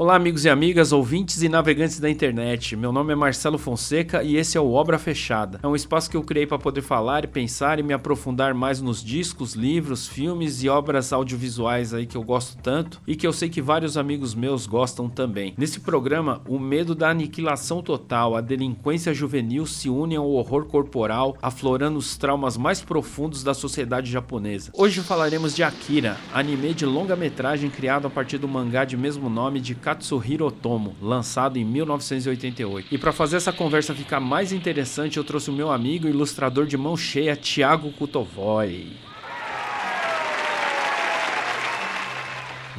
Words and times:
Olá, 0.00 0.16
amigos 0.16 0.46
e 0.46 0.48
amigas, 0.48 0.92
ouvintes 0.92 1.42
e 1.42 1.48
navegantes 1.50 2.00
da 2.00 2.08
internet. 2.08 2.74
Meu 2.74 2.90
nome 2.90 3.12
é 3.12 3.14
Marcelo 3.14 3.58
Fonseca 3.58 4.22
e 4.22 4.34
esse 4.34 4.56
é 4.56 4.60
o 4.60 4.72
Obra 4.72 4.98
Fechada. 4.98 5.60
É 5.62 5.66
um 5.66 5.76
espaço 5.76 6.08
que 6.08 6.16
eu 6.16 6.22
criei 6.22 6.46
para 6.46 6.58
poder 6.58 6.80
falar 6.80 7.26
pensar 7.26 7.78
e 7.78 7.82
me 7.82 7.92
aprofundar 7.92 8.54
mais 8.54 8.80
nos 8.80 9.04
discos, 9.04 9.52
livros, 9.52 10.08
filmes 10.08 10.62
e 10.62 10.70
obras 10.70 11.12
audiovisuais 11.12 11.92
aí 11.92 12.06
que 12.06 12.16
eu 12.16 12.22
gosto 12.22 12.56
tanto 12.62 12.98
e 13.06 13.14
que 13.14 13.26
eu 13.26 13.32
sei 13.34 13.50
que 13.50 13.60
vários 13.60 13.98
amigos 13.98 14.34
meus 14.34 14.66
gostam 14.66 15.06
também. 15.06 15.52
Nesse 15.58 15.80
programa, 15.80 16.40
o 16.48 16.58
medo 16.58 16.94
da 16.94 17.10
aniquilação 17.10 17.82
total, 17.82 18.34
a 18.34 18.40
delinquência 18.40 19.12
juvenil 19.12 19.66
se 19.66 19.90
unem 19.90 20.16
ao 20.16 20.30
horror 20.30 20.64
corporal, 20.64 21.36
aflorando 21.42 21.98
os 21.98 22.16
traumas 22.16 22.56
mais 22.56 22.80
profundos 22.80 23.44
da 23.44 23.52
sociedade 23.52 24.10
japonesa. 24.10 24.70
Hoje 24.72 25.02
falaremos 25.02 25.54
de 25.54 25.62
Akira, 25.62 26.16
anime 26.32 26.72
de 26.72 26.86
longa-metragem 26.86 27.68
criado 27.68 28.06
a 28.06 28.10
partir 28.10 28.38
do 28.38 28.48
mangá 28.48 28.86
de 28.86 28.96
mesmo 28.96 29.28
nome 29.28 29.60
de 29.60 29.74
Katsuhiro 29.90 30.46
Otomo, 30.46 30.94
lançado 31.02 31.56
em 31.56 31.64
1988. 31.64 32.94
E 32.94 32.96
para 32.96 33.10
fazer 33.10 33.38
essa 33.38 33.52
conversa 33.52 33.92
ficar 33.92 34.20
mais 34.20 34.52
interessante, 34.52 35.16
eu 35.16 35.24
trouxe 35.24 35.50
o 35.50 35.52
meu 35.52 35.72
amigo 35.72 36.06
ilustrador 36.06 36.64
de 36.64 36.76
mão 36.76 36.96
cheia, 36.96 37.34
Thiago 37.34 37.90
Kutovoy. 37.90 38.86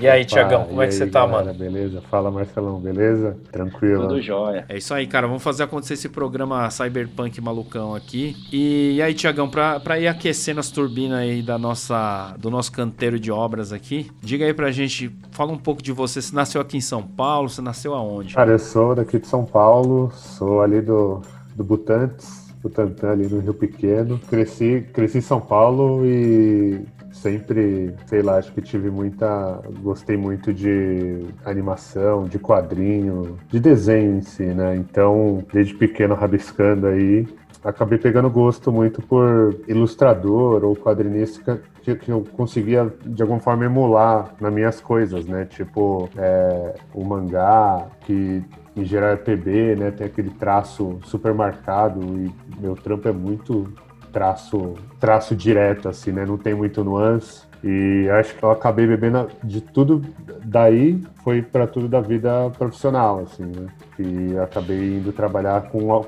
E 0.02 0.08
aí, 0.08 0.26
Tiagão, 0.26 0.66
como 0.66 0.82
é 0.82 0.88
que 0.88 0.94
você 0.94 1.06
tá, 1.06 1.28
galera, 1.28 1.46
mano? 1.46 1.60
Beleza? 1.60 2.02
Fala, 2.10 2.32
Marcelão, 2.32 2.80
beleza? 2.80 3.38
Tranquilo. 3.52 4.08
Tudo 4.08 4.20
jóia. 4.20 4.66
É 4.68 4.76
isso 4.76 4.92
aí, 4.96 5.06
cara. 5.06 5.28
Vamos 5.28 5.44
fazer 5.44 5.62
acontecer 5.62 5.94
esse 5.94 6.10
programa 6.10 6.68
Cyberpunk 6.72 7.40
malucão 7.40 7.94
aqui. 7.94 8.36
E, 8.52 8.96
e 8.96 9.02
aí, 9.02 9.14
Tiagão, 9.14 9.48
pra, 9.48 9.80
pra 9.80 10.00
ir 10.00 10.08
aquecendo 10.08 10.60
as 10.60 10.72
turbinas 10.72 11.20
aí 11.20 11.44
da 11.44 11.60
nossa, 11.60 12.36
do 12.40 12.50
nosso 12.50 12.72
canteiro 12.72 13.20
de 13.20 13.32
obras 13.32 13.72
aqui, 13.72 14.10
diga 14.24 14.44
aí 14.44 14.56
pra 14.56 14.72
gente, 14.72 15.16
fala 15.30 15.52
um 15.52 15.58
pouco 15.58 15.84
de 15.84 15.92
você. 15.92 16.20
Você 16.20 16.36
nasceu 16.36 16.60
aqui 16.60 16.78
em 16.78 16.82
São 16.82 17.04
Paulo? 17.04 17.48
Você 17.48 17.62
nasceu 17.62 17.94
aonde? 17.94 18.34
Cara, 18.34 18.52
eu 18.54 18.60
sou 18.60 18.96
daqui 18.96 19.20
de 19.20 19.28
São 19.28 19.46
Paulo, 19.46 20.12
sou 20.16 20.62
ali 20.62 20.82
do, 20.82 21.22
do 21.56 21.64
Butantes. 21.64 22.42
Butantã 22.62 23.12
ali 23.12 23.28
no 23.28 23.40
Rio 23.40 23.54
Pequeno. 23.54 24.20
Cresci, 24.30 24.86
cresci 24.94 25.18
em 25.18 25.22
São 25.22 25.42
Paulo 25.42 26.06
e 26.06 26.80
sempre, 27.12 27.94
sei 28.06 28.22
lá, 28.22 28.38
acho 28.38 28.52
que 28.52 28.62
tive 28.62 28.90
muita. 28.90 29.62
Gostei 29.82 30.18
muito 30.18 30.54
de 30.54 31.26
animação, 31.46 32.26
de 32.26 32.40
quadrinho, 32.40 33.38
de 33.48 33.60
desenho 33.60 34.18
em 34.18 34.22
si, 34.22 34.46
né? 34.46 34.76
Então, 34.76 35.44
desde 35.52 35.74
pequeno 35.74 36.16
rabiscando 36.16 36.88
aí, 36.88 37.28
acabei 37.64 37.98
pegando 37.98 38.30
gosto 38.30 38.72
muito 38.72 39.02
por 39.02 39.56
ilustrador 39.68 40.64
ou 40.64 40.76
quadrinista 40.76 41.62
que, 41.82 41.96
que, 41.96 42.12
eu 42.12 42.26
conseguia 42.34 42.92
de 43.06 43.22
alguma 43.22 43.40
forma 43.40 43.66
emular 43.66 44.36
nas 44.40 44.54
minhas 44.54 44.82
coisas, 44.82 45.26
né? 45.26 45.46
Tipo 45.46 46.10
é, 46.18 46.76
o 46.94 47.04
mangá, 47.04 47.88
que 48.02 48.44
em 48.76 48.86
geral 48.86 49.12
é 49.12 49.16
PB, 49.16 49.76
né? 49.76 49.92
Tem 49.92 50.08
aquele 50.08 50.30
traço 50.32 51.00
super 51.04 51.34
marcado 51.34 52.02
e 52.02 52.32
meu 52.60 52.76
trampo 52.76 53.08
é 53.08 53.12
muito 53.12 53.72
traço, 54.12 54.76
traço 55.00 55.36
direto, 55.36 55.90
assim, 55.90 56.12
né? 56.12 56.26
Não 56.26 56.38
tem 56.38 56.54
muito 56.54 56.84
nuance. 56.84 57.44
E 57.64 58.10
acho 58.10 58.36
que 58.36 58.44
eu 58.44 58.50
acabei 58.50 58.88
bebendo 58.88 59.30
de 59.44 59.62
tudo 59.62 60.02
daí 60.44 61.02
foi 61.24 61.42
para 61.44 61.68
tudo 61.68 61.88
da 61.88 62.02
vida 62.02 62.50
profissional, 62.58 63.20
assim, 63.20 63.46
né? 63.46 63.68
E 64.02 64.38
acabei 64.40 64.98
indo 64.98 65.12
trabalhar 65.12 65.62
com 65.64 66.06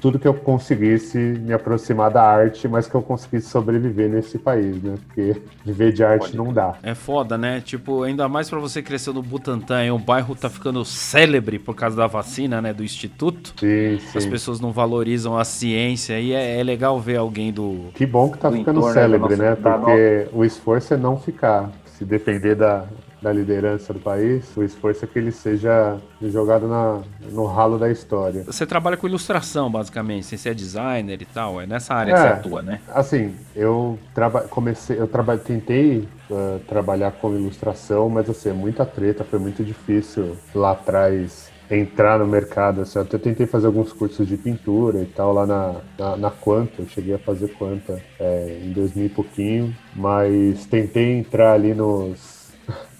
tudo 0.00 0.18
que 0.18 0.28
eu 0.28 0.34
conseguisse 0.34 1.18
me 1.18 1.52
aproximar 1.52 2.10
da 2.10 2.22
arte, 2.22 2.68
mas 2.68 2.86
que 2.86 2.94
eu 2.94 3.02
conseguisse 3.02 3.48
sobreviver 3.48 4.08
nesse 4.08 4.38
país, 4.38 4.82
né? 4.82 4.94
Porque 5.06 5.40
viver 5.64 5.92
de 5.92 6.04
arte 6.04 6.26
Pode. 6.26 6.36
não 6.36 6.52
dá. 6.52 6.74
É 6.82 6.94
foda, 6.94 7.36
né? 7.36 7.60
Tipo, 7.60 8.02
ainda 8.02 8.28
mais 8.28 8.48
para 8.48 8.58
você 8.58 8.82
crescer 8.82 9.12
no 9.12 9.22
Butantã, 9.22 9.84
e 9.84 9.90
o 9.90 9.98
bairro 9.98 10.34
tá 10.34 10.48
ficando 10.48 10.84
célebre 10.84 11.58
por 11.58 11.74
causa 11.74 11.96
da 11.96 12.06
vacina, 12.06 12.60
né? 12.60 12.72
Do 12.72 12.84
instituto. 12.84 13.54
Sim, 13.58 13.98
sim. 13.98 14.18
As 14.18 14.26
pessoas 14.26 14.60
não 14.60 14.70
valorizam 14.70 15.36
a 15.36 15.44
ciência 15.44 16.20
e 16.20 16.32
é, 16.32 16.60
é 16.60 16.62
legal 16.62 17.00
ver 17.00 17.16
alguém 17.16 17.52
do. 17.52 17.86
Que 17.94 18.06
bom 18.06 18.30
que 18.30 18.38
tá 18.38 18.50
ficando 18.50 18.82
célebre, 18.92 19.36
né? 19.36 19.56
Porque 19.56 20.28
o 20.32 20.44
esforço 20.44 20.94
é 20.94 20.96
não 20.96 21.18
ficar. 21.18 21.70
Se 21.86 22.04
depender 22.04 22.54
da, 22.54 22.84
da 23.20 23.32
liderança 23.32 23.92
do 23.92 24.00
país, 24.00 24.56
o 24.56 24.62
esforço 24.62 25.04
é 25.04 25.08
que 25.08 25.18
ele 25.18 25.32
seja 25.32 25.96
jogado 26.22 26.68
na, 26.68 27.00
no 27.32 27.46
ralo 27.46 27.78
da 27.78 27.90
história. 27.90 28.44
Você 28.44 28.66
trabalha 28.66 28.96
com 28.96 29.06
ilustração, 29.06 29.70
basicamente, 29.70 30.26
sem 30.26 30.38
ser 30.38 30.54
designer 30.54 31.20
e 31.20 31.24
tal, 31.24 31.60
é 31.60 31.66
nessa 31.66 31.94
área 31.94 32.12
é, 32.12 32.14
que 32.14 32.20
você 32.20 32.28
atua, 32.28 32.62
né? 32.62 32.80
Assim, 32.88 33.34
eu 33.54 33.98
comecei, 34.50 34.98
eu 34.98 35.06
traba 35.06 35.36
tentei 35.38 36.08
uh, 36.30 36.58
trabalhar 36.66 37.12
com 37.12 37.34
ilustração, 37.34 38.08
mas 38.08 38.28
assim, 38.28 38.50
é 38.50 38.52
muita 38.52 38.84
treta, 38.84 39.24
foi 39.24 39.38
muito 39.38 39.64
difícil 39.64 40.36
lá 40.54 40.72
atrás 40.72 41.50
entrar 41.70 42.18
no 42.18 42.26
mercado. 42.26 42.82
Assim, 42.82 42.98
eu 42.98 43.02
até 43.02 43.18
tentei 43.18 43.46
fazer 43.46 43.66
alguns 43.66 43.92
cursos 43.92 44.26
de 44.26 44.36
pintura 44.36 45.00
e 45.00 45.06
tal 45.06 45.32
lá 45.32 45.46
na, 45.46 45.74
na, 45.98 46.16
na 46.16 46.30
Quanta, 46.30 46.82
eu 46.82 46.88
cheguei 46.88 47.14
a 47.14 47.18
fazer 47.18 47.48
Quanta 47.54 48.00
é, 48.20 48.60
em 48.62 48.72
2000 48.72 49.06
e 49.06 49.08
pouquinho, 49.08 49.76
mas 49.94 50.66
tentei 50.66 51.18
entrar 51.18 51.54
ali 51.54 51.74
nos 51.74 52.35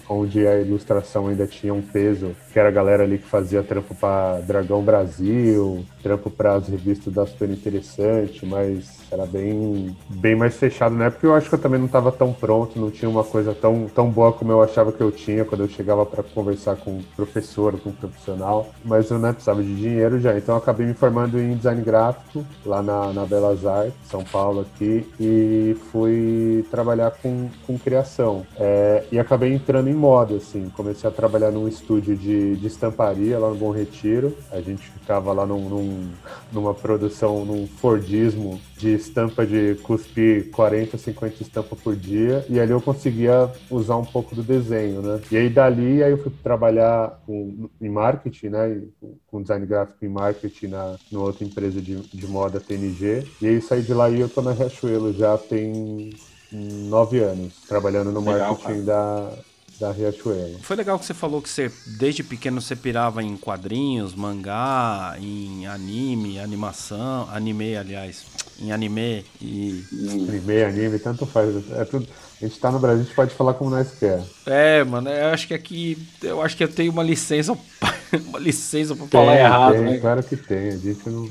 onde 0.09 0.47
a 0.47 0.61
ilustração 0.61 1.29
ainda 1.29 1.47
tinha 1.47 1.75
um 1.75 1.83
peso, 1.83 2.35
que 2.53 2.59
era 2.59 2.69
a 2.69 2.73
galera 2.73 3.03
ali 3.03 3.19
que 3.19 3.27
fazia 3.27 3.63
trampo 3.63 3.95
para 3.95 4.41
Dragão 4.41 4.83
Brasil, 4.83 5.85
trampo 6.03 6.31
para 6.31 6.55
as 6.55 6.69
revistas 6.69 7.13
da 7.13 7.27
Super 7.27 7.51
Interessante, 7.51 8.45
mas 8.47 9.06
era 9.11 9.27
bem, 9.27 9.97
bem 10.09 10.35
mais 10.35 10.57
fechado 10.57 10.95
na 10.95 11.07
época. 11.07 11.27
Eu 11.27 11.35
acho 11.35 11.49
que 11.49 11.55
eu 11.55 11.59
também 11.59 11.79
não 11.79 11.87
estava 11.87 12.11
tão 12.11 12.33
pronto, 12.33 12.79
não 12.79 12.91
tinha 12.91 13.09
uma 13.09 13.25
coisa 13.25 13.55
tão, 13.55 13.87
tão 13.95 14.11
boa 14.11 14.33
como 14.33 14.53
eu 14.53 14.63
achava 14.63 14.93
que 14.93 15.01
eu 15.01 15.13
tinha 15.13 15.45
quando 15.45 15.63
eu 15.63 15.69
chegava 15.69 16.05
para 16.05 16.23
conversar 16.23 16.77
com 16.77 16.91
um 16.93 17.03
professor, 17.15 17.79
com 17.81 17.91
um 17.91 17.93
profissional. 17.93 18.71
Mas 18.85 19.11
eu 19.11 19.19
né, 19.19 19.33
precisava 19.33 19.63
de 19.63 19.75
dinheiro 19.75 20.19
já, 20.21 20.37
então 20.37 20.55
eu 20.55 20.59
acabei 20.59 20.87
me 20.87 20.95
formando 20.95 21.39
em 21.39 21.57
design 21.57 21.83
gráfico 21.83 22.45
lá 22.65 22.83
na, 22.83 23.13
na 23.13 23.25
Belas 23.25 23.65
Artes, 23.65 23.95
São 24.11 24.25
Paulo 24.25 24.61
aqui, 24.61 25.07
e 25.21 25.77
fui 25.93 26.65
trabalhar 26.71 27.13
com, 27.23 27.49
com 27.67 27.79
criação. 27.79 28.47
É, 28.59 29.05
e 29.11 29.19
acabei 29.19 29.53
entrando 29.53 29.89
em 29.89 29.95
moda, 29.95 30.37
assim. 30.37 30.71
Comecei 30.77 31.09
a 31.09 31.13
trabalhar 31.13 31.51
num 31.51 31.69
estúdio 31.69 32.17
de, 32.17 32.57
de 32.57 32.67
estamparia 32.67 33.39
lá 33.39 33.49
no 33.49 33.57
Bom 33.57 33.71
Retiro. 33.71 34.37
A 34.51 34.61
gente 34.61 34.83
ficava 34.91 35.33
lá 35.33 35.47
num, 35.47 35.69
num, 35.69 36.09
numa 36.53 36.75
produção, 36.75 37.45
num 37.45 37.67
Fordismo 37.67 38.61
de 38.77 38.95
estampa 38.95 39.47
de 39.47 39.77
cuspir 39.83 40.51
40, 40.51 40.99
50 40.99 41.43
estampas 41.43 41.81
por 41.81 41.97
dia, 41.97 42.45
e 42.49 42.61
ali 42.61 42.73
eu 42.73 42.81
conseguia 42.81 43.51
usar 43.71 43.97
um 43.97 44.05
pouco 44.05 44.35
do 44.35 44.43
desenho, 44.43 45.01
né? 45.01 45.21
E 45.31 45.37
aí 45.37 45.49
dali 45.49 46.03
aí 46.03 46.11
eu 46.11 46.19
fui 46.19 46.33
trabalhar 46.43 47.21
com, 47.27 47.69
em 47.81 47.89
marketing, 47.89 48.49
né? 48.49 48.83
Com 49.27 49.41
design 49.41 49.65
gráfico 49.67 50.05
e 50.05 50.09
marketing 50.09 50.69
na 50.69 50.97
numa 51.11 51.27
outra 51.27 51.45
empresa 51.45 51.81
de, 51.81 51.97
de 51.97 52.27
moda 52.27 52.61
TNG. 52.61 53.25
E 53.41 53.47
aí 53.47 53.61
saí 53.61 53.83
de 53.83 53.95
lá 53.95 54.11
e 54.11 54.21
eu 54.21 54.29
tô 54.29 54.43
na 54.43 54.53
Riachuelo 54.53 55.13
já 55.13 55.39
tem 55.39 56.11
nove 56.53 57.21
anos, 57.21 57.55
trabalhando 57.67 58.13
no 58.13 58.21
Legal, 58.21 58.57
marketing 58.57 58.85
da, 58.85 59.33
da 59.79 59.93
Riachuelo. 59.93 60.59
Foi 60.63 60.77
legal 60.77 60.99
que 60.99 61.05
você 61.05 61.15
falou 61.15 61.43
que 61.43 61.49
você, 61.49 61.71
desde 61.99 62.23
pequeno, 62.23 62.61
você 62.61 62.75
pirava 62.75 63.23
em 63.23 63.37
quadrinhos, 63.37 64.15
mangá, 64.15 65.17
em 65.19 65.67
anime, 65.67 66.39
animação, 66.39 67.29
anime, 67.31 67.77
aliás, 67.77 68.25
em 68.61 68.73
anime 68.73 69.25
e. 69.41 69.85
Anime, 70.11 70.63
anime, 70.63 70.99
tanto 70.99 71.27
faz. 71.27 71.55
É 71.73 71.85
tudo. 71.85 72.07
A 72.41 72.47
gente 72.47 72.61
tá 72.61 72.71
no 72.71 72.79
Brasil, 72.79 73.01
a 73.01 73.05
gente 73.05 73.15
pode 73.15 73.35
falar 73.35 73.55
como 73.55 73.71
nós 73.71 73.93
quer. 73.99 74.23
É, 74.45 74.85
mano, 74.85 75.09
eu 75.09 75.29
acho 75.29 75.49
que 75.49 75.55
aqui. 75.55 75.97
Eu 76.23 76.43
acho 76.43 76.55
que 76.55 76.63
eu 76.63 76.69
tenho 76.69 76.93
uma 76.93 77.03
licença. 77.03 77.57
uma 78.29 78.39
licença 78.39 78.95
pra 78.95 79.07
tem, 79.07 79.21
falar 79.21 79.37
errado, 79.37 79.73
tem, 79.73 79.83
né? 79.83 79.99
Claro 79.99 80.23
que 80.23 80.37
tem. 80.37 80.69
A 80.69 80.77
gente 80.77 81.09
não. 81.09 81.31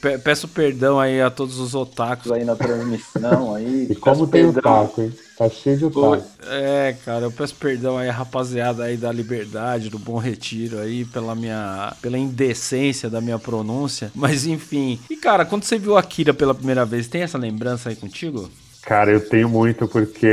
Pe 0.00 0.18
peço 0.18 0.46
perdão 0.46 1.00
aí 1.00 1.20
a 1.20 1.28
todos 1.28 1.58
os 1.58 1.74
otakus 1.74 2.30
aí 2.30 2.44
na 2.44 2.54
transmissão 2.54 3.52
aí. 3.52 3.88
e 3.90 3.96
como 3.96 4.28
tem 4.28 4.52
perdão. 4.52 4.84
otaku, 4.84 5.02
hein? 5.02 5.12
Tá 5.36 5.50
cheio 5.50 5.76
de 5.76 5.86
otaku. 5.86 6.22
É, 6.46 6.94
cara, 7.04 7.24
eu 7.24 7.32
peço 7.32 7.56
perdão 7.56 7.98
aí, 7.98 8.08
rapaziada 8.08 8.84
aí 8.84 8.96
da 8.96 9.10
Liberdade, 9.10 9.90
do 9.90 9.98
Bom 9.98 10.18
Retiro 10.18 10.78
aí, 10.78 11.04
pela 11.04 11.34
minha. 11.34 11.92
pela 12.00 12.16
indecência 12.16 13.10
da 13.10 13.20
minha 13.20 13.40
pronúncia. 13.40 14.12
Mas 14.14 14.46
enfim. 14.46 15.00
E, 15.10 15.16
cara, 15.16 15.44
quando 15.44 15.64
você 15.64 15.78
viu 15.78 15.96
Akira 15.96 16.32
pela 16.32 16.54
primeira 16.54 16.84
vez, 16.84 17.08
tem 17.08 17.22
essa 17.22 17.36
lembrança 17.36 17.88
aí 17.88 17.96
contigo? 17.96 18.48
Cara, 18.84 19.10
eu 19.10 19.28
tenho 19.28 19.48
muito, 19.48 19.88
porque 19.88 20.28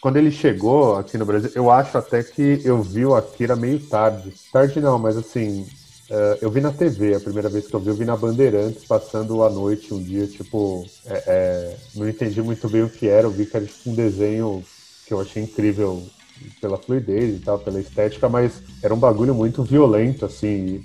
quando 0.00 0.16
ele 0.16 0.30
chegou 0.30 0.96
aqui 0.96 1.16
no 1.16 1.24
Brasil, 1.24 1.50
eu 1.54 1.70
acho 1.70 1.96
até 1.96 2.22
que 2.22 2.60
eu 2.64 2.82
vi 2.82 3.04
o 3.04 3.14
Akira 3.14 3.56
meio 3.56 3.80
tarde. 3.80 4.32
Tarde 4.52 4.80
não, 4.80 4.98
mas 4.98 5.16
assim, 5.16 5.66
Uh, 6.08 6.38
eu 6.40 6.48
vi 6.52 6.60
na 6.60 6.70
TV, 6.70 7.16
a 7.16 7.20
primeira 7.20 7.48
vez 7.48 7.66
que 7.66 7.74
eu 7.74 7.80
vi, 7.80 7.88
eu 7.88 7.94
vi 7.96 8.04
na 8.04 8.16
Bandeirantes, 8.16 8.84
passando 8.84 9.42
a 9.42 9.50
noite 9.50 9.92
um 9.92 10.00
dia, 10.00 10.24
tipo, 10.24 10.86
é, 11.04 11.22
é, 11.26 11.76
não 11.96 12.08
entendi 12.08 12.40
muito 12.40 12.68
bem 12.68 12.84
o 12.84 12.88
que 12.88 13.08
era, 13.08 13.26
eu 13.26 13.30
vi 13.32 13.44
que 13.44 13.56
era 13.56 13.66
tipo 13.66 13.90
um 13.90 13.94
desenho 13.94 14.62
que 15.04 15.12
eu 15.12 15.20
achei 15.20 15.42
incrível 15.42 16.06
pela 16.60 16.78
fluidez 16.78 17.36
e 17.36 17.40
tal, 17.40 17.58
pela 17.58 17.80
estética, 17.80 18.28
mas 18.28 18.62
era 18.80 18.94
um 18.94 18.98
bagulho 18.98 19.34
muito 19.34 19.64
violento, 19.64 20.24
assim. 20.24 20.84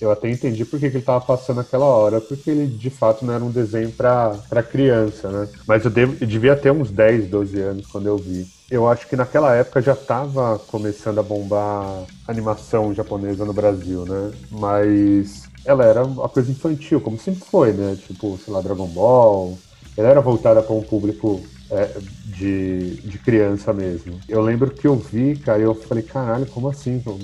Eu 0.00 0.10
até 0.10 0.30
entendi 0.30 0.64
por 0.64 0.78
que, 0.78 0.90
que 0.90 0.96
ele 0.96 1.04
tava 1.04 1.24
passando 1.24 1.60
aquela 1.60 1.84
hora, 1.84 2.20
porque 2.20 2.50
ele 2.50 2.66
de 2.66 2.90
fato 2.90 3.24
não 3.24 3.34
era 3.34 3.44
um 3.44 3.50
desenho 3.50 3.90
para 3.90 4.62
criança, 4.62 5.28
né? 5.28 5.48
Mas 5.66 5.84
eu, 5.84 5.90
devo, 5.90 6.16
eu 6.20 6.26
devia 6.26 6.54
ter 6.54 6.70
uns 6.70 6.90
10, 6.90 7.28
12 7.28 7.60
anos 7.60 7.86
quando 7.86 8.06
eu 8.06 8.16
vi. 8.16 8.46
Eu 8.70 8.88
acho 8.88 9.08
que 9.08 9.16
naquela 9.16 9.54
época 9.54 9.82
já 9.82 9.94
estava 9.94 10.58
começando 10.58 11.18
a 11.18 11.22
bombar 11.22 12.04
animação 12.26 12.94
japonesa 12.94 13.44
no 13.44 13.52
Brasil, 13.52 14.04
né? 14.04 14.30
Mas 14.50 15.48
ela 15.64 15.84
era 15.84 16.04
uma 16.04 16.28
coisa 16.28 16.50
infantil, 16.50 17.00
como 17.00 17.18
sempre 17.18 17.44
foi, 17.44 17.72
né? 17.72 17.96
Tipo, 18.06 18.38
sei 18.44 18.52
lá, 18.52 18.60
Dragon 18.60 18.86
Ball. 18.86 19.58
Ela 19.96 20.08
era 20.10 20.20
voltada 20.20 20.62
para 20.62 20.74
um 20.74 20.82
público 20.82 21.40
é, 21.70 21.90
de, 22.28 22.96
de 22.96 23.18
criança 23.18 23.72
mesmo. 23.72 24.20
Eu 24.28 24.42
lembro 24.42 24.70
que 24.70 24.86
eu 24.86 24.96
vi, 24.96 25.36
cara, 25.36 25.60
e 25.60 25.62
eu 25.62 25.74
falei, 25.74 26.02
caralho, 26.04 26.46
como 26.46 26.68
assim? 26.68 27.00
Como, 27.00 27.18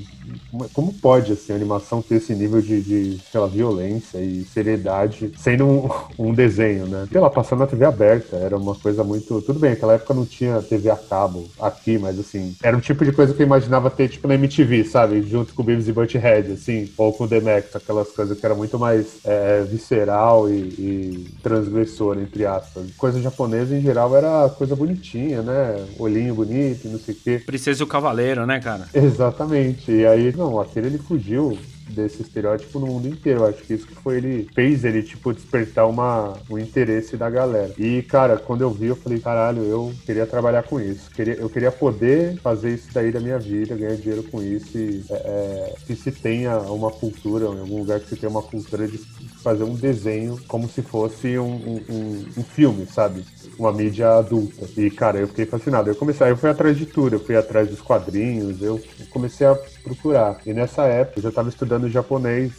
como 0.73 0.93
pode, 0.95 1.33
assim, 1.33 1.53
a 1.53 1.57
animação 1.57 2.01
ter 2.01 2.17
esse 2.17 2.35
nível 2.35 2.63
de, 2.63 2.81
de 2.81 3.21
lá, 3.35 3.47
violência 3.47 4.19
e 4.19 4.45
seriedade 4.45 5.33
sendo 5.37 5.67
um, 5.67 5.91
um 6.19 6.33
desenho, 6.33 6.87
né? 6.87 7.07
Lá, 7.13 7.29
passando 7.29 7.61
na 7.61 7.67
TV 7.67 7.85
aberta, 7.85 8.37
era 8.37 8.57
uma 8.57 8.75
coisa 8.75 9.05
muito... 9.05 9.43
Tudo 9.43 9.61
bem, 9.61 9.71
naquela 9.71 9.95
época 9.95 10.15
não 10.15 10.25
tinha 10.25 10.63
TV 10.63 10.91
a 10.91 10.97
cabo 10.97 11.49
aqui, 11.61 11.99
mas 11.99 12.19
assim, 12.19 12.57
era 12.63 12.77
um 12.77 12.81
tipo 12.81 13.05
de 13.05 13.13
coisa 13.13 13.35
que 13.35 13.43
eu 13.43 13.47
imaginava 13.47 13.91
ter, 13.91 14.09
tipo, 14.09 14.27
na 14.27 14.35
MTV, 14.35 14.85
sabe? 14.85 15.23
Junto 15.23 15.53
com 15.55 15.63
Beavis 15.63 15.89
e 15.89 15.93
Butthead, 15.93 16.53
assim, 16.53 16.91
ou 16.97 17.13
com 17.13 17.25
o 17.25 17.29
The 17.29 17.41
Max, 17.41 17.77
aquelas 17.77 18.09
coisas 18.09 18.39
que 18.39 18.47
era 18.47 18.55
muito 18.55 18.79
mais 18.79 19.19
é, 19.25 19.63
visceral 19.63 20.49
e, 20.49 20.55
e 20.55 21.35
transgressor, 21.43 22.19
entre 22.19 22.47
aspas. 22.47 22.91
Coisa 22.97 23.21
japonesa, 23.21 23.77
em 23.77 23.83
geral, 23.83 24.17
era 24.17 24.49
coisa 24.49 24.75
bonitinha, 24.95 25.43
né? 25.43 25.87
Olhinho 25.99 26.35
bonito, 26.35 26.89
não 26.89 26.99
sei 26.99 27.15
o 27.15 27.19
quê. 27.19 27.43
Princesa 27.45 27.83
e 27.83 27.85
o 27.85 27.89
Cavaleiro, 27.89 28.47
né, 28.47 28.61
cara? 28.61 28.89
Exatamente. 28.95 29.91
E 29.91 30.07
aí, 30.07 30.35
não, 30.35 30.61
aquele 30.61 30.87
ele 30.87 30.99
fugiu 30.99 31.59
desse 31.89 32.23
estereótipo 32.23 32.79
no 32.79 32.87
mundo 32.87 33.09
inteiro. 33.09 33.45
Acho 33.45 33.63
que 33.63 33.75
isso 33.75 33.87
que 33.87 33.95
foi 33.95 34.17
ele 34.17 34.49
fez 34.55 34.85
ele 34.85 35.03
tipo 35.03 35.33
despertar 35.33 35.87
uma 35.87 36.35
um 36.49 36.59
interesse 36.59 37.17
da 37.17 37.29
galera. 37.29 37.73
E 37.79 38.03
cara, 38.03 38.37
quando 38.37 38.63
eu 38.63 38.71
vi, 38.71 38.87
eu 38.87 38.97
falei, 38.97 39.19
caralho, 39.19 39.63
eu 39.63 39.93
queria 40.05 40.27
trabalhar 40.27 40.63
com 40.63 40.81
isso. 40.81 41.11
Queria, 41.11 41.35
eu 41.35 41.49
queria 41.51 41.71
poder 41.71 42.39
fazer 42.41 42.75
isso 42.75 42.89
daí 42.93 43.11
da 43.11 43.21
minha 43.21 43.39
vida, 43.39 43.77
ganhar 43.77 43.97
dinheiro 43.97 44.23
com 44.25 44.43
isso 44.43 44.77
e 44.77 45.05
é, 45.11 45.15
é, 45.15 45.75
que 45.87 45.95
se 45.95 46.11
tenha 46.11 46.59
uma 46.59 46.91
cultura, 46.91 47.47
em 47.47 47.61
algum 47.61 47.79
lugar 47.79 48.01
que 48.01 48.09
se 48.09 48.17
tenha 48.17 48.31
uma 48.31 48.43
cultura 48.43 48.87
de 48.87 48.99
fazer 49.45 49.63
um 49.63 49.75
desenho 49.75 50.39
como 50.49 50.67
se 50.67 50.81
fosse 50.81 51.39
um, 51.39 51.83
um, 51.89 52.25
um 52.39 52.43
filme, 52.43 52.87
sabe? 52.87 53.23
Uma 53.59 53.71
mídia 53.71 54.17
adulta. 54.17 54.67
E, 54.75 54.91
cara, 54.91 55.19
eu 55.19 55.29
fiquei 55.29 55.45
fascinado. 55.45 55.91
Eu 55.91 55.95
comecei, 55.95 56.31
eu 56.31 56.37
fui 56.37 56.49
atrás 56.49 56.79
de 56.79 56.87
tudo, 56.87 57.17
eu 57.17 57.21
fui 57.21 57.37
atrás 57.37 57.69
dos 57.69 57.83
quadrinhos, 57.83 58.63
eu 58.63 58.83
comecei 59.11 59.47
a 59.47 59.55
procurar. 59.55 60.41
E 60.47 60.55
nessa 60.55 60.85
época 60.85 61.19
eu 61.19 61.23
já 61.25 61.29
estava 61.29 61.51
estudando 61.51 61.91
japonês. 61.91 62.53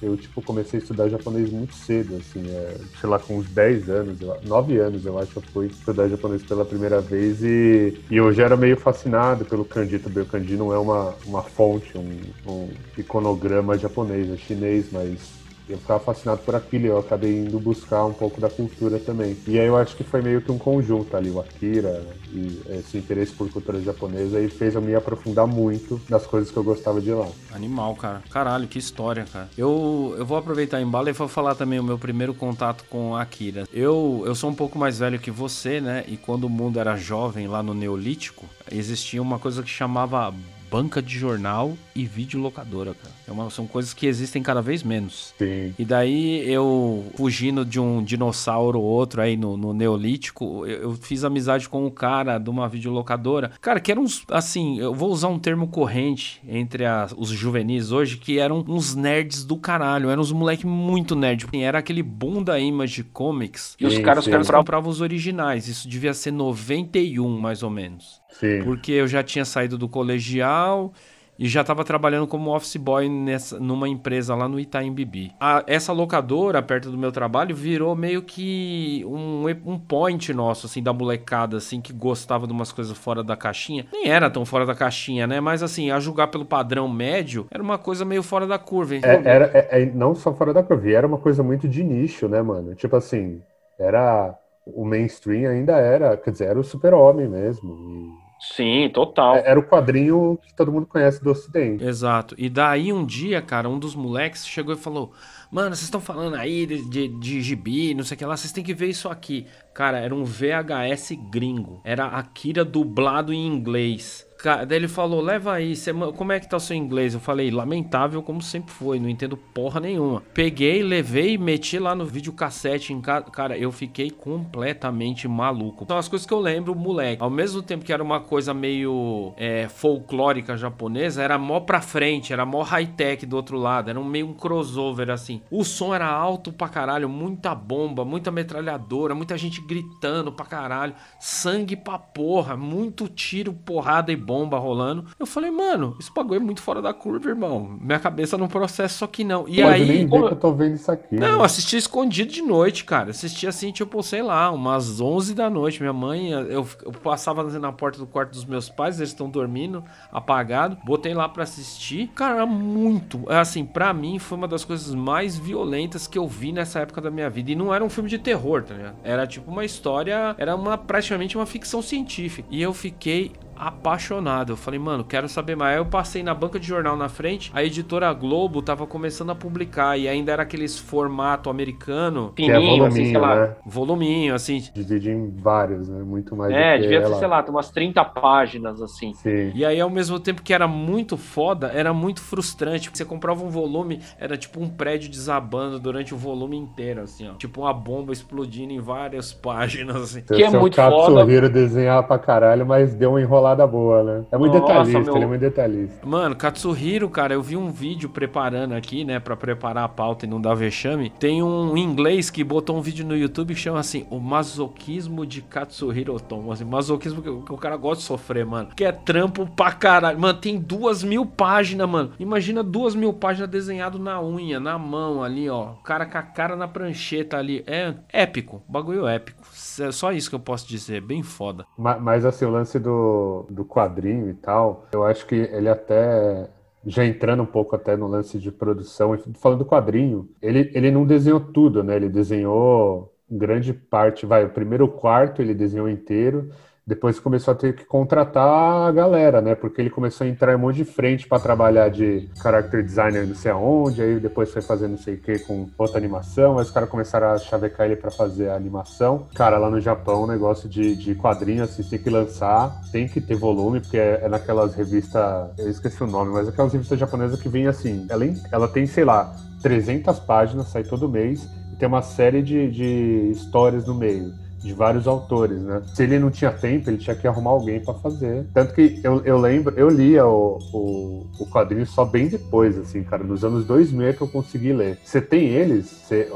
Eu, 0.00 0.16
tipo, 0.16 0.40
comecei 0.40 0.78
a 0.78 0.82
estudar 0.82 1.08
japonês 1.08 1.50
muito 1.50 1.74
cedo, 1.74 2.16
assim, 2.16 2.48
é, 2.48 2.76
sei 3.00 3.10
lá, 3.10 3.18
com 3.18 3.36
uns 3.36 3.48
10 3.48 3.90
anos, 3.90 4.18
9 4.44 4.78
anos, 4.78 5.04
eu 5.04 5.18
acho 5.18 5.36
eu 5.36 5.42
fui 5.52 5.66
estudar 5.66 6.08
japonês 6.08 6.40
pela 6.44 6.64
primeira 6.64 7.00
vez 7.00 7.42
e, 7.42 7.98
e 8.08 8.16
eu 8.16 8.32
já 8.32 8.44
era 8.44 8.56
meio 8.56 8.76
fascinado 8.76 9.44
pelo 9.44 9.64
kanji 9.64 9.98
também. 9.98 10.22
O 10.22 10.26
kanji 10.26 10.56
não 10.56 10.72
é 10.72 10.78
uma, 10.78 11.16
uma 11.26 11.42
fonte, 11.42 11.98
um, 11.98 12.20
um 12.46 12.68
iconograma 12.96 13.76
japonês, 13.76 14.30
é 14.30 14.36
chinês, 14.36 14.86
mas 14.92 15.37
eu 15.68 15.78
ficava 15.78 16.00
fascinado 16.00 16.40
por 16.42 16.54
aquilo 16.54 16.86
e 16.86 16.88
eu 16.88 16.98
acabei 16.98 17.38
indo 17.38 17.58
buscar 17.60 18.04
um 18.04 18.12
pouco 18.12 18.40
da 18.40 18.48
cultura 18.48 18.98
também. 18.98 19.36
E 19.46 19.58
aí 19.58 19.66
eu 19.66 19.76
acho 19.76 19.96
que 19.96 20.04
foi 20.04 20.22
meio 20.22 20.40
que 20.40 20.50
um 20.50 20.58
conjunto 20.58 21.16
ali, 21.16 21.30
o 21.30 21.40
Akira 21.40 22.06
e 22.32 22.60
esse 22.78 22.98
interesse 22.98 23.32
por 23.32 23.50
cultura 23.50 23.80
japonesa 23.80 24.40
e 24.40 24.48
fez 24.48 24.74
eu 24.74 24.82
me 24.82 24.94
aprofundar 24.94 25.46
muito 25.46 26.00
nas 26.08 26.26
coisas 26.26 26.50
que 26.50 26.56
eu 26.56 26.64
gostava 26.64 27.00
de 27.00 27.10
lá. 27.10 27.28
Animal, 27.52 27.94
cara. 27.96 28.22
Caralho, 28.30 28.66
que 28.66 28.78
história, 28.78 29.24
cara. 29.30 29.48
Eu, 29.56 30.14
eu 30.16 30.24
vou 30.24 30.38
aproveitar 30.38 30.80
em 30.80 30.86
bala 30.86 31.10
e 31.10 31.12
vou 31.12 31.28
falar 31.28 31.54
também 31.54 31.78
o 31.78 31.84
meu 31.84 31.98
primeiro 31.98 32.34
contato 32.34 32.84
com 32.88 33.14
a 33.14 33.22
Akira. 33.22 33.66
Eu, 33.72 34.22
eu 34.26 34.34
sou 34.34 34.50
um 34.50 34.54
pouco 34.54 34.78
mais 34.78 34.98
velho 34.98 35.18
que 35.18 35.30
você, 35.30 35.80
né? 35.80 36.04
E 36.06 36.16
quando 36.16 36.44
o 36.44 36.50
mundo 36.50 36.78
era 36.78 36.96
jovem 36.96 37.46
lá 37.46 37.62
no 37.62 37.74
Neolítico, 37.74 38.46
existia 38.70 39.20
uma 39.20 39.38
coisa 39.38 39.62
que 39.62 39.70
chamava 39.70 40.32
banca 40.70 41.02
de 41.02 41.18
jornal 41.18 41.76
e 41.94 42.04
videolocadora, 42.04 42.94
cara. 42.94 43.14
É 43.26 43.32
uma, 43.32 43.50
são 43.50 43.66
coisas 43.66 43.92
que 43.92 44.06
existem 44.06 44.42
cada 44.42 44.62
vez 44.62 44.82
menos. 44.82 45.34
Sim. 45.38 45.74
E 45.78 45.84
daí 45.84 46.48
eu, 46.50 47.06
fugindo 47.16 47.64
de 47.64 47.80
um 47.80 48.02
dinossauro 48.02 48.80
ou 48.80 48.84
outro 48.84 49.20
aí 49.20 49.36
no, 49.36 49.56
no 49.56 49.74
Neolítico, 49.74 50.66
eu, 50.66 50.82
eu, 50.82 50.92
fiz 50.94 51.24
amizade 51.24 51.68
com 51.68 51.84
um 51.84 51.90
cara 51.90 52.38
de 52.38 52.48
uma 52.50 52.68
videolocadora. 52.68 53.50
Cara, 53.60 53.80
que 53.80 53.90
eram 53.90 54.02
uns, 54.02 54.24
assim, 54.30 54.78
eu 54.78 54.94
vou 54.94 55.10
usar 55.10 55.28
um 55.28 55.38
termo 55.38 55.68
corrente 55.68 56.40
entre 56.46 56.84
a, 56.84 57.08
os 57.16 57.30
juvenis 57.30 57.90
hoje, 57.90 58.16
que 58.16 58.38
eram 58.38 58.64
uns 58.68 58.94
nerds 58.94 59.44
do 59.44 59.56
caralho. 59.56 60.10
Eram 60.10 60.22
uns 60.22 60.32
moleque 60.32 60.66
muito 60.66 61.16
nerd. 61.16 61.46
Era 61.52 61.78
aquele 61.78 62.02
boom 62.02 62.42
da 62.42 62.58
Image 62.58 63.02
Comics. 63.04 63.76
E 63.80 63.86
os 63.86 63.98
caras, 63.98 64.26
compravam 64.26 64.90
os 64.90 65.00
originais. 65.00 65.68
Isso 65.68 65.88
devia 65.88 66.14
ser 66.14 66.30
91, 66.30 67.38
mais 67.38 67.62
ou 67.62 67.70
menos. 67.70 68.20
Sim. 68.28 68.62
Porque 68.62 68.92
eu 68.92 69.06
já 69.06 69.22
tinha 69.22 69.44
saído 69.44 69.76
do 69.78 69.88
colegial 69.88 70.92
e 71.38 71.46
já 71.46 71.60
estava 71.60 71.84
trabalhando 71.84 72.26
como 72.26 72.54
office 72.54 72.76
boy 72.76 73.08
nessa, 73.08 73.60
numa 73.60 73.88
empresa 73.88 74.34
lá 74.34 74.48
no 74.48 74.58
Itaim 74.58 74.92
Bibi. 74.92 75.32
A, 75.38 75.62
essa 75.68 75.92
locadora, 75.92 76.60
perto 76.60 76.90
do 76.90 76.98
meu 76.98 77.12
trabalho, 77.12 77.54
virou 77.54 77.94
meio 77.94 78.22
que 78.22 79.04
um, 79.06 79.44
um 79.64 79.78
point 79.78 80.34
nosso, 80.34 80.66
assim, 80.66 80.82
da 80.82 80.92
molecada, 80.92 81.58
assim, 81.58 81.80
que 81.80 81.92
gostava 81.92 82.44
de 82.44 82.52
umas 82.52 82.72
coisas 82.72 82.96
fora 82.98 83.22
da 83.22 83.36
caixinha. 83.36 83.86
Nem 83.92 84.08
era 84.08 84.28
tão 84.28 84.44
fora 84.44 84.66
da 84.66 84.74
caixinha, 84.74 85.28
né? 85.28 85.40
Mas, 85.40 85.62
assim, 85.62 85.92
a 85.92 86.00
julgar 86.00 86.26
pelo 86.26 86.44
padrão 86.44 86.88
médio, 86.88 87.46
era 87.52 87.62
uma 87.62 87.78
coisa 87.78 88.04
meio 88.04 88.24
fora 88.24 88.44
da 88.44 88.58
curva. 88.58 88.96
É, 88.96 89.22
era, 89.24 89.50
é, 89.54 89.82
é, 89.82 89.86
não 89.86 90.16
só 90.16 90.34
fora 90.34 90.52
da 90.52 90.62
curva, 90.64 90.90
era 90.90 91.06
uma 91.06 91.18
coisa 91.18 91.44
muito 91.44 91.68
de 91.68 91.84
nicho, 91.84 92.28
né, 92.28 92.42
mano? 92.42 92.74
Tipo 92.74 92.96
assim, 92.96 93.40
era... 93.78 94.36
O 94.74 94.84
mainstream 94.84 95.50
ainda 95.50 95.76
era, 95.76 96.16
quer 96.16 96.30
dizer, 96.30 96.46
era 96.46 96.60
o 96.60 96.64
super-homem 96.64 97.28
mesmo. 97.28 97.76
E 97.76 98.28
Sim, 98.38 98.88
total. 98.94 99.36
É, 99.36 99.50
era 99.50 99.58
o 99.58 99.64
quadrinho 99.64 100.38
que 100.40 100.54
todo 100.54 100.70
mundo 100.70 100.86
conhece 100.86 101.22
do 101.22 101.30
Ocidente. 101.30 101.82
Exato. 101.82 102.36
E 102.38 102.48
daí 102.48 102.92
um 102.92 103.04
dia, 103.04 103.42
cara, 103.42 103.68
um 103.68 103.78
dos 103.78 103.96
moleques 103.96 104.46
chegou 104.46 104.74
e 104.74 104.78
falou: 104.78 105.12
Mano, 105.50 105.74
vocês 105.74 105.82
estão 105.82 106.00
falando 106.00 106.36
aí 106.36 106.64
de, 106.64 106.88
de, 106.88 107.08
de 107.08 107.42
gibi, 107.42 107.94
não 107.94 108.04
sei 108.04 108.14
o 108.14 108.18
que 108.18 108.24
lá, 108.24 108.36
vocês 108.36 108.52
têm 108.52 108.62
que 108.62 108.74
ver 108.74 108.88
isso 108.88 109.08
aqui. 109.08 109.46
Cara, 109.74 109.98
era 109.98 110.14
um 110.14 110.24
VHS 110.24 111.18
gringo. 111.30 111.80
Era 111.84 112.06
Akira 112.06 112.64
dublado 112.64 113.32
em 113.32 113.44
inglês. 113.44 114.27
Daí 114.42 114.76
ele 114.78 114.88
falou, 114.88 115.20
leva 115.20 115.54
aí, 115.54 115.74
como 116.16 116.32
é 116.32 116.38
que 116.38 116.48
tá 116.48 116.56
o 116.56 116.60
seu 116.60 116.76
inglês? 116.76 117.12
Eu 117.14 117.20
falei, 117.20 117.50
lamentável 117.50 118.22
como 118.22 118.40
sempre 118.40 118.72
foi, 118.72 119.00
não 119.00 119.08
entendo 119.08 119.36
porra 119.36 119.80
nenhuma. 119.80 120.22
Peguei, 120.32 120.82
levei, 120.82 121.36
meti 121.36 121.78
lá 121.78 121.94
no 121.94 122.06
videocassete 122.06 122.92
em 122.92 123.00
casa. 123.00 123.24
Cara, 123.26 123.58
eu 123.58 123.72
fiquei 123.72 124.10
completamente 124.10 125.26
maluco. 125.26 125.84
São 125.88 125.98
as 125.98 126.06
coisas 126.06 126.26
que 126.26 126.32
eu 126.32 126.38
lembro, 126.38 126.74
moleque. 126.74 127.22
Ao 127.22 127.30
mesmo 127.30 127.62
tempo 127.62 127.84
que 127.84 127.92
era 127.92 128.02
uma 128.02 128.20
coisa 128.20 128.54
meio 128.54 129.32
é, 129.36 129.68
folclórica 129.68 130.56
japonesa, 130.56 131.22
era 131.22 131.36
mó 131.36 131.60
pra 131.60 131.80
frente, 131.80 132.32
era 132.32 132.46
mó 132.46 132.62
high-tech 132.62 133.26
do 133.26 133.34
outro 133.34 133.58
lado, 133.58 133.90
era 133.90 133.98
um 133.98 134.04
meio 134.04 134.28
um 134.28 134.34
crossover 134.34 135.10
assim. 135.10 135.42
O 135.50 135.64
som 135.64 135.94
era 135.94 136.06
alto 136.06 136.52
pra 136.52 136.68
caralho, 136.68 137.08
muita 137.08 137.54
bomba, 137.54 138.04
muita 138.04 138.30
metralhadora, 138.30 139.14
muita 139.14 139.36
gente 139.36 139.60
gritando 139.60 140.30
pra 140.30 140.46
caralho, 140.46 140.94
sangue 141.18 141.74
pra 141.76 141.98
porra, 141.98 142.56
muito 142.56 143.08
tiro, 143.08 143.52
porrada 143.52 144.12
e 144.12 144.27
bomba 144.28 144.58
rolando. 144.58 145.06
Eu 145.18 145.24
falei, 145.24 145.50
mano, 145.50 145.96
esse 145.98 146.12
bagulho 146.12 146.36
é 146.36 146.44
muito 146.44 146.60
fora 146.60 146.82
da 146.82 146.92
curva, 146.92 147.30
irmão. 147.30 147.78
Minha 147.80 147.98
cabeça 147.98 148.36
não 148.36 148.46
processa 148.46 148.98
só 148.98 149.06
que 149.06 149.24
não. 149.24 149.48
E 149.48 149.62
aí. 149.62 149.86
Nem 149.86 150.06
pô, 150.06 150.26
que 150.26 150.34
eu 150.34 150.36
tô 150.36 150.52
vendo 150.52 150.74
isso 150.74 150.92
aqui. 150.92 151.16
Não, 151.16 151.38
né? 151.38 151.44
assisti 151.44 151.78
escondido 151.78 152.30
de 152.30 152.42
noite, 152.42 152.84
cara. 152.84 153.10
Assisti 153.10 153.46
assim, 153.46 153.72
tipo, 153.72 154.02
sei 154.02 154.22
lá, 154.22 154.50
umas 154.50 155.00
11 155.00 155.34
da 155.34 155.48
noite. 155.48 155.80
Minha 155.80 155.94
mãe, 155.94 156.30
eu, 156.30 156.66
eu 156.84 156.92
passava 157.02 157.42
na 157.58 157.72
porta 157.72 157.98
do 157.98 158.06
quarto 158.06 158.32
dos 158.32 158.44
meus 158.44 158.68
pais, 158.68 158.98
eles 158.98 159.08
estão 159.10 159.30
dormindo, 159.30 159.82
apagado. 160.12 160.76
Botei 160.84 161.14
lá 161.14 161.26
para 161.26 161.44
assistir. 161.44 162.08
Cara, 162.08 162.44
muito. 162.44 163.24
Assim, 163.30 163.64
para 163.64 163.94
mim 163.94 164.18
foi 164.18 164.36
uma 164.36 164.48
das 164.48 164.62
coisas 164.62 164.94
mais 164.94 165.38
violentas 165.38 166.06
que 166.06 166.18
eu 166.18 166.28
vi 166.28 166.52
nessa 166.52 166.80
época 166.80 167.00
da 167.00 167.10
minha 167.10 167.30
vida. 167.30 167.52
E 167.52 167.54
não 167.54 167.74
era 167.74 167.82
um 167.82 167.88
filme 167.88 168.10
de 168.10 168.18
terror, 168.18 168.62
tá 168.62 168.74
ligado? 168.74 168.96
Era 169.02 169.26
tipo 169.26 169.50
uma 169.50 169.64
história, 169.64 170.34
era 170.36 170.54
uma 170.54 170.76
praticamente 170.76 171.34
uma 171.34 171.46
ficção 171.46 171.80
científica. 171.80 172.46
E 172.50 172.60
eu 172.60 172.74
fiquei 172.74 173.32
apaixonado. 173.58 174.52
Eu 174.52 174.56
falei, 174.56 174.78
mano, 174.78 175.04
quero 175.04 175.28
saber 175.28 175.56
mais. 175.56 175.72
Aí 175.74 175.78
eu 175.80 175.86
passei 175.86 176.22
na 176.22 176.34
banca 176.34 176.58
de 176.58 176.66
jornal 176.66 176.96
na 176.96 177.08
frente, 177.08 177.50
a 177.54 177.62
editora 177.62 178.12
Globo 178.12 178.62
tava 178.62 178.86
começando 178.86 179.30
a 179.30 179.34
publicar 179.34 179.98
e 179.98 180.08
ainda 180.08 180.32
era 180.32 180.42
aqueles 180.42 180.78
formato 180.78 181.50
americano. 181.50 182.32
Que 182.34 182.50
é 182.50 182.54
voluminho, 182.54 182.84
assim, 182.86 183.04
sei 183.06 183.18
lá. 183.18 183.34
né? 183.34 183.56
Voluminho, 183.66 184.34
assim. 184.34 184.62
Divide 184.74 185.10
em 185.10 185.30
vários, 185.30 185.88
né? 185.88 186.02
Muito 186.02 186.34
mais 186.36 186.52
É, 186.52 186.76
do 186.76 186.82
que 186.82 186.88
devia 186.88 187.06
ser, 187.06 187.14
sei 187.16 187.28
lá, 187.28 187.42
tem 187.42 187.54
umas 187.54 187.70
30 187.70 188.04
páginas, 188.04 188.80
assim. 188.80 189.12
Sim. 189.14 189.52
E 189.54 189.64
aí, 189.64 189.80
ao 189.80 189.90
mesmo 189.90 190.18
tempo 190.18 190.42
que 190.42 190.52
era 190.54 190.66
muito 190.68 191.16
foda, 191.16 191.68
era 191.74 191.92
muito 191.92 192.20
frustrante. 192.20 192.88
Porque 192.88 192.98
você 192.98 193.04
comprava 193.04 193.44
um 193.44 193.48
volume, 193.48 194.00
era 194.18 194.36
tipo 194.36 194.60
um 194.62 194.68
prédio 194.68 195.10
desabando 195.10 195.78
durante 195.78 196.14
o 196.14 196.16
volume 196.16 196.56
inteiro, 196.56 197.02
assim, 197.02 197.28
ó. 197.28 197.34
Tipo 197.34 197.62
uma 197.62 197.72
bomba 197.72 198.12
explodindo 198.12 198.72
em 198.72 198.80
várias 198.80 199.32
páginas, 199.34 199.96
assim. 199.96 200.22
Que 200.22 200.42
é 200.42 200.50
muito 200.50 200.76
foda. 200.76 201.48
desenhar 201.48 202.02
pra 202.06 202.18
caralho, 202.18 202.66
mas 202.66 202.94
deu 202.94 203.10
uma 203.10 203.20
boa, 203.66 204.02
né? 204.02 204.24
É 204.32 204.38
muito 204.38 204.52
Nossa, 204.58 204.66
detalhista, 204.66 205.00
meu. 205.02 205.16
ele 205.16 205.24
é 205.24 205.28
muito 205.28 205.40
detalhista. 205.40 206.06
Mano, 206.06 206.36
Katsuhiro, 206.36 207.08
cara, 207.08 207.34
eu 207.34 207.42
vi 207.42 207.56
um 207.56 207.70
vídeo 207.70 208.08
preparando 208.08 208.74
aqui, 208.74 209.04
né, 209.04 209.18
Pra 209.20 209.36
preparar 209.36 209.84
a 209.84 209.88
pauta 209.88 210.24
e 210.24 210.28
não 210.28 210.40
dar 210.40 210.54
vexame. 210.54 211.10
Tem 211.18 211.42
um 211.42 211.76
inglês 211.76 212.30
que 212.30 212.42
botou 212.42 212.76
um 212.76 212.80
vídeo 212.80 213.04
no 213.06 213.16
YouTube 213.16 213.54
que 213.54 213.60
chama 213.60 213.78
assim, 213.80 214.06
o 214.10 214.18
masoquismo 214.18 215.24
de 215.26 215.42
Katsuhiro 215.42 216.14
Otomo. 216.14 216.52
Assim, 216.52 216.64
masoquismo 216.64 217.22
que, 217.22 217.28
o 217.28 217.56
cara 217.58 217.76
gosta 217.76 218.00
de 218.02 218.06
sofrer, 218.06 218.44
mano. 218.46 218.68
Que 218.74 218.84
é 218.84 218.92
trampo 218.92 219.46
pra 219.46 219.72
caralho. 219.72 220.18
Mano, 220.18 220.38
tem 220.38 220.58
duas 220.58 221.02
mil 221.02 221.24
páginas, 221.26 221.88
mano. 221.88 222.12
Imagina 222.18 222.62
duas 222.62 222.94
mil 222.94 223.12
páginas 223.12 223.48
desenhado 223.48 223.98
na 223.98 224.20
unha, 224.22 224.58
na 224.60 224.78
mão 224.78 225.22
ali, 225.22 225.48
ó. 225.48 225.72
O 225.72 225.82
cara 225.82 226.06
com 226.06 226.18
a 226.18 226.22
cara 226.22 226.56
na 226.56 226.66
prancheta 226.68 227.36
ali. 227.36 227.62
É 227.66 227.94
épico, 228.12 228.62
bagulho 228.68 229.06
épico. 229.06 229.42
É 229.80 229.92
só 229.92 230.12
isso 230.12 230.28
que 230.28 230.34
eu 230.36 230.40
posso 230.40 230.66
dizer, 230.68 231.00
bem 231.00 231.22
foda. 231.22 231.64
Ma- 231.76 231.98
Mas 231.98 232.24
assim, 232.24 232.44
o 232.44 232.50
lance 232.50 232.78
do, 232.78 233.37
do 233.50 233.64
quadrinho 233.64 234.30
e 234.30 234.34
tal, 234.34 234.86
eu 234.92 235.04
acho 235.04 235.26
que 235.26 235.34
ele 235.34 235.68
até. 235.68 236.48
Já 236.86 237.04
entrando 237.04 237.42
um 237.42 237.46
pouco 237.46 237.74
até 237.74 237.96
no 237.96 238.06
lance 238.06 238.38
de 238.38 238.50
produção, 238.52 239.18
falando 239.34 239.58
do 239.58 239.64
quadrinho, 239.66 240.28
ele, 240.40 240.70
ele 240.72 240.90
não 240.90 241.04
desenhou 241.04 241.40
tudo, 241.40 241.82
né? 241.82 241.96
Ele 241.96 242.08
desenhou 242.08 243.12
grande 243.30 243.74
parte, 243.74 244.24
vai, 244.24 244.44
o 244.44 244.50
primeiro 244.50 244.88
quarto 244.88 245.42
ele 245.42 245.54
desenhou 245.54 245.88
inteiro, 245.88 246.50
depois 246.88 247.20
começou 247.20 247.52
a 247.52 247.54
ter 247.54 247.74
que 247.74 247.84
contratar 247.84 248.88
a 248.88 248.90
galera, 248.90 249.42
né? 249.42 249.54
Porque 249.54 249.78
ele 249.78 249.90
começou 249.90 250.26
a 250.26 250.30
entrar 250.30 250.54
em 250.54 250.56
um 250.56 250.60
monte 250.60 250.76
de 250.76 250.84
frente 250.86 251.28
para 251.28 251.38
trabalhar 251.38 251.90
de 251.90 252.30
character 252.42 252.82
designer 252.82 253.26
não 253.26 253.34
sei 253.34 253.50
aonde, 253.50 254.00
aí 254.00 254.18
depois 254.18 254.50
foi 254.50 254.62
fazer 254.62 254.88
não 254.88 254.96
sei 254.96 255.14
o 255.14 255.18
que 255.18 255.38
com 255.40 255.68
outra 255.76 255.98
animação, 255.98 256.56
aí 256.56 256.64
os 256.64 256.70
caras 256.70 256.88
começaram 256.88 257.28
a 257.28 257.36
chavecar 257.36 257.84
ele 257.84 257.96
para 257.96 258.10
fazer 258.10 258.48
a 258.48 258.56
animação. 258.56 259.26
Cara, 259.34 259.58
lá 259.58 259.68
no 259.68 259.78
Japão, 259.82 260.26
negócio 260.26 260.66
de, 260.66 260.96
de 260.96 261.14
quadrinho, 261.14 261.62
assim, 261.62 261.82
tem 261.82 261.98
que 261.98 262.08
lançar, 262.08 262.80
tem 262.90 263.06
que 263.06 263.20
ter 263.20 263.34
volume, 263.34 263.80
porque 263.80 263.98
é, 263.98 264.20
é 264.22 264.28
naquelas 264.28 264.74
revistas, 264.74 265.50
eu 265.58 265.68
esqueci 265.68 266.02
o 266.02 266.06
nome, 266.06 266.32
mas 266.32 266.48
aquelas 266.48 266.72
revistas 266.72 266.98
japonesas 266.98 267.38
que 267.38 267.50
vem 267.50 267.66
assim, 267.66 268.06
ela, 268.08 268.24
ela 268.50 268.66
tem, 268.66 268.86
sei 268.86 269.04
lá, 269.04 269.36
300 269.62 270.18
páginas, 270.20 270.68
sai 270.68 270.84
todo 270.84 271.06
mês, 271.06 271.46
e 271.70 271.76
tem 271.76 271.86
uma 271.86 272.00
série 272.00 272.40
de, 272.40 272.70
de 272.70 273.30
histórias 273.30 273.86
no 273.86 273.94
meio 273.94 274.47
de 274.62 274.72
vários 274.72 275.06
autores, 275.06 275.60
né? 275.60 275.82
Se 275.94 276.02
ele 276.02 276.18
não 276.18 276.30
tinha 276.30 276.50
tempo, 276.50 276.90
ele 276.90 276.98
tinha 276.98 277.14
que 277.14 277.26
arrumar 277.26 277.50
alguém 277.50 277.80
para 277.80 277.94
fazer. 277.94 278.46
Tanto 278.52 278.74
que 278.74 279.00
eu, 279.02 279.22
eu 279.24 279.38
lembro, 279.38 279.74
eu 279.78 279.88
lia 279.88 280.26
o, 280.26 280.58
o, 280.72 281.26
o 281.38 281.46
quadrinho 281.46 281.86
só 281.86 282.04
bem 282.04 282.28
depois, 282.28 282.76
assim, 282.78 283.02
cara, 283.02 283.22
nos 283.22 283.44
anos 283.44 283.64
2000 283.66 284.08
é 284.08 284.12
que 284.12 284.20
eu 284.20 284.28
consegui 284.28 284.72
ler. 284.72 284.98
Você 285.02 285.20
tem 285.20 285.46
eles? 285.46 285.86
Você, 285.86 286.28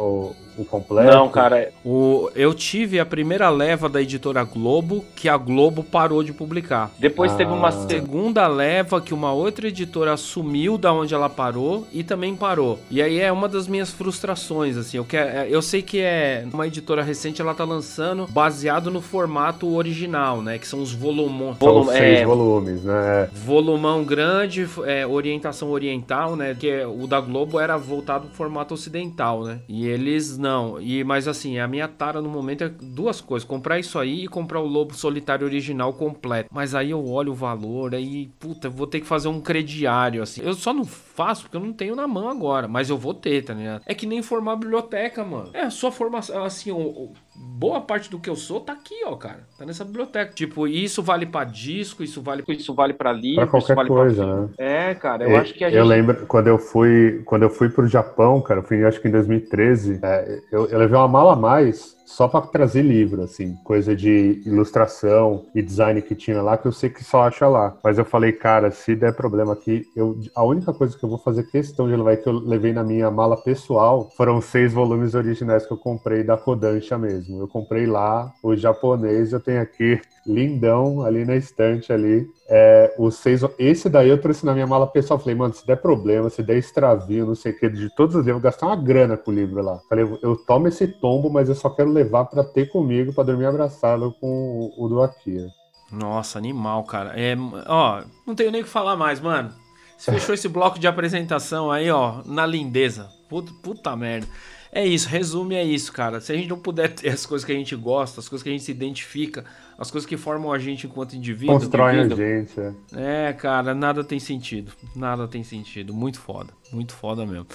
o 0.62 0.64
completo? 0.64 1.10
Não, 1.10 1.28
cara, 1.28 1.70
O, 1.84 2.30
eu 2.34 2.54
tive 2.54 2.98
a 3.00 3.06
primeira 3.06 3.48
leva 3.50 3.88
da 3.88 4.00
editora 4.00 4.42
Globo, 4.44 5.04
que 5.16 5.28
a 5.28 5.36
Globo 5.36 5.82
parou 5.82 6.22
de 6.22 6.32
publicar. 6.32 6.90
depois 6.98 7.32
Ah. 7.32 7.36
teve 7.36 7.50
uma. 7.52 7.70
Segunda 7.72 8.46
leva 8.46 9.00
que 9.00 9.12
uma 9.14 9.32
outra 9.32 9.68
editora 9.68 10.12
assumiu 10.12 10.76
da 10.78 10.92
onde 10.92 11.14
ela 11.14 11.28
parou 11.28 11.86
e 11.92 12.02
também 12.04 12.34
parou. 12.36 12.78
E 12.90 13.02
aí 13.02 13.18
é 13.20 13.30
uma 13.32 13.48
das 13.48 13.66
minhas 13.66 13.90
frustrações, 13.90 14.76
assim. 14.76 14.96
Eu, 14.98 15.04
quero, 15.04 15.48
eu 15.48 15.60
sei 15.62 15.82
que 15.82 15.98
é 16.00 16.44
uma 16.52 16.66
editora 16.66 17.02
recente, 17.02 17.40
ela 17.40 17.54
tá 17.54 17.64
lançando 17.64 18.26
baseado 18.30 18.90
no 18.90 19.00
formato 19.00 19.74
original, 19.74 20.40
né? 20.42 20.58
Que 20.58 20.66
são 20.66 20.80
os 20.82 20.92
volumões. 20.92 21.56
São 21.58 21.68
Volume- 21.68 21.92
seis 21.92 22.20
é. 22.20 22.24
volumes, 22.24 22.82
né? 22.84 23.28
Volumão 23.32 24.04
grande, 24.04 24.68
é, 24.84 25.06
orientação 25.06 25.70
oriental, 25.70 26.36
né? 26.36 26.54
Que 26.58 26.84
o 26.84 27.06
da 27.06 27.20
Globo 27.20 27.58
era 27.58 27.76
voltado 27.76 28.26
pro 28.28 28.36
formato 28.36 28.74
ocidental, 28.74 29.42
né? 29.44 29.60
E 29.68 29.86
eles 29.86 30.36
não. 30.38 30.51
E 30.80 31.02
mas 31.04 31.26
assim, 31.28 31.58
a 31.58 31.66
minha 31.68 31.88
tara 31.88 32.20
no 32.20 32.28
momento 32.28 32.64
é 32.64 32.68
duas 32.68 33.20
coisas: 33.20 33.48
comprar 33.48 33.78
isso 33.78 33.98
aí 33.98 34.24
e 34.24 34.28
comprar 34.28 34.60
o 34.60 34.66
Lobo 34.66 34.94
Solitário 34.94 35.46
original 35.46 35.92
completo. 35.94 36.48
Mas 36.52 36.74
aí 36.74 36.90
eu 36.90 37.06
olho 37.06 37.32
o 37.32 37.34
valor, 37.34 37.94
aí 37.94 38.30
puta, 38.38 38.68
vou 38.68 38.86
ter 38.86 39.00
que 39.00 39.06
fazer 39.06 39.28
um 39.28 39.40
crediário 39.40 40.22
assim. 40.22 40.42
Eu 40.42 40.54
só 40.54 40.72
não 40.72 40.84
faço 40.84 41.42
porque 41.42 41.56
eu 41.56 41.60
não 41.60 41.72
tenho 41.72 41.94
na 41.96 42.06
mão 42.08 42.28
agora, 42.28 42.66
mas 42.68 42.90
eu 42.90 42.96
vou 42.98 43.14
ter, 43.14 43.44
tá 43.44 43.54
ligado? 43.54 43.82
É 43.86 43.94
que 43.94 44.06
nem 44.06 44.22
formar 44.22 44.56
biblioteca, 44.56 45.24
mano. 45.24 45.50
É 45.52 45.68
sua 45.70 45.90
formação, 45.92 46.42
assim, 46.44 46.70
o- 46.70 47.12
boa 47.34 47.80
parte 47.80 48.10
do 48.10 48.18
que 48.18 48.28
eu 48.28 48.36
sou 48.36 48.60
tá 48.60 48.72
aqui, 48.72 49.02
ó, 49.04 49.16
cara. 49.16 49.46
Tá 49.58 49.64
nessa 49.64 49.84
biblioteca. 49.84 50.32
Tipo, 50.32 50.66
isso 50.66 51.02
vale 51.02 51.26
pra 51.26 51.44
disco, 51.44 52.02
isso 52.02 52.20
vale 52.20 52.42
Isso 52.48 52.74
vale 52.74 52.92
pra 52.92 53.12
livro, 53.12 53.46
Pra 53.46 53.58
isso 53.58 53.66
qualquer 53.66 53.76
vale 53.76 53.88
coisa, 53.88 54.24
pra 54.24 54.36
né? 54.36 54.48
É, 54.58 54.94
cara, 54.94 55.24
eu 55.24 55.30
É, 55.30 55.36
acho 55.38 55.54
que 55.54 55.64
a 55.64 55.68
gente. 55.68 55.78
Eu 55.78 55.84
lembro 55.84 56.26
quando 56.26 56.48
eu 56.48 56.58
fui 56.58 57.22
quando 57.24 57.42
eu 57.42 57.50
fui 57.50 57.68
pro 57.68 57.86
Japão, 57.86 58.40
cara, 58.40 58.60
eu 58.60 58.64
fui 58.64 58.84
acho 58.84 59.00
que 59.00 59.08
em 59.08 59.12
2013, 59.12 60.00
é, 60.02 60.40
eu, 60.50 60.66
eu 60.66 60.78
levei 60.78 60.96
uma 60.96 61.08
mala 61.08 61.32
a 61.32 61.36
mais 61.36 61.96
só 62.12 62.28
para 62.28 62.42
trazer 62.42 62.82
livro, 62.82 63.22
assim, 63.22 63.54
coisa 63.64 63.96
de 63.96 64.42
ilustração 64.44 65.46
e 65.54 65.62
design 65.62 66.02
que 66.02 66.14
tinha 66.14 66.42
lá 66.42 66.58
que 66.58 66.66
eu 66.66 66.72
sei 66.72 66.90
que 66.90 67.02
só 67.02 67.22
acha 67.22 67.48
lá. 67.48 67.74
Mas 67.82 67.96
eu 67.96 68.04
falei, 68.04 68.32
cara, 68.32 68.70
se 68.70 68.94
der 68.94 69.14
problema 69.14 69.54
aqui, 69.54 69.86
eu 69.96 70.20
a 70.34 70.44
única 70.44 70.72
coisa 70.74 70.96
que 70.96 71.02
eu 71.02 71.08
vou 71.08 71.18
fazer 71.18 71.44
questão 71.44 71.88
de 71.88 71.96
levar 71.96 72.12
é 72.12 72.16
que 72.16 72.28
eu 72.28 72.32
levei 72.32 72.72
na 72.72 72.84
minha 72.84 73.10
mala 73.10 73.36
pessoal 73.36 74.10
foram 74.16 74.40
seis 74.40 74.72
volumes 74.72 75.14
originais 75.14 75.64
que 75.64 75.72
eu 75.72 75.78
comprei 75.78 76.22
da 76.22 76.36
Kodansha 76.36 76.98
mesmo. 76.98 77.40
Eu 77.40 77.48
comprei 77.48 77.86
lá 77.86 78.30
o 78.42 78.54
japonês, 78.54 79.32
eu 79.32 79.40
tenho 79.40 79.62
aqui 79.62 79.98
lindão 80.26 81.02
ali 81.02 81.24
na 81.24 81.36
estante 81.36 81.92
ali. 81.92 82.26
É, 82.48 82.94
os 82.98 83.16
seis, 83.16 83.42
esse 83.58 83.88
daí 83.88 84.08
eu 84.08 84.20
trouxe 84.20 84.44
na 84.44 84.52
minha 84.52 84.66
mala 84.66 84.86
pessoal. 84.86 85.18
Falei, 85.18 85.34
mano, 85.34 85.54
se 85.54 85.66
der 85.66 85.76
problema, 85.76 86.30
se 86.30 86.42
der 86.42 86.58
extravio, 86.58 87.26
não 87.26 87.34
sei 87.34 87.52
o 87.52 87.58
que, 87.58 87.68
de 87.68 87.94
todos 87.94 88.14
os 88.14 88.24
livros, 88.24 88.28
eu 88.28 88.34
vou 88.34 88.42
gastar 88.42 88.66
uma 88.66 88.76
grana 88.76 89.16
com 89.16 89.30
o 89.30 89.34
livro 89.34 89.62
lá. 89.62 89.80
Falei, 89.88 90.06
eu 90.22 90.36
tomo 90.36 90.68
esse 90.68 90.86
tombo, 90.86 91.30
mas 91.30 91.48
eu 91.48 91.54
só 91.54 91.70
quero 91.70 91.90
levar 91.90 92.24
pra 92.26 92.44
ter 92.44 92.70
comigo, 92.70 93.12
pra 93.12 93.24
dormir 93.24 93.46
abraçado 93.46 94.14
com 94.20 94.72
o, 94.76 94.84
o 94.84 94.88
do 94.88 95.02
Akira. 95.02 95.48
Nossa, 95.90 96.38
animal, 96.38 96.84
cara. 96.84 97.12
É, 97.14 97.36
ó, 97.66 98.02
não 98.26 98.34
tenho 98.34 98.50
nem 98.50 98.62
o 98.62 98.64
que 98.64 98.70
falar 98.70 98.96
mais, 98.96 99.20
mano. 99.20 99.50
Você 99.96 100.10
fechou 100.12 100.34
esse 100.34 100.48
bloco 100.48 100.78
de 100.78 100.86
apresentação 100.86 101.70
aí, 101.70 101.90
ó, 101.90 102.22
na 102.24 102.46
lindeza. 102.46 103.08
Puta, 103.28 103.52
puta 103.62 103.94
merda. 103.94 104.26
É 104.74 104.86
isso, 104.86 105.06
resume 105.06 105.54
é 105.54 105.62
isso, 105.62 105.92
cara. 105.92 106.18
Se 106.18 106.32
a 106.32 106.34
gente 106.34 106.48
não 106.48 106.58
puder 106.58 106.88
ter 106.88 107.10
as 107.10 107.26
coisas 107.26 107.44
que 107.44 107.52
a 107.52 107.54
gente 107.54 107.76
gosta, 107.76 108.20
as 108.20 108.28
coisas 108.28 108.42
que 108.42 108.48
a 108.48 108.52
gente 108.52 108.64
se 108.64 108.70
identifica, 108.70 109.44
as 109.78 109.90
coisas 109.90 110.08
que 110.08 110.16
formam 110.16 110.50
a 110.50 110.58
gente 110.58 110.86
enquanto 110.86 111.14
indivíduo. 111.14 111.58
Constrói 111.58 112.00
a 112.00 112.08
gente. 112.08 112.58
é. 112.96 113.28
é, 113.28 113.32
cara, 113.34 113.74
nada 113.74 114.02
tem 114.02 114.18
sentido. 114.18 114.72
Nada 114.96 115.28
tem 115.28 115.44
sentido. 115.44 115.92
Muito 115.92 116.18
foda. 116.18 116.54
Muito 116.72 116.94
foda 116.94 117.26
mesmo. 117.26 117.46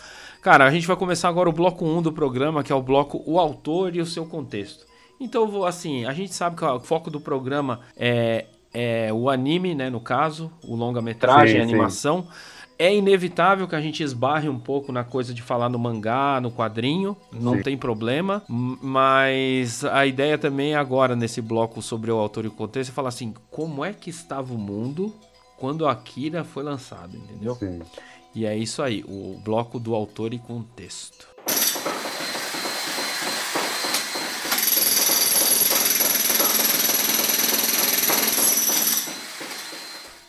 Cara, 0.44 0.66
a 0.66 0.70
gente 0.70 0.86
vai 0.86 0.96
começar 0.96 1.28
agora 1.28 1.50
o 1.50 1.54
bloco 1.54 1.84
1 1.84 2.04
do 2.04 2.12
programa, 2.12 2.64
que 2.64 2.72
é 2.72 2.76
o 2.76 2.84
bloco 2.84 3.24
O 3.26 3.40
Autor 3.40 3.96
e 3.96 4.00
o 4.00 4.06
seu 4.06 4.28
contexto. 4.28 4.86
Então, 5.20 5.42
eu 5.42 5.48
vou 5.48 5.66
assim, 5.66 6.06
a 6.06 6.14
gente 6.14 6.36
sabe 6.36 6.56
que 6.56 6.64
o 6.64 6.80
foco 6.80 7.10
do 7.10 7.20
programa 7.20 7.80
é, 7.98 8.46
é 8.72 9.12
o 9.12 9.28
anime, 9.28 9.74
né, 9.74 9.90
no 9.90 10.00
caso, 10.00 10.52
o 10.64 10.76
longa-metragem, 10.76 11.62
a 11.62 11.90
sim. 12.24 12.28
É 12.80 12.96
inevitável 12.96 13.68
que 13.68 13.76
a 13.76 13.82
gente 13.82 14.04
esbarre 14.04 14.48
um 14.48 14.60
pouco 14.60 14.92
na 14.92 15.04
coisa 15.04 15.34
de 15.34 15.42
falar 15.42 15.68
no 15.68 15.80
mangá, 15.80 16.40
no 16.40 16.52
quadrinho, 16.52 17.18
não 17.32 17.56
Sim. 17.56 17.64
tem 17.64 17.78
problema, 17.78 18.44
mas 18.48 19.84
a 19.84 20.06
ideia 20.06 20.38
também 20.38 20.76
agora 20.76 21.16
nesse 21.16 21.42
bloco 21.42 21.82
sobre 21.82 22.12
o 22.12 22.18
autor 22.18 22.46
e 22.46 22.50
o 22.50 22.52
contexto 22.52 22.92
é 22.92 22.94
falar 22.94 23.10
assim, 23.10 23.34
como 23.50 23.84
é 23.84 23.94
que 23.94 24.12
estava 24.12 24.54
o 24.54 24.58
mundo 24.58 25.14
quando 25.58 25.88
Akira 25.88 26.44
foi 26.44 26.64
lançado, 26.64 27.18
entendeu? 27.18 27.56
Sim. 27.56 27.82
E 28.36 28.46
é 28.46 28.56
isso 28.56 28.84
aí, 28.84 29.04
o 29.08 29.40
bloco 29.44 29.80
do 29.80 29.96
autor 29.96 30.32
e 30.32 30.38
contexto. 30.38 31.37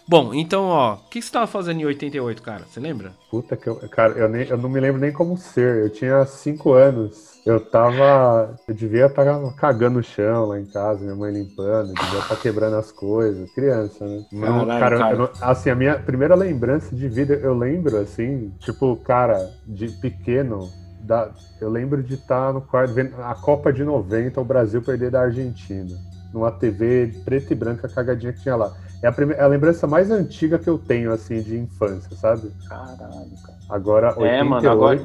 Bom, 0.08 0.32
então, 0.32 0.64
ó, 0.64 0.94
o 0.94 1.08
que 1.10 1.20
você 1.20 1.30
tava 1.30 1.46
fazendo 1.46 1.80
em 1.82 1.84
88, 1.84 2.42
cara? 2.42 2.64
Você 2.66 2.80
lembra? 2.80 3.12
Puta 3.30 3.56
que 3.58 3.68
eu. 3.68 3.76
Cara, 3.90 4.14
eu, 4.14 4.26
nem, 4.26 4.48
eu 4.48 4.56
não 4.56 4.70
me 4.70 4.80
lembro 4.80 4.98
nem 4.98 5.12
como 5.12 5.36
ser. 5.36 5.82
Eu 5.84 5.90
tinha 5.90 6.24
cinco 6.24 6.72
anos. 6.72 7.38
Eu 7.44 7.60
tava. 7.60 8.56
Eu 8.66 8.74
devia 8.74 9.04
estar 9.04 9.24
cagando 9.56 9.96
no 9.98 10.02
chão 10.02 10.46
lá 10.46 10.58
em 10.58 10.64
casa, 10.64 11.02
minha 11.02 11.14
mãe 11.14 11.30
limpando, 11.32 11.92
devia 11.92 12.20
estar 12.20 12.36
quebrando 12.36 12.76
as 12.76 12.90
coisas. 12.90 13.50
Criança, 13.52 14.06
né? 14.06 14.24
Não, 14.32 14.66
Caralho, 14.66 14.80
cara, 14.80 14.94
eu 14.94 14.98
cara. 14.98 15.16
não- 15.16 15.30
assim, 15.42 15.68
a 15.68 15.74
minha 15.74 15.98
primeira 15.98 16.34
lembrança 16.34 16.96
de 16.96 17.06
vida, 17.06 17.34
eu 17.34 17.52
lembro, 17.52 17.98
assim, 17.98 18.50
tipo, 18.60 18.96
cara, 18.96 19.50
de 19.66 19.88
pequeno. 19.88 20.70
Da, 21.00 21.30
eu 21.60 21.68
lembro 21.70 22.02
de 22.02 22.14
estar 22.14 22.52
no 22.52 22.60
quarto 22.62 22.94
vendo 22.94 23.14
a 23.22 23.34
Copa 23.34 23.72
de 23.72 23.84
90, 23.84 24.40
o 24.40 24.44
Brasil 24.44 24.80
perder 24.80 25.10
da 25.10 25.20
Argentina. 25.20 25.96
Numa 26.32 26.50
TV 26.50 27.12
preta 27.24 27.52
e 27.52 27.56
branca 27.56 27.88
cagadinha 27.88 28.32
que 28.32 28.40
tinha 28.42 28.56
lá. 28.56 28.74
É 29.02 29.06
a, 29.06 29.12
prime... 29.12 29.34
é 29.34 29.40
a 29.42 29.46
lembrança 29.46 29.86
mais 29.86 30.10
antiga 30.10 30.58
que 30.58 30.68
eu 30.68 30.76
tenho, 30.76 31.12
assim, 31.12 31.40
de 31.40 31.56
infância, 31.56 32.16
sabe? 32.16 32.50
Caralho, 32.68 32.98
cara. 33.44 33.58
Agora, 33.70 34.08
88... 34.18 34.34
É, 34.34 34.42
mano, 34.42 34.70
agora- 34.70 35.00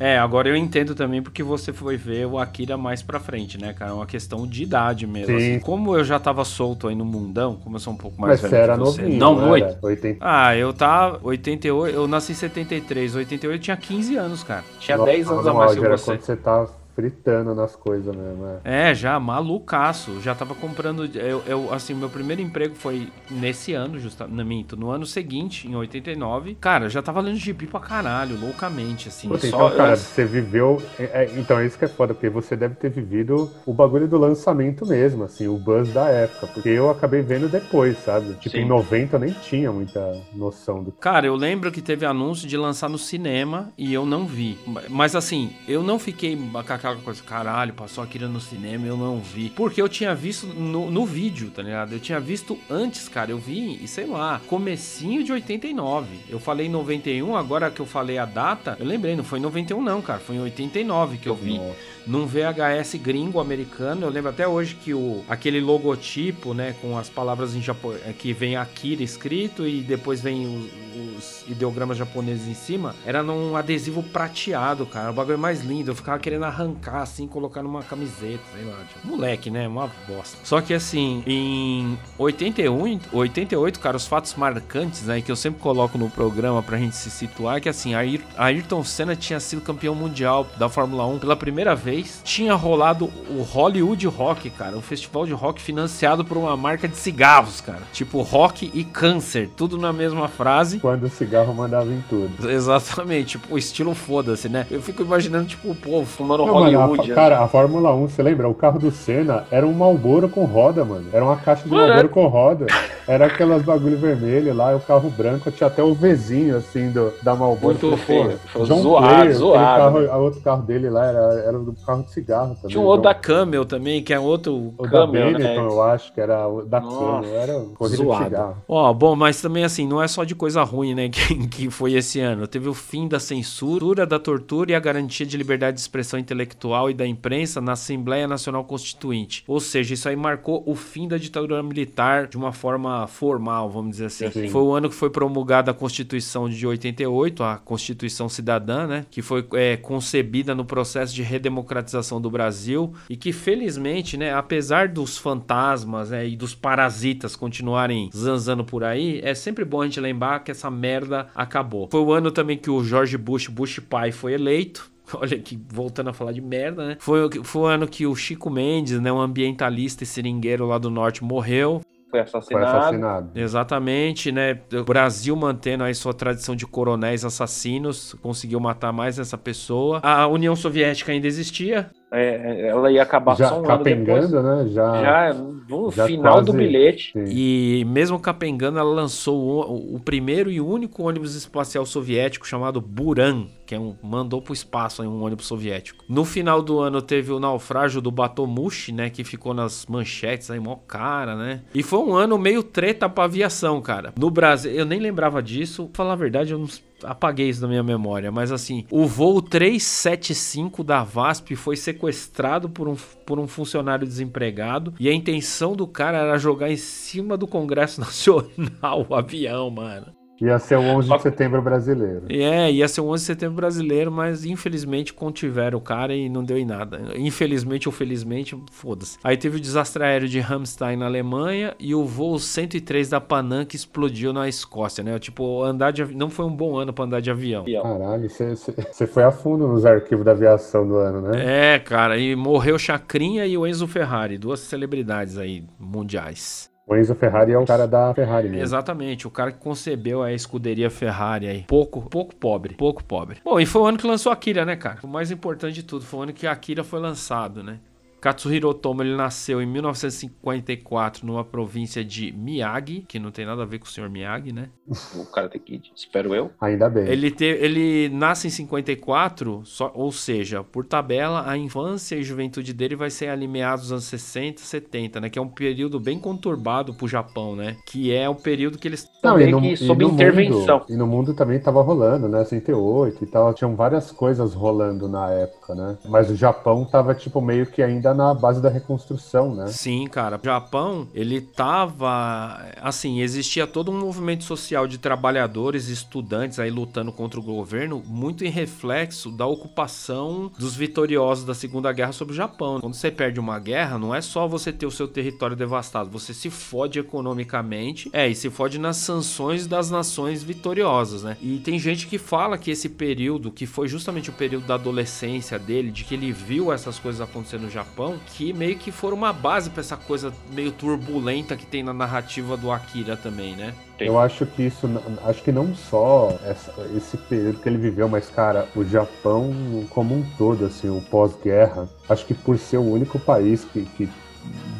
É, 0.00 0.18
agora 0.18 0.48
eu 0.48 0.56
entendo 0.56 0.94
também 0.94 1.22
porque 1.22 1.42
você 1.42 1.70
foi 1.72 1.96
ver 1.98 2.26
o 2.26 2.38
Akira 2.38 2.76
mais 2.76 3.02
pra 3.02 3.20
frente, 3.20 3.60
né, 3.60 3.72
cara? 3.74 3.90
É 3.90 3.94
uma 3.94 4.06
questão 4.06 4.46
de 4.46 4.62
idade 4.62 5.06
mesmo. 5.06 5.38
Sim. 5.38 5.56
assim. 5.56 5.60
Como 5.60 5.94
eu 5.94 6.02
já 6.02 6.18
tava 6.18 6.42
solto 6.44 6.88
aí 6.88 6.94
no 6.94 7.04
mundão, 7.04 7.56
como 7.62 7.76
eu 7.76 7.80
sou 7.80 7.92
um 7.92 7.96
pouco 7.96 8.18
mais 8.20 8.40
Mas 8.40 8.50
velho 8.50 8.50
você 8.50 8.56
era 8.56 8.72
que 8.72 8.78
você. 8.80 9.02
novinho, 9.02 9.18
não 9.20 9.34
não 9.36 9.48
muito. 9.48 9.64
era? 9.66 9.78
80... 9.82 10.18
Ah, 10.20 10.56
eu 10.56 10.72
tava 10.72 11.20
88, 11.22 11.94
eu 11.94 12.08
nasci 12.08 12.32
em 12.32 12.34
73, 12.34 13.14
88 13.16 13.54
eu 13.54 13.62
tinha 13.62 13.76
15 13.76 14.16
anos, 14.16 14.42
cara. 14.42 14.64
Tinha 14.80 14.96
Nossa, 14.96 15.10
10 15.12 15.28
anos 15.30 15.44
no 15.44 15.50
a 15.50 15.54
mais 15.54 15.74
que 15.74 15.80
você. 15.86 16.04
quando 16.12 16.20
você 16.22 16.36
tá 16.36 16.66
fritando 16.96 17.54
nas 17.54 17.76
coisas 17.76 18.16
mesmo, 18.16 18.46
é. 18.64 18.90
É, 18.90 18.94
já 18.94 19.20
malucaço. 19.20 20.20
Já 20.22 20.34
tava 20.34 20.54
comprando. 20.54 21.04
Eu, 21.14 21.42
eu, 21.46 21.72
assim, 21.72 21.94
meu 21.94 22.08
primeiro 22.08 22.40
emprego 22.40 22.74
foi 22.74 23.08
nesse 23.30 23.74
ano, 23.74 23.98
justa, 24.00 24.26
não 24.26 24.44
minto, 24.44 24.76
no 24.76 24.90
ano 24.90 25.04
seguinte, 25.04 25.68
em 25.68 25.76
89. 25.76 26.56
Cara, 26.60 26.86
eu 26.86 26.90
já 26.90 27.02
tava 27.02 27.20
lendo 27.20 27.36
gibi 27.36 27.66
pra 27.66 27.78
caralho, 27.80 28.38
loucamente, 28.40 29.08
assim. 29.08 29.28
Puta, 29.28 29.46
só- 29.46 29.66
então, 29.66 29.76
cara, 29.76 29.92
eu- 29.92 29.96
você 29.96 30.24
viveu. 30.24 30.82
é, 30.98 31.04
é, 31.04 31.30
então, 31.36 31.58
é 31.58 31.66
isso 31.66 31.78
que 31.78 31.84
é 31.84 31.88
foda, 31.88 32.14
porque 32.14 32.30
você 32.30 32.56
deve 32.56 32.74
ter 32.76 32.88
vivido 32.90 33.50
o 33.66 33.72
bagulho 33.74 34.08
do 34.08 34.16
lançamento 34.18 34.86
mesmo, 34.86 35.24
assim, 35.24 35.46
o 35.46 35.58
buzz 35.58 35.92
da 35.92 36.08
época. 36.08 36.46
Porque 36.46 36.70
eu 36.70 36.88
acabei 36.88 37.20
vendo 37.20 37.48
depois, 37.48 37.98
sabe? 37.98 38.34
Tipo, 38.34 38.56
Sim. 38.56 38.62
em 38.62 38.66
90 38.66 39.16
eu 39.16 39.20
nem 39.20 39.32
tinha 39.32 39.70
muita 39.70 40.00
noção 40.34 40.82
do. 40.82 40.92
Cara, 40.92 41.26
eu 41.26 41.34
lembro 41.36 41.70
que 41.70 41.82
teve 41.82 42.06
anúncio 42.06 42.48
de 42.48 42.56
lançar 42.56 42.88
no 42.88 42.96
cinema 42.98 43.70
e 43.76 43.92
eu 43.92 44.06
não 44.06 44.24
vi. 44.26 44.56
Mas 44.88 45.14
assim, 45.14 45.52
eu 45.68 45.82
não 45.82 45.98
fiquei 45.98 46.36
com 46.36 46.72
aquela 46.86 47.04
coisa, 47.04 47.22
caralho, 47.22 47.72
passou 47.72 48.02
Akira 48.02 48.28
no 48.28 48.40
cinema 48.40 48.86
e 48.86 48.88
eu 48.88 48.96
não 48.96 49.18
vi. 49.20 49.50
Porque 49.50 49.80
eu 49.80 49.88
tinha 49.88 50.14
visto 50.14 50.46
no, 50.46 50.90
no 50.90 51.04
vídeo, 51.04 51.50
tá 51.50 51.62
ligado? 51.62 51.92
Eu 51.92 52.00
tinha 52.00 52.20
visto 52.20 52.58
antes, 52.70 53.08
cara. 53.08 53.30
Eu 53.30 53.38
vi, 53.38 53.82
e 53.82 53.88
sei 53.88 54.06
lá, 54.06 54.40
comecinho 54.46 55.24
de 55.24 55.32
89. 55.32 56.06
Eu 56.28 56.38
falei 56.38 56.66
em 56.66 56.70
91, 56.70 57.36
agora 57.36 57.70
que 57.70 57.80
eu 57.80 57.86
falei 57.86 58.18
a 58.18 58.24
data, 58.24 58.76
eu 58.78 58.86
lembrei, 58.86 59.16
não 59.16 59.24
foi 59.24 59.38
em 59.38 59.42
91 59.42 59.82
não, 59.82 60.00
cara. 60.00 60.20
Foi 60.20 60.36
em 60.36 60.40
89 60.40 61.18
que 61.18 61.28
eu 61.28 61.34
vi 61.34 61.60
num 62.06 62.26
VHS 62.26 62.94
gringo 63.02 63.40
americano. 63.40 64.06
Eu 64.06 64.10
lembro 64.10 64.30
até 64.30 64.46
hoje 64.46 64.76
que 64.76 64.94
o, 64.94 65.24
aquele 65.28 65.60
logotipo, 65.60 66.54
né, 66.54 66.74
com 66.80 66.96
as 66.96 67.08
palavras 67.08 67.54
em 67.54 67.62
japonês, 67.62 68.02
que 68.18 68.32
vem 68.32 68.56
Akira 68.56 69.02
escrito 69.02 69.66
e 69.66 69.80
depois 69.80 70.20
vem 70.20 70.46
os, 70.46 71.16
os 71.16 71.44
ideogramas 71.48 71.98
japoneses 71.98 72.46
em 72.46 72.54
cima, 72.54 72.94
era 73.04 73.22
num 73.22 73.56
adesivo 73.56 74.02
prateado, 74.02 74.86
cara. 74.86 75.10
O 75.10 75.14
bagulho 75.14 75.38
mais 75.38 75.62
lindo. 75.62 75.90
Eu 75.90 75.94
ficava 75.94 76.18
querendo 76.18 76.44
arrancar 76.44 76.75
assim, 76.84 77.26
colocar 77.26 77.62
numa 77.62 77.82
camiseta, 77.82 78.40
sei 78.54 78.64
lá. 78.64 78.76
Tipo, 78.92 79.06
moleque, 79.08 79.50
né? 79.50 79.66
Uma 79.68 79.90
bosta. 80.08 80.36
Só 80.44 80.60
que 80.60 80.72
assim, 80.74 81.22
em 81.26 81.98
81, 82.18 83.00
88, 83.12 83.80
cara, 83.80 83.96
os 83.96 84.06
fatos 84.06 84.34
marcantes, 84.34 85.02
né, 85.02 85.20
que 85.20 85.30
eu 85.30 85.36
sempre 85.36 85.60
coloco 85.60 85.96
no 85.98 86.08
programa 86.10 86.62
pra 86.62 86.78
gente 86.78 86.96
se 86.96 87.10
situar, 87.10 87.56
é 87.56 87.60
que 87.60 87.68
assim, 87.68 87.94
Air- 87.94 88.22
Ayrton 88.36 88.82
Senna 88.84 89.14
tinha 89.16 89.40
sido 89.40 89.60
campeão 89.62 89.94
mundial 89.94 90.46
da 90.58 90.68
Fórmula 90.68 91.06
1 91.06 91.18
pela 91.18 91.36
primeira 91.36 91.74
vez. 91.74 92.20
Tinha 92.24 92.54
rolado 92.54 93.06
o 93.30 93.42
Hollywood 93.42 94.06
Rock, 94.06 94.50
cara, 94.50 94.76
um 94.76 94.82
festival 94.82 95.26
de 95.26 95.32
rock 95.32 95.60
financiado 95.60 96.24
por 96.24 96.36
uma 96.36 96.56
marca 96.56 96.86
de 96.88 96.96
cigarros, 96.96 97.60
cara. 97.60 97.82
Tipo 97.92 98.22
rock 98.22 98.70
e 98.72 98.84
câncer, 98.84 99.50
tudo 99.56 99.78
na 99.78 99.92
mesma 99.92 100.28
frase. 100.28 100.78
Quando 100.78 101.04
o 101.04 101.10
cigarro 101.10 101.54
mandava 101.54 101.90
em 101.92 102.02
tudo. 102.08 102.50
Exatamente, 102.50 103.38
tipo, 103.38 103.54
o 103.54 103.58
estilo 103.58 103.94
foda-se, 103.94 104.48
né? 104.48 104.66
Eu 104.70 104.82
fico 104.82 105.02
imaginando, 105.02 105.46
tipo, 105.46 105.70
o 105.70 105.74
povo 105.74 106.06
Fumando 106.06 106.46
Não, 106.46 106.52
mano, 106.72 107.02
a- 107.02 107.06
né? 107.06 107.14
cara, 107.14 107.40
a 107.40 107.48
Fórmula 107.48 107.94
1, 107.94 108.08
você 108.08 108.22
lembra? 108.22 108.48
O 108.48 108.54
carro 108.54 108.78
do 108.78 108.90
Senna 108.90 109.44
era 109.50 109.66
um 109.66 109.72
Malboro 109.72 110.28
com 110.28 110.44
roda, 110.44 110.84
mano. 110.84 111.06
Era 111.12 111.24
uma 111.24 111.36
caixa 111.36 111.64
de 111.64 111.70
Mano, 111.70 111.86
Malboro 111.88 112.08
com 112.08 112.26
roda. 112.26 112.66
Era 113.08 113.26
aquelas 113.26 113.62
bagulho 113.62 113.96
vermelho 113.98 114.52
lá, 114.54 114.74
o 114.74 114.80
carro 114.80 115.08
branco 115.10 115.50
tinha 115.50 115.68
até 115.68 115.82
o 115.82 115.94
Vzinho, 115.94 116.56
assim, 116.56 116.90
do, 116.90 117.12
da 117.22 117.34
Malboro. 117.36 117.76
Muito 117.80 117.96
falei, 117.98 118.04
feio. 118.26 118.38
pô, 118.52 118.58
Foi 118.58 118.66
John 118.66 118.82
zoado, 118.82 119.06
Player, 119.06 119.34
zoado, 119.34 119.64
Carro, 119.82 120.00
né? 120.00 120.08
a 120.10 120.16
outro 120.16 120.40
carro 120.40 120.62
dele 120.62 120.90
lá 120.90 121.06
era, 121.06 121.18
era 121.46 121.58
do 121.58 121.72
carro 121.86 122.02
de 122.02 122.12
cigarro 122.12 122.54
também. 122.56 122.70
Tinha 122.70 122.80
um 122.80 122.84
outro 122.86 123.02
John- 123.02 123.08
da 123.08 123.14
Camel 123.14 123.64
também, 123.64 124.02
que 124.02 124.12
é 124.12 124.18
outro 124.18 124.74
O 124.76 124.82
da 124.84 124.90
Camel, 124.90 125.32
Benetton, 125.32 125.62
né? 125.62 125.66
eu 125.68 125.82
acho 125.82 126.12
que 126.12 126.20
era 126.20 126.48
o 126.48 126.62
da 126.62 126.80
Nossa, 126.80 126.98
Camel. 127.22 127.34
Era 127.40 127.52
corrida 127.76 127.96
de 127.96 128.02
zoado. 128.02 128.24
cigarro. 128.24 128.56
Ó, 128.68 128.92
bom, 128.92 129.14
mas 129.14 129.40
também 129.40 129.62
assim, 129.64 129.86
não 129.86 130.02
é 130.02 130.08
só 130.08 130.24
de 130.24 130.34
coisa 130.34 130.62
ruim, 130.64 130.94
né, 130.94 131.08
que, 131.10 131.46
que 131.46 131.70
foi 131.70 131.92
esse 131.94 132.18
ano. 132.20 132.46
Teve 132.48 132.68
o 132.68 132.74
fim 132.74 133.06
da 133.06 133.20
censura, 133.20 134.04
da 134.04 134.18
tortura 134.18 134.72
e 134.72 134.74
a 134.74 134.80
garantia 134.80 135.24
de 135.24 135.36
liberdade 135.36 135.74
de 135.76 135.80
expressão 135.80 136.18
intelectual 136.18 136.45
e 136.90 136.94
da 136.94 137.06
imprensa 137.06 137.60
na 137.60 137.72
Assembleia 137.72 138.26
Nacional 138.28 138.64
Constituinte. 138.64 139.44
Ou 139.46 139.60
seja, 139.60 139.94
isso 139.94 140.08
aí 140.08 140.16
marcou 140.16 140.62
o 140.66 140.74
fim 140.74 141.08
da 141.08 141.16
ditadura 141.16 141.62
militar 141.62 142.26
de 142.26 142.36
uma 142.36 142.52
forma 142.52 143.06
formal, 143.06 143.70
vamos 143.70 143.92
dizer 143.92 144.06
assim. 144.06 144.30
Sim. 144.30 144.48
Foi 144.48 144.62
o 144.62 144.72
ano 144.72 144.88
que 144.88 144.94
foi 144.94 145.10
promulgada 145.10 145.70
a 145.70 145.74
Constituição 145.74 146.48
de 146.48 146.66
88, 146.66 147.42
a 147.42 147.56
Constituição 147.58 148.28
Cidadã, 148.28 148.86
né, 148.86 149.06
que 149.10 149.22
foi 149.22 149.46
é, 149.54 149.76
concebida 149.76 150.54
no 150.54 150.64
processo 150.64 151.14
de 151.14 151.22
redemocratização 151.22 152.20
do 152.20 152.30
Brasil 152.30 152.92
e 153.08 153.16
que 153.16 153.32
felizmente, 153.32 154.16
né, 154.16 154.32
apesar 154.32 154.88
dos 154.88 155.16
fantasmas 155.16 156.10
né, 156.10 156.26
e 156.28 156.36
dos 156.36 156.54
parasitas 156.54 157.36
continuarem 157.36 158.10
zanzando 158.14 158.64
por 158.64 158.84
aí, 158.84 159.20
é 159.22 159.34
sempre 159.34 159.64
bom 159.64 159.82
a 159.82 159.84
gente 159.84 160.00
lembrar 160.00 160.40
que 160.40 160.50
essa 160.50 160.70
merda 160.70 161.28
acabou. 161.34 161.88
Foi 161.90 162.00
o 162.00 162.12
ano 162.12 162.30
também 162.30 162.56
que 162.56 162.70
o 162.70 162.84
George 162.84 163.16
Bush, 163.16 163.48
Bush 163.48 163.78
pai, 163.78 164.12
foi 164.12 164.32
eleito. 164.34 164.95
Olha 165.14 165.38
que 165.38 165.58
voltando 165.72 166.10
a 166.10 166.12
falar 166.12 166.32
de 166.32 166.40
merda, 166.40 166.86
né? 166.88 166.96
Foi, 167.00 167.24
o- 167.24 167.44
foi 167.44 167.62
o 167.62 167.66
ano 167.66 167.86
que 167.86 168.06
o 168.06 168.14
Chico 168.14 168.50
Mendes, 168.50 169.00
né, 169.00 169.12
um 169.12 169.20
ambientalista 169.20 170.02
e 170.02 170.06
seringueiro 170.06 170.66
lá 170.66 170.78
do 170.78 170.90
norte, 170.90 171.22
morreu. 171.24 171.80
Foi 172.10 172.20
Foi 172.20 172.20
assassinado. 172.20 172.76
assassinado. 172.78 173.30
Exatamente, 173.34 174.30
né? 174.30 174.58
O 174.72 174.84
Brasil 174.84 175.34
mantendo 175.34 175.82
aí 175.82 175.94
sua 175.94 176.14
tradição 176.14 176.54
de 176.54 176.64
coronéis 176.64 177.24
assassinos, 177.24 178.14
conseguiu 178.22 178.60
matar 178.60 178.92
mais 178.92 179.18
essa 179.18 179.36
pessoa. 179.36 179.98
A 180.02 180.26
União 180.28 180.54
Soviética 180.54 181.10
ainda 181.12 181.26
existia. 181.26 181.90
É, 182.12 182.68
ela 182.68 182.90
ia 182.90 183.02
acabar 183.02 183.36
Já 183.36 183.48
só 183.48 183.60
um 183.60 183.68
ano 183.68 183.82
depois. 183.82 184.30
capengando, 184.30 184.42
né? 184.42 184.68
Já, 184.68 185.02
Já 185.02 185.34
no 185.68 185.90
já 185.90 186.06
final 186.06 186.40
do 186.40 186.52
quase- 186.52 186.58
bilhete. 186.58 187.12
sim. 187.12 187.24
E 187.28 187.84
mesmo 187.84 188.18
capengando, 188.20 188.78
ela 188.78 188.88
lançou 188.88 189.36
o, 189.36 189.96
o 189.96 190.00
primeiro 190.00 190.48
e 190.50 190.60
único 190.60 191.02
ônibus 191.02 191.34
espacial 191.34 191.84
soviético 191.84 192.46
chamado 192.46 192.80
Buran, 192.80 193.46
que 193.66 193.74
é 193.74 193.78
um 193.78 193.96
mandou 194.00 194.40
pro 194.40 194.52
espaço 194.54 195.02
aí 195.02 195.08
um 195.08 195.20
ônibus 195.24 195.46
soviético. 195.46 196.04
No 196.08 196.24
final 196.24 196.62
do 196.62 196.78
ano 196.78 197.02
teve 197.02 197.32
o 197.32 197.40
naufrágio 197.40 198.00
do 198.00 198.12
Batomushi, 198.12 198.92
né, 198.92 199.10
que 199.10 199.24
ficou 199.24 199.52
nas 199.52 199.84
manchetes 199.86 200.48
aí 200.50 200.60
mó 200.60 200.76
cara, 200.76 201.34
né? 201.34 201.62
E 201.74 201.82
foi 201.82 201.98
um 201.98 202.14
ano 202.14 202.38
meio 202.38 202.62
treta 202.62 203.08
pra 203.08 203.24
aviação, 203.24 203.80
cara. 203.82 204.12
No 204.16 204.30
Brasil, 204.30 204.70
eu 204.70 204.84
nem 204.84 205.00
lembrava 205.00 205.42
disso. 205.42 205.86
Pra 205.92 206.04
falar 206.04 206.12
a 206.12 206.16
verdade, 206.16 206.52
eu 206.52 206.58
não 206.58 206.68
apaguei 207.02 207.48
isso 207.48 207.60
da 207.60 207.68
minha 207.68 207.82
memória, 207.82 208.30
mas 208.30 208.52
assim, 208.52 208.84
o 208.90 209.06
voo 209.06 209.42
375 209.42 210.82
da 210.82 211.02
VASP 211.02 211.54
foi 211.54 211.76
sequestrado 211.76 212.68
por 212.68 212.88
um, 212.88 212.96
por 213.24 213.38
um 213.38 213.46
funcionário 213.46 214.06
desempregado 214.06 214.94
e 214.98 215.08
a 215.08 215.12
intenção 215.12 215.74
do 215.74 215.86
cara 215.86 216.18
era 216.18 216.38
jogar 216.38 216.70
em 216.70 216.76
cima 216.76 217.36
do 217.36 217.46
Congresso 217.46 218.00
Nacional 218.00 219.06
o 219.08 219.14
avião, 219.14 219.70
mano. 219.70 220.25
Ia 220.40 220.58
ser 220.58 220.76
o 220.76 220.82
11 220.82 221.08
de 221.08 221.22
setembro 221.22 221.62
brasileiro. 221.62 222.26
E 222.28 222.42
É, 222.42 222.70
ia 222.70 222.86
ser 222.88 223.00
o 223.00 223.08
11 223.08 223.22
de 223.22 223.26
setembro 223.26 223.56
brasileiro, 223.56 224.12
mas 224.12 224.44
infelizmente 224.44 225.12
contiveram 225.12 225.78
o 225.78 225.80
cara 225.80 226.14
e 226.14 226.28
não 226.28 226.44
deu 226.44 226.58
em 226.58 226.64
nada. 226.64 227.00
Infelizmente 227.16 227.88
ou 227.88 227.92
felizmente, 227.92 228.56
foda-se. 228.70 229.18
Aí 229.24 229.36
teve 229.36 229.56
o 229.56 229.60
desastre 229.60 230.02
aéreo 230.02 230.28
de 230.28 230.38
Ramstein 230.40 230.96
na 230.96 231.06
Alemanha 231.06 231.74
e 231.78 231.94
o 231.94 232.04
voo 232.04 232.38
103 232.38 233.08
da 233.08 233.20
Panam 233.20 233.64
que 233.64 233.76
explodiu 233.76 234.32
na 234.32 234.48
Escócia, 234.48 235.02
né? 235.02 235.18
Tipo, 235.18 235.62
andar 235.62 235.90
de 235.90 236.04
não 236.14 236.28
foi 236.28 236.44
um 236.44 236.54
bom 236.54 236.76
ano 236.76 236.92
pra 236.92 237.04
andar 237.04 237.20
de 237.20 237.30
avião. 237.30 237.64
Caralho, 237.82 238.28
você 238.28 239.06
foi 239.06 239.22
a 239.22 239.30
fundo 239.30 239.66
nos 239.66 239.86
arquivos 239.86 240.24
da 240.24 240.32
aviação 240.32 240.86
do 240.86 240.96
ano, 240.96 241.22
né? 241.22 241.74
É, 241.74 241.78
cara, 241.78 242.18
e 242.18 242.36
morreu 242.36 242.78
Chacrinha 242.78 243.46
e 243.46 243.56
o 243.56 243.66
Enzo 243.66 243.86
Ferrari, 243.86 244.38
duas 244.38 244.60
celebridades 244.60 245.38
aí 245.38 245.64
mundiais. 245.78 246.70
O 246.88 246.94
Enzo 246.94 247.16
Ferrari 247.16 247.50
é 247.50 247.58
o 247.58 247.66
cara 247.66 247.88
da 247.88 248.14
Ferrari 248.14 248.48
mesmo. 248.48 248.62
Exatamente, 248.62 249.26
o 249.26 249.30
cara 249.30 249.50
que 249.50 249.58
concebeu 249.58 250.22
a 250.22 250.32
escuderia 250.32 250.88
Ferrari 250.88 251.48
aí. 251.48 251.64
Pouco, 251.66 252.08
pouco 252.08 252.32
pobre, 252.36 252.74
pouco 252.74 253.02
pobre. 253.02 253.40
Bom, 253.44 253.58
e 253.58 253.66
foi 253.66 253.82
o 253.82 253.86
ano 253.86 253.98
que 253.98 254.06
lançou 254.06 254.30
a 254.30 254.34
Akira, 254.34 254.64
né, 254.64 254.76
cara? 254.76 255.00
O 255.02 255.08
mais 255.08 255.32
importante 255.32 255.74
de 255.74 255.82
tudo, 255.82 256.04
foi 256.04 256.20
o 256.20 256.22
ano 256.22 256.32
que 256.32 256.46
a 256.46 256.52
Akira 256.52 256.84
foi 256.84 257.00
lançado, 257.00 257.60
né? 257.60 257.80
Katsuhiro 258.26 258.68
Otomo, 258.68 259.04
ele 259.04 259.14
nasceu 259.14 259.62
em 259.62 259.66
1954 259.66 261.24
numa 261.24 261.44
província 261.44 262.04
de 262.04 262.32
Miyagi, 262.32 263.04
que 263.06 263.20
não 263.20 263.30
tem 263.30 263.46
nada 263.46 263.62
a 263.62 263.64
ver 263.64 263.78
com 263.78 263.84
o 263.84 263.88
senhor 263.88 264.10
Miyagi, 264.10 264.52
né? 264.52 264.68
O 265.14 265.24
Karate 265.26 265.60
Kid, 265.60 265.92
espero 265.94 266.34
eu. 266.34 266.50
Ainda 266.60 266.90
bem. 266.90 267.06
Ele, 267.06 267.30
te, 267.30 267.44
ele 267.44 268.08
nasce 268.08 268.48
em 268.48 268.50
54, 268.50 269.62
só, 269.64 269.92
ou 269.94 270.10
seja, 270.10 270.64
por 270.64 270.84
tabela, 270.84 271.48
a 271.48 271.56
infância 271.56 272.16
e 272.16 272.24
juventude 272.24 272.72
dele 272.72 272.96
vai 272.96 273.10
ser 273.10 273.28
ali 273.28 273.46
meados 273.46 273.82
dos 273.82 273.92
anos 273.92 274.04
60, 274.06 274.60
70, 274.60 275.20
né? 275.20 275.30
Que 275.30 275.38
é 275.38 275.42
um 275.42 275.48
período 275.48 276.00
bem 276.00 276.18
conturbado 276.18 276.94
pro 276.94 277.06
Japão, 277.06 277.54
né? 277.54 277.76
Que 277.86 278.12
é 278.12 278.28
o 278.28 278.34
período 278.34 278.76
que 278.76 278.88
eles... 278.88 279.08
Não, 279.22 279.40
e 279.40 279.48
no, 279.48 279.60
que 279.60 279.74
e 279.74 279.76
sob 279.76 280.04
no 280.04 280.10
intervenção. 280.10 280.80
Mundo, 280.80 280.86
e 280.90 280.96
no 280.96 281.06
mundo 281.06 281.32
também 281.32 281.60
tava 281.60 281.80
rolando, 281.80 282.26
né? 282.26 282.42
68 282.42 283.22
e 283.22 283.26
tal. 283.28 283.54
Tinham 283.54 283.76
várias 283.76 284.10
coisas 284.10 284.52
rolando 284.52 285.08
na 285.08 285.30
época, 285.30 285.76
né? 285.76 285.96
Mas 286.08 286.28
o 286.28 286.34
Japão 286.34 286.84
tava, 286.84 287.14
tipo, 287.14 287.40
meio 287.40 287.66
que 287.66 287.80
ainda 287.80 288.15
na 288.16 288.34
base 288.34 288.60
da 288.60 288.68
reconstrução, 288.68 289.54
né? 289.54 289.66
Sim, 289.68 290.06
cara. 290.08 290.40
O 290.42 290.44
Japão, 290.44 291.06
ele 291.14 291.40
tava. 291.40 292.66
Assim, 292.80 293.20
existia 293.20 293.66
todo 293.66 293.90
um 293.90 293.98
movimento 293.98 294.44
social 294.44 294.86
de 294.86 294.98
trabalhadores 294.98 295.88
estudantes 295.88 296.58
aí 296.58 296.70
lutando 296.70 297.12
contra 297.12 297.38
o 297.38 297.42
governo, 297.42 298.02
muito 298.06 298.44
em 298.44 298.50
reflexo 298.50 299.30
da 299.30 299.46
ocupação 299.46 300.50
dos 300.58 300.74
vitoriosos 300.74 301.44
da 301.44 301.54
Segunda 301.54 301.92
Guerra 301.92 302.12
sobre 302.12 302.32
o 302.32 302.36
Japão. 302.36 302.80
Quando 302.80 302.94
você 302.94 303.10
perde 303.10 303.38
uma 303.38 303.58
guerra, 303.58 303.98
não 303.98 304.14
é 304.14 304.20
só 304.20 304.46
você 304.48 304.72
ter 304.72 304.86
o 304.86 304.90
seu 304.90 305.06
território 305.06 305.56
devastado, 305.56 306.10
você 306.10 306.32
se 306.32 306.50
fode 306.50 306.98
economicamente, 306.98 308.10
é, 308.12 308.28
e 308.28 308.34
se 308.34 308.50
fode 308.50 308.78
nas 308.78 308.96
sanções 308.96 309.66
das 309.66 309.90
nações 309.90 310.42
vitoriosas, 310.42 311.22
né? 311.22 311.36
E 311.40 311.58
tem 311.58 311.78
gente 311.78 312.06
que 312.06 312.18
fala 312.18 312.58
que 312.58 312.70
esse 312.70 312.88
período, 312.88 313.50
que 313.50 313.66
foi 313.66 313.88
justamente 313.88 314.30
o 314.30 314.32
período 314.32 314.66
da 314.66 314.74
adolescência 314.74 315.58
dele, 315.58 315.90
de 315.90 316.04
que 316.04 316.14
ele 316.14 316.32
viu 316.32 316.72
essas 316.72 316.98
coisas 316.98 317.20
acontecer 317.20 317.58
no 317.58 317.70
Japão, 317.70 317.95
que 318.26 318.52
meio 318.52 318.76
que 318.76 318.92
foram 318.92 319.16
uma 319.16 319.32
base 319.32 319.70
para 319.70 319.80
essa 319.80 319.96
coisa 319.96 320.32
meio 320.52 320.70
turbulenta 320.70 321.56
que 321.56 321.64
tem 321.64 321.82
na 321.82 321.94
narrativa 321.94 322.56
do 322.56 322.70
Akira 322.70 323.16
também, 323.16 323.56
né? 323.56 323.74
Eu 323.98 324.18
acho 324.18 324.44
que 324.44 324.62
isso, 324.62 324.86
acho 325.24 325.42
que 325.42 325.50
não 325.50 325.74
só 325.74 326.38
essa, 326.44 326.74
esse 326.94 327.16
período 327.16 327.60
que 327.60 327.68
ele 327.68 327.78
viveu, 327.78 328.08
mas 328.08 328.28
cara, 328.28 328.68
o 328.76 328.84
Japão 328.84 329.54
como 329.88 330.14
um 330.14 330.22
todo, 330.36 330.66
assim, 330.66 330.88
o 330.88 331.00
pós-guerra, 331.00 331.88
acho 332.08 332.26
que 332.26 332.34
por 332.34 332.58
ser 332.58 332.76
o 332.76 332.92
único 332.92 333.18
país 333.18 333.64
que, 333.64 333.86
que 333.96 334.08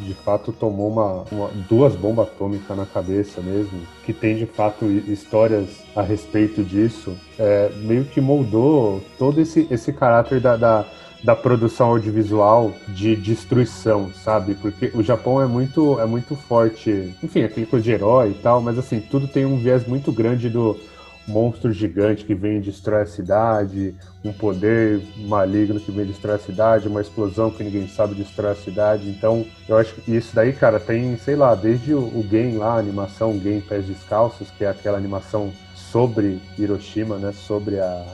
de 0.00 0.14
fato 0.14 0.52
tomou 0.52 0.88
uma, 0.88 1.24
uma, 1.32 1.50
duas 1.68 1.96
bombas 1.96 2.28
atômicas 2.28 2.76
na 2.76 2.86
cabeça 2.86 3.40
mesmo, 3.40 3.80
que 4.04 4.12
tem 4.12 4.36
de 4.36 4.46
fato 4.46 4.84
histórias 4.84 5.82
a 5.94 6.02
respeito 6.02 6.62
disso, 6.62 7.16
é, 7.38 7.70
meio 7.76 8.04
que 8.04 8.20
moldou 8.20 9.02
todo 9.18 9.40
esse, 9.40 9.66
esse 9.70 9.92
caráter 9.92 10.40
da, 10.40 10.56
da 10.56 10.84
da 11.22 11.34
produção 11.34 11.88
audiovisual 11.88 12.72
de 12.88 13.16
destruição, 13.16 14.10
sabe? 14.22 14.54
Porque 14.54 14.90
o 14.94 15.02
Japão 15.02 15.42
é 15.42 15.46
muito, 15.46 15.98
é 15.98 16.06
muito 16.06 16.36
forte, 16.36 17.14
enfim, 17.22 17.42
aquele 17.42 17.66
coisa 17.66 17.84
de 17.84 17.92
herói 17.92 18.30
e 18.30 18.34
tal, 18.34 18.60
mas 18.60 18.78
assim, 18.78 19.00
tudo 19.00 19.26
tem 19.26 19.44
um 19.44 19.58
viés 19.58 19.86
muito 19.86 20.12
grande 20.12 20.48
do 20.48 20.78
monstro 21.26 21.72
gigante 21.72 22.24
que 22.24 22.34
vem 22.34 22.58
e 22.58 22.60
destrói 22.60 23.02
a 23.02 23.06
cidade, 23.06 23.94
um 24.24 24.32
poder 24.32 25.02
maligno 25.16 25.80
que 25.80 25.90
vem 25.90 26.04
e 26.04 26.08
destrói 26.08 26.36
a 26.36 26.38
cidade, 26.38 26.88
uma 26.88 27.00
explosão 27.00 27.50
que 27.50 27.64
ninguém 27.64 27.88
sabe 27.88 28.14
destrói 28.14 28.52
a 28.52 28.56
cidade. 28.56 29.08
Então, 29.08 29.44
eu 29.68 29.76
acho 29.76 29.94
que 29.94 30.14
isso 30.14 30.34
daí, 30.34 30.52
cara, 30.52 30.78
tem, 30.78 31.16
sei 31.16 31.34
lá, 31.34 31.54
desde 31.54 31.92
o, 31.92 31.98
o 31.98 32.22
game 32.22 32.56
lá, 32.56 32.74
a 32.74 32.78
animação 32.78 33.36
Game 33.38 33.60
Pés 33.60 33.86
Descalços, 33.86 34.50
que 34.56 34.64
é 34.64 34.68
aquela 34.68 34.96
animação 34.96 35.52
sobre 35.74 36.40
Hiroshima, 36.58 37.16
né, 37.16 37.32
sobre 37.32 37.80
a, 37.80 38.04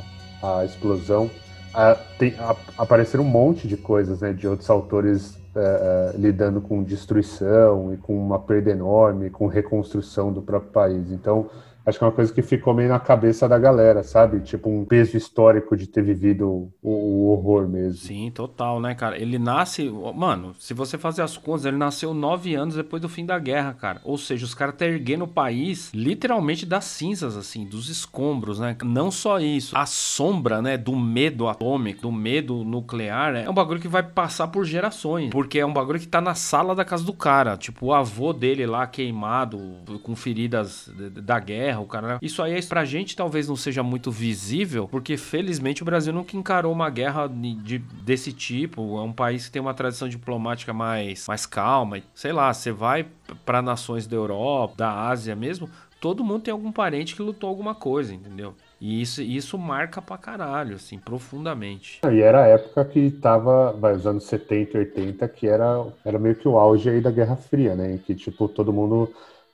a 0.43 0.65
explosão, 0.65 1.31
a, 1.75 1.95
tem, 2.19 2.35
a, 2.39 2.55
apareceram 2.79 3.25
um 3.25 3.29
monte 3.29 3.67
de 3.67 3.77
coisas, 3.77 4.21
né, 4.21 4.33
de 4.33 4.47
outros 4.47 4.69
autores 4.69 5.39
é, 5.55 6.15
lidando 6.17 6.61
com 6.61 6.83
destruição 6.83 7.93
e 7.93 7.97
com 7.97 8.17
uma 8.17 8.39
perda 8.39 8.71
enorme, 8.71 9.31
com 9.31 9.47
reconstrução 9.47 10.33
do 10.33 10.43
próprio 10.43 10.73
país. 10.73 11.11
Então, 11.11 11.51
acho 11.85 11.99
que 11.99 12.05
é 12.05 12.07
uma 12.07 12.12
coisa 12.12 12.33
que 12.33 12.42
ficou 12.42 12.73
meio 12.73 12.88
na 12.88 13.01
cabeça 13.01 13.49
da 13.49 13.59
galera, 13.59 14.03
sabe? 14.03 14.40
Tipo, 14.40 14.71
um 14.71 14.85
peso 14.85 15.16
histórico 15.16 15.77
de 15.77 15.87
ter 15.87 16.03
vivido 16.03 16.49
o, 16.49 16.73
o, 16.83 17.31
horror 17.31 17.68
mesmo. 17.68 17.99
Sim, 17.99 18.31
total, 18.31 18.81
né, 18.81 18.95
cara? 18.95 19.21
Ele 19.21 19.38
nasce. 19.38 19.90
Mano, 20.14 20.55
se 20.59 20.73
você 20.75 20.97
fazer 20.97 21.23
as 21.23 21.37
contas, 21.37 21.64
ele 21.64 21.77
nasceu 21.77 22.14
nove 22.14 22.55
anos 22.55 22.77
depois 22.77 23.03
do 23.03 23.09
fim 23.09 23.27
da 23.27 23.38
guerra, 23.38 23.75
cara. 23.75 24.01
Ou 24.05 24.16
seja, 24.16 24.45
os 24.45 24.55
caras 24.55 24.75
estão 24.75 24.88
erguendo 24.88 25.25
o 25.25 25.29
país 25.29 25.90
literalmente 25.92 26.64
das 26.64 26.85
cinzas, 26.85 27.37
assim, 27.37 27.64
dos 27.66 27.88
escombros, 27.88 28.61
né? 28.61 28.77
Não 28.85 29.11
só 29.11 29.40
isso. 29.40 29.77
A 29.77 29.87
sombra, 29.87 30.62
né, 30.62 30.77
do 30.77 30.97
medo 30.97 31.49
atômico, 31.49 32.03
do 32.03 32.12
medo 32.12 32.64
nuclear, 32.64 33.35
é 33.35 33.51
um 33.51 33.55
bagulho 33.55 33.81
que 33.81 33.88
vai 33.88 34.03
passar 34.03 34.49
por 34.49 34.64
gerações. 34.64 35.31
Porque 35.31 35.59
é 35.59 35.66
um 35.66 35.73
bagulho 35.73 35.99
que 35.99 36.09
tá 36.09 36.21
na 36.21 36.35
sala 36.35 36.75
da 36.75 36.85
casa 36.85 37.05
do 37.05 37.12
cara. 37.12 37.57
Tipo, 37.57 37.87
o 37.87 37.95
avô 37.95 38.33
dele 38.33 38.66
lá 38.66 38.87
queimado, 38.87 39.59
com 40.03 40.14
feridas 40.14 40.90
da 41.23 41.38
guerra 41.38 41.72
cara. 41.87 42.19
Isso 42.23 42.43
aí 42.43 42.63
pra 42.67 42.85
gente 42.85 43.17
talvez 43.17 43.49
não 43.49 43.57
seja 43.57 43.83
muito 43.83 44.11
visível, 44.11 44.89
porque 44.89 45.17
felizmente 45.17 45.83
o 45.83 45.85
Brasil 45.85 46.13
nunca 46.13 46.37
encarou 46.37 46.73
uma 46.73 46.91
guerra 46.91 47.27
de, 47.29 47.79
desse 47.79 48.33
tipo. 48.33 48.99
É 48.99 49.03
um 49.03 49.13
país 49.13 49.47
que 49.47 49.53
tem 49.53 49.63
uma 49.63 49.75
tradição 49.75 50.09
diplomática 50.09 50.73
mais, 50.73 51.27
mais 51.27 51.47
calma. 51.47 52.01
Sei 52.15 52.33
lá, 52.33 52.53
você 52.53 52.73
vai 52.73 53.07
para 53.45 53.63
nações 53.63 54.07
da 54.07 54.17
Europa, 54.17 54.75
da 54.77 55.09
Ásia 55.09 55.35
mesmo, 55.35 55.69
todo 56.03 56.25
mundo 56.25 56.43
tem 56.43 56.53
algum 56.53 56.73
parente 56.73 57.15
que 57.15 57.23
lutou 57.23 57.49
alguma 57.49 57.77
coisa, 57.77 58.13
entendeu? 58.13 58.55
E 58.81 59.01
isso, 59.01 59.23
isso 59.23 59.57
marca 59.57 60.03
pra 60.03 60.19
caralho, 60.19 60.75
assim, 60.75 60.99
profundamente. 60.99 62.01
E 62.05 62.21
era 62.21 62.43
a 62.43 62.47
época 62.49 62.85
que 62.85 63.13
tava, 63.13 63.71
vai, 63.73 63.95
os 63.95 64.05
anos 64.05 64.25
70 64.25 64.77
e 64.77 64.81
80, 64.81 65.29
que 65.29 65.47
era, 65.47 65.87
era 66.05 66.19
meio 66.19 66.35
que 66.35 66.49
o 66.49 66.59
auge 66.59 66.91
aí 66.91 67.01
da 67.01 67.13
Guerra 67.13 67.37
Fria, 67.37 67.77
né? 67.77 68.01
Que, 68.05 68.13
tipo, 68.17 68.49
todo 68.49 68.73
mundo 68.73 69.09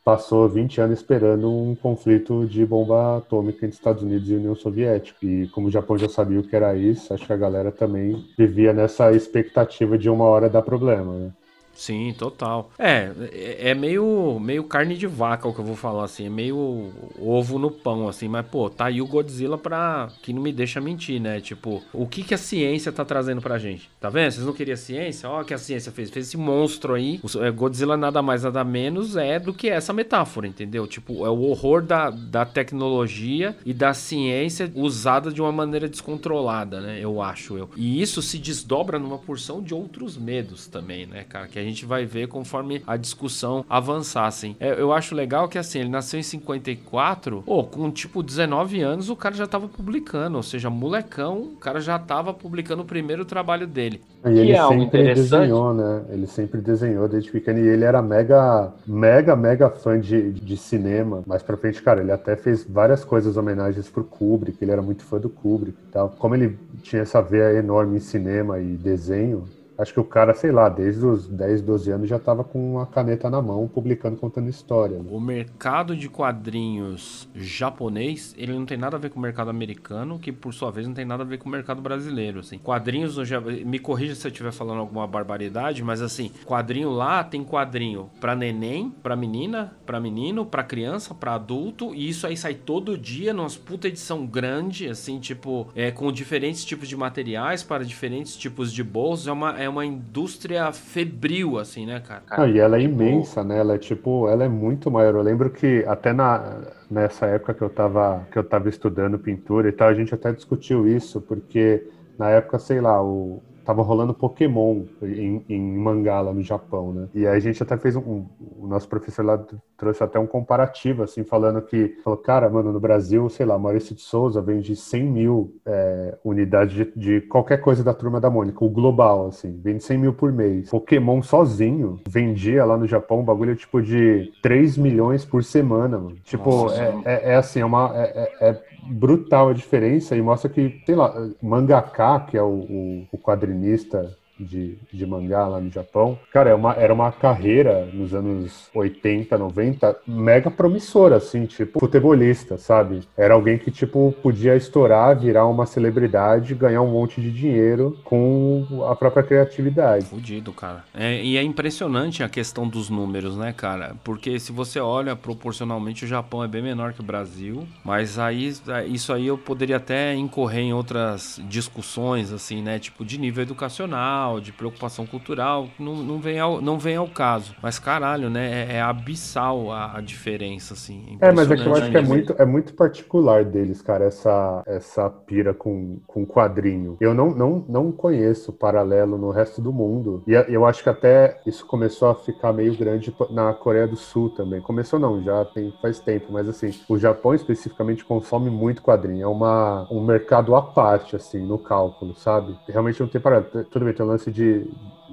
passou 0.04 0.48
20 0.48 0.80
anos 0.80 0.98
esperando 1.00 1.50
um 1.50 1.74
conflito 1.74 2.46
de 2.46 2.64
bomba 2.64 3.18
atômica 3.18 3.66
entre 3.66 3.76
Estados 3.76 4.02
Unidos 4.02 4.30
e 4.30 4.34
União 4.34 4.54
Soviética. 4.54 5.18
E 5.26 5.48
como 5.48 5.68
o 5.68 5.70
Japão 5.70 5.98
já 5.98 6.08
sabia 6.08 6.40
o 6.40 6.42
que 6.42 6.56
era 6.56 6.74
isso, 6.76 7.12
acho 7.12 7.26
que 7.26 7.32
a 7.32 7.36
galera 7.36 7.70
também 7.72 8.26
vivia 8.36 8.72
nessa 8.72 9.12
expectativa 9.12 9.98
de 9.98 10.08
uma 10.10 10.24
hora 10.24 10.48
dar 10.48 10.62
problema, 10.62 11.12
né? 11.14 11.32
Sim, 11.78 12.12
total. 12.18 12.72
É, 12.76 13.12
é, 13.32 13.70
é 13.70 13.74
meio, 13.74 14.36
meio 14.40 14.64
carne 14.64 14.96
de 14.96 15.06
vaca 15.06 15.46
o 15.46 15.54
que 15.54 15.60
eu 15.60 15.64
vou 15.64 15.76
falar, 15.76 16.04
assim. 16.04 16.26
É 16.26 16.28
meio 16.28 16.90
ovo 17.16 17.56
no 17.56 17.70
pão, 17.70 18.08
assim. 18.08 18.26
Mas, 18.26 18.44
pô, 18.48 18.68
tá 18.68 18.86
aí 18.86 19.00
o 19.00 19.06
Godzilla 19.06 19.56
pra... 19.56 20.08
Que 20.20 20.32
não 20.32 20.42
me 20.42 20.52
deixa 20.52 20.80
mentir, 20.80 21.20
né? 21.20 21.40
Tipo, 21.40 21.80
o 21.92 22.04
que 22.04 22.24
que 22.24 22.34
a 22.34 22.38
ciência 22.38 22.90
tá 22.90 23.04
trazendo 23.04 23.40
pra 23.40 23.58
gente? 23.58 23.88
Tá 24.00 24.10
vendo? 24.10 24.32
Vocês 24.32 24.44
não 24.44 24.52
queriam 24.52 24.76
ciência? 24.76 25.30
Ó 25.30 25.40
o 25.40 25.44
que 25.44 25.54
a 25.54 25.58
ciência 25.58 25.92
fez. 25.92 26.10
Fez 26.10 26.26
esse 26.26 26.36
monstro 26.36 26.94
aí. 26.94 27.20
O 27.22 27.44
é, 27.44 27.50
Godzilla 27.52 27.96
nada 27.96 28.20
mais, 28.20 28.42
nada 28.42 28.64
menos 28.64 29.16
é 29.16 29.38
do 29.38 29.54
que 29.54 29.68
essa 29.68 29.92
metáfora, 29.92 30.48
entendeu? 30.48 30.84
Tipo, 30.84 31.24
é 31.24 31.30
o 31.30 31.42
horror 31.42 31.80
da, 31.80 32.10
da 32.10 32.44
tecnologia 32.44 33.56
e 33.64 33.72
da 33.72 33.94
ciência 33.94 34.68
usada 34.74 35.30
de 35.30 35.40
uma 35.40 35.52
maneira 35.52 35.88
descontrolada, 35.88 36.80
né? 36.80 36.98
Eu 37.00 37.22
acho, 37.22 37.56
eu. 37.56 37.70
E 37.76 38.02
isso 38.02 38.20
se 38.20 38.36
desdobra 38.36 38.98
numa 38.98 39.18
porção 39.18 39.62
de 39.62 39.72
outros 39.72 40.16
medos 40.16 40.66
também, 40.66 41.06
né, 41.06 41.22
cara? 41.22 41.46
Que 41.46 41.67
a 41.67 41.67
gente 41.68 41.86
vai 41.86 42.04
ver 42.04 42.28
conforme 42.28 42.82
a 42.86 42.96
discussão 42.96 43.64
avançar, 43.68 44.26
assim. 44.26 44.56
É, 44.60 44.80
eu 44.80 44.92
acho 44.92 45.14
legal 45.14 45.48
que, 45.48 45.58
assim, 45.58 45.80
ele 45.80 45.88
nasceu 45.88 46.18
em 46.18 46.22
54, 46.22 47.42
pô, 47.42 47.64
com 47.64 47.90
tipo 47.90 48.22
19 48.22 48.80
anos 48.80 49.10
o 49.10 49.16
cara 49.16 49.34
já 49.34 49.46
tava 49.46 49.68
publicando, 49.68 50.36
ou 50.36 50.42
seja, 50.42 50.70
molecão, 50.70 51.38
o 51.38 51.56
cara 51.56 51.80
já 51.80 51.98
tava 51.98 52.32
publicando 52.34 52.82
o 52.82 52.84
primeiro 52.84 53.24
trabalho 53.24 53.66
dele. 53.66 54.00
E 54.26 54.38
ele 54.38 54.52
é 54.52 54.68
sempre 54.68 55.14
desenhou, 55.14 55.72
né? 55.72 56.02
Ele 56.10 56.26
sempre 56.26 56.60
desenhou 56.60 57.08
desde 57.08 57.30
pequeno 57.30 57.58
e 57.60 57.68
ele 57.68 57.84
era 57.84 58.02
mega, 58.02 58.72
mega, 58.86 59.36
mega 59.36 59.70
fã 59.70 59.98
de, 59.98 60.32
de 60.32 60.56
cinema. 60.56 61.22
Mais 61.26 61.42
pra 61.42 61.56
frente, 61.56 61.82
cara, 61.82 62.00
ele 62.00 62.10
até 62.10 62.34
fez 62.36 62.64
várias 62.64 63.04
coisas, 63.04 63.36
homenagens 63.36 63.88
pro 63.88 64.04
Kubrick, 64.04 64.58
ele 64.60 64.72
era 64.72 64.82
muito 64.82 65.04
fã 65.04 65.18
do 65.18 65.28
Kubrick 65.28 65.78
e 65.80 65.92
tal. 65.92 66.10
Como 66.18 66.34
ele 66.34 66.58
tinha 66.82 67.02
essa 67.02 67.20
veia 67.20 67.54
enorme 67.58 67.96
em 67.96 68.00
cinema 68.00 68.58
e 68.58 68.76
desenho, 68.76 69.44
Acho 69.78 69.92
que 69.92 70.00
o 70.00 70.04
cara, 70.04 70.34
sei 70.34 70.50
lá, 70.50 70.68
desde 70.68 71.06
os 71.06 71.28
10, 71.28 71.62
12 71.62 71.90
anos 71.92 72.08
já 72.08 72.16
estava 72.16 72.42
com 72.42 72.72
uma 72.72 72.84
caneta 72.84 73.30
na 73.30 73.40
mão, 73.40 73.68
publicando, 73.68 74.16
contando 74.16 74.48
história. 74.48 74.98
Né? 74.98 75.08
O 75.08 75.20
mercado 75.20 75.94
de 75.94 76.08
quadrinhos 76.08 77.28
japonês, 77.32 78.34
ele 78.36 78.52
não 78.52 78.66
tem 78.66 78.76
nada 78.76 78.96
a 78.96 78.98
ver 78.98 79.10
com 79.10 79.20
o 79.20 79.22
mercado 79.22 79.50
americano, 79.50 80.18
que 80.18 80.32
por 80.32 80.52
sua 80.52 80.72
vez 80.72 80.86
não 80.88 80.94
tem 80.94 81.04
nada 81.04 81.22
a 81.22 81.26
ver 81.26 81.38
com 81.38 81.48
o 81.48 81.52
mercado 81.52 81.80
brasileiro, 81.80 82.40
assim. 82.40 82.58
Quadrinhos, 82.58 83.16
me 83.64 83.78
corrija 83.78 84.16
se 84.16 84.26
eu 84.26 84.30
estiver 84.32 84.50
falando 84.50 84.80
alguma 84.80 85.06
barbaridade, 85.06 85.84
mas 85.84 86.02
assim, 86.02 86.32
quadrinho 86.44 86.90
lá 86.90 87.22
tem 87.22 87.44
quadrinho 87.44 88.10
para 88.20 88.34
neném, 88.34 88.90
para 88.90 89.14
menina, 89.14 89.76
para 89.86 90.00
menino, 90.00 90.44
para 90.44 90.64
criança, 90.64 91.14
para 91.14 91.34
adulto, 91.34 91.94
e 91.94 92.08
isso 92.08 92.26
aí 92.26 92.36
sai 92.36 92.54
todo 92.54 92.98
dia 92.98 93.32
numa 93.32 93.48
puta 93.48 93.86
edição 93.86 94.26
grande, 94.26 94.88
assim, 94.88 95.20
tipo, 95.20 95.68
é, 95.76 95.92
com 95.92 96.10
diferentes 96.10 96.64
tipos 96.64 96.88
de 96.88 96.96
materiais 96.96 97.62
para 97.62 97.84
diferentes 97.84 98.36
tipos 98.36 98.72
de 98.72 98.82
bolsos, 98.82 99.28
é 99.28 99.32
uma 99.32 99.58
é 99.60 99.67
é 99.68 99.70
uma 99.70 99.86
indústria 99.86 100.72
febril, 100.72 101.58
assim, 101.58 101.86
né, 101.86 102.00
cara? 102.00 102.22
Ah, 102.30 102.46
e 102.46 102.58
ela 102.58 102.76
é 102.76 102.82
imensa, 102.82 103.44
né? 103.44 103.58
Ela 103.58 103.74
é 103.74 103.78
tipo, 103.78 104.28
ela 104.28 104.44
é 104.44 104.48
muito 104.48 104.90
maior. 104.90 105.14
Eu 105.14 105.22
lembro 105.22 105.50
que 105.50 105.84
até 105.86 106.12
na, 106.12 106.62
nessa 106.90 107.26
época 107.26 107.54
que 107.54 107.62
eu 107.62 107.70
tava, 107.70 108.26
que 108.32 108.38
eu 108.38 108.44
tava 108.44 108.68
estudando 108.68 109.18
pintura 109.18 109.68
e 109.68 109.72
tal, 109.72 109.88
a 109.88 109.94
gente 109.94 110.14
até 110.14 110.32
discutiu 110.32 110.88
isso, 110.88 111.20
porque 111.20 111.86
na 112.18 112.30
época, 112.30 112.58
sei 112.58 112.80
lá, 112.80 113.02
o, 113.02 113.42
tava 113.68 113.82
rolando 113.82 114.14
Pokémon 114.14 114.84
em, 115.02 115.44
em 115.46 115.60
mangá 115.60 116.22
lá 116.22 116.32
no 116.32 116.40
Japão, 116.40 116.90
né? 116.90 117.08
E 117.14 117.26
aí 117.26 117.36
a 117.36 117.38
gente 117.38 117.62
até 117.62 117.76
fez 117.76 117.94
um, 117.96 118.00
um, 118.00 118.26
o 118.60 118.66
nosso 118.66 118.88
professor 118.88 119.22
lá 119.22 119.38
trouxe 119.76 120.02
até 120.02 120.18
um 120.18 120.26
comparativo, 120.26 121.02
assim, 121.02 121.22
falando 121.22 121.60
que, 121.60 121.98
falou, 122.02 122.18
cara, 122.18 122.48
mano, 122.48 122.72
no 122.72 122.80
Brasil, 122.80 123.28
sei 123.28 123.44
lá, 123.44 123.58
Maurício 123.58 123.94
de 123.94 124.00
Souza 124.00 124.40
vende 124.40 124.74
100 124.74 125.04
mil 125.04 125.54
é, 125.66 126.16
unidades 126.24 126.74
de, 126.74 126.92
de, 126.96 127.20
qualquer 127.28 127.58
coisa 127.58 127.84
da 127.84 127.92
Turma 127.92 128.18
da 128.18 128.30
Mônica, 128.30 128.64
o 128.64 128.70
global, 128.70 129.26
assim, 129.26 129.60
vende 129.62 129.84
100 129.84 129.98
mil 129.98 130.14
por 130.14 130.32
mês. 130.32 130.70
Pokémon 130.70 131.20
sozinho 131.20 132.00
vendia 132.08 132.64
lá 132.64 132.74
no 132.74 132.86
Japão 132.86 133.20
um 133.20 133.24
bagulho 133.24 133.54
tipo 133.54 133.82
de 133.82 134.32
3 134.42 134.78
milhões 134.78 135.26
por 135.26 135.44
semana, 135.44 135.98
mano. 135.98 136.16
Tipo, 136.24 136.72
é, 136.72 137.02
é, 137.04 137.32
é, 137.32 137.34
assim, 137.36 137.60
é 137.60 137.66
uma... 137.66 137.92
é, 137.94 138.30
é, 138.40 138.48
é 138.48 138.77
brutal 138.88 139.48
a 139.48 139.52
diferença 139.52 140.16
e 140.16 140.22
mostra 140.22 140.50
que, 140.50 140.82
sei 140.84 140.94
lá, 140.94 141.14
mangaka, 141.42 142.20
que 142.20 142.36
é 142.36 142.42
o, 142.42 142.46
o, 142.46 143.08
o 143.12 143.18
quadrinista 143.18 144.16
de, 144.38 144.78
de 144.92 145.06
mangá 145.06 145.46
lá 145.46 145.60
no 145.60 145.70
Japão. 145.70 146.18
Cara, 146.32 146.50
é 146.50 146.54
uma, 146.54 146.74
era 146.74 146.92
uma 146.92 147.10
carreira 147.10 147.88
nos 147.92 148.14
anos 148.14 148.68
80, 148.74 149.36
90 149.36 149.96
mega 150.06 150.50
promissora, 150.50 151.16
assim, 151.16 151.46
tipo, 151.46 151.80
futebolista, 151.80 152.58
sabe? 152.58 153.00
Era 153.16 153.34
alguém 153.34 153.58
que, 153.58 153.70
tipo, 153.70 154.14
podia 154.22 154.56
estourar, 154.56 155.18
virar 155.18 155.46
uma 155.46 155.66
celebridade, 155.66 156.54
ganhar 156.54 156.82
um 156.82 156.90
monte 156.90 157.20
de 157.20 157.30
dinheiro 157.30 157.98
com 158.04 158.66
a 158.88 158.94
própria 158.94 159.22
criatividade. 159.22 160.06
Fudido, 160.06 160.52
cara. 160.52 160.84
É, 160.94 161.22
e 161.22 161.36
é 161.36 161.42
impressionante 161.42 162.22
a 162.22 162.28
questão 162.28 162.68
dos 162.68 162.90
números, 162.90 163.36
né, 163.36 163.52
cara? 163.52 163.96
Porque 164.04 164.38
se 164.38 164.52
você 164.52 164.80
olha 164.80 165.14
proporcionalmente, 165.16 166.04
o 166.04 166.08
Japão 166.08 166.42
é 166.42 166.48
bem 166.48 166.62
menor 166.62 166.92
que 166.92 167.00
o 167.00 167.04
Brasil, 167.04 167.66
mas 167.84 168.18
aí 168.18 168.52
isso 168.86 169.12
aí 169.12 169.26
eu 169.26 169.38
poderia 169.38 169.76
até 169.76 170.14
incorrer 170.14 170.60
em 170.60 170.72
outras 170.72 171.40
discussões, 171.48 172.32
assim, 172.32 172.62
né? 172.62 172.78
Tipo, 172.78 173.04
de 173.04 173.18
nível 173.18 173.42
educacional, 173.42 174.27
de 174.40 174.52
preocupação 174.52 175.06
cultural, 175.06 175.68
não, 175.78 175.96
não, 175.96 176.20
vem, 176.20 176.38
ao, 176.38 176.60
não 176.60 176.78
vem 176.78 176.96
ao 176.96 177.08
caso. 177.08 177.54
Mas 177.62 177.78
caralho, 177.78 178.28
né? 178.28 178.68
É, 178.70 178.76
é 178.76 178.80
abissal 178.82 179.72
a, 179.72 179.96
a, 179.96 180.00
diferença, 180.00 180.74
assim. 180.74 181.16
É, 181.20 181.32
mas 181.32 181.50
é 181.50 181.56
que 181.56 181.66
eu 181.66 181.74
acho 181.74 181.90
que 181.90 181.96
é 181.96 182.02
muito, 182.02 182.34
é 182.38 182.44
muito 182.44 182.74
particular 182.74 183.44
deles, 183.44 183.80
cara, 183.80 184.04
essa, 184.04 184.62
essa 184.66 185.08
pira 185.08 185.54
com, 185.54 186.00
com 186.06 186.26
quadrinho. 186.26 186.96
Eu 187.00 187.14
não, 187.14 187.30
não, 187.30 187.64
não 187.68 187.92
conheço 187.92 188.52
paralelo 188.52 189.16
no 189.16 189.30
resto 189.30 189.62
do 189.62 189.72
mundo. 189.72 190.22
E 190.26 190.32
eu 190.32 190.66
acho 190.66 190.82
que 190.82 190.88
até 190.88 191.40
isso 191.46 191.66
começou 191.66 192.10
a 192.10 192.14
ficar 192.14 192.52
meio 192.52 192.76
grande 192.76 193.14
na 193.30 193.54
Coreia 193.54 193.86
do 193.86 193.96
Sul 193.96 194.30
também. 194.30 194.60
Começou 194.60 194.98
não, 194.98 195.22
já 195.22 195.44
tem 195.46 195.72
faz 195.80 196.00
tempo, 196.00 196.32
mas 196.32 196.48
assim, 196.48 196.70
o 196.88 196.98
Japão 196.98 197.34
especificamente 197.34 198.04
consome 198.04 198.50
muito 198.50 198.82
quadrinho. 198.82 199.22
É 199.22 199.26
uma, 199.26 199.86
um 199.90 200.04
mercado 200.04 200.54
à 200.54 200.62
parte, 200.62 201.16
assim, 201.16 201.46
no 201.46 201.58
cálculo, 201.58 202.14
sabe? 202.14 202.56
Realmente 202.68 203.00
não 203.00 203.08
tem 203.08 203.20
paralelo. 203.20 203.64
Tudo 203.70 203.84
bem, 203.84 203.94
tem 203.94 204.04
o 204.04 204.08
lance 204.18 204.30
de 204.32 204.66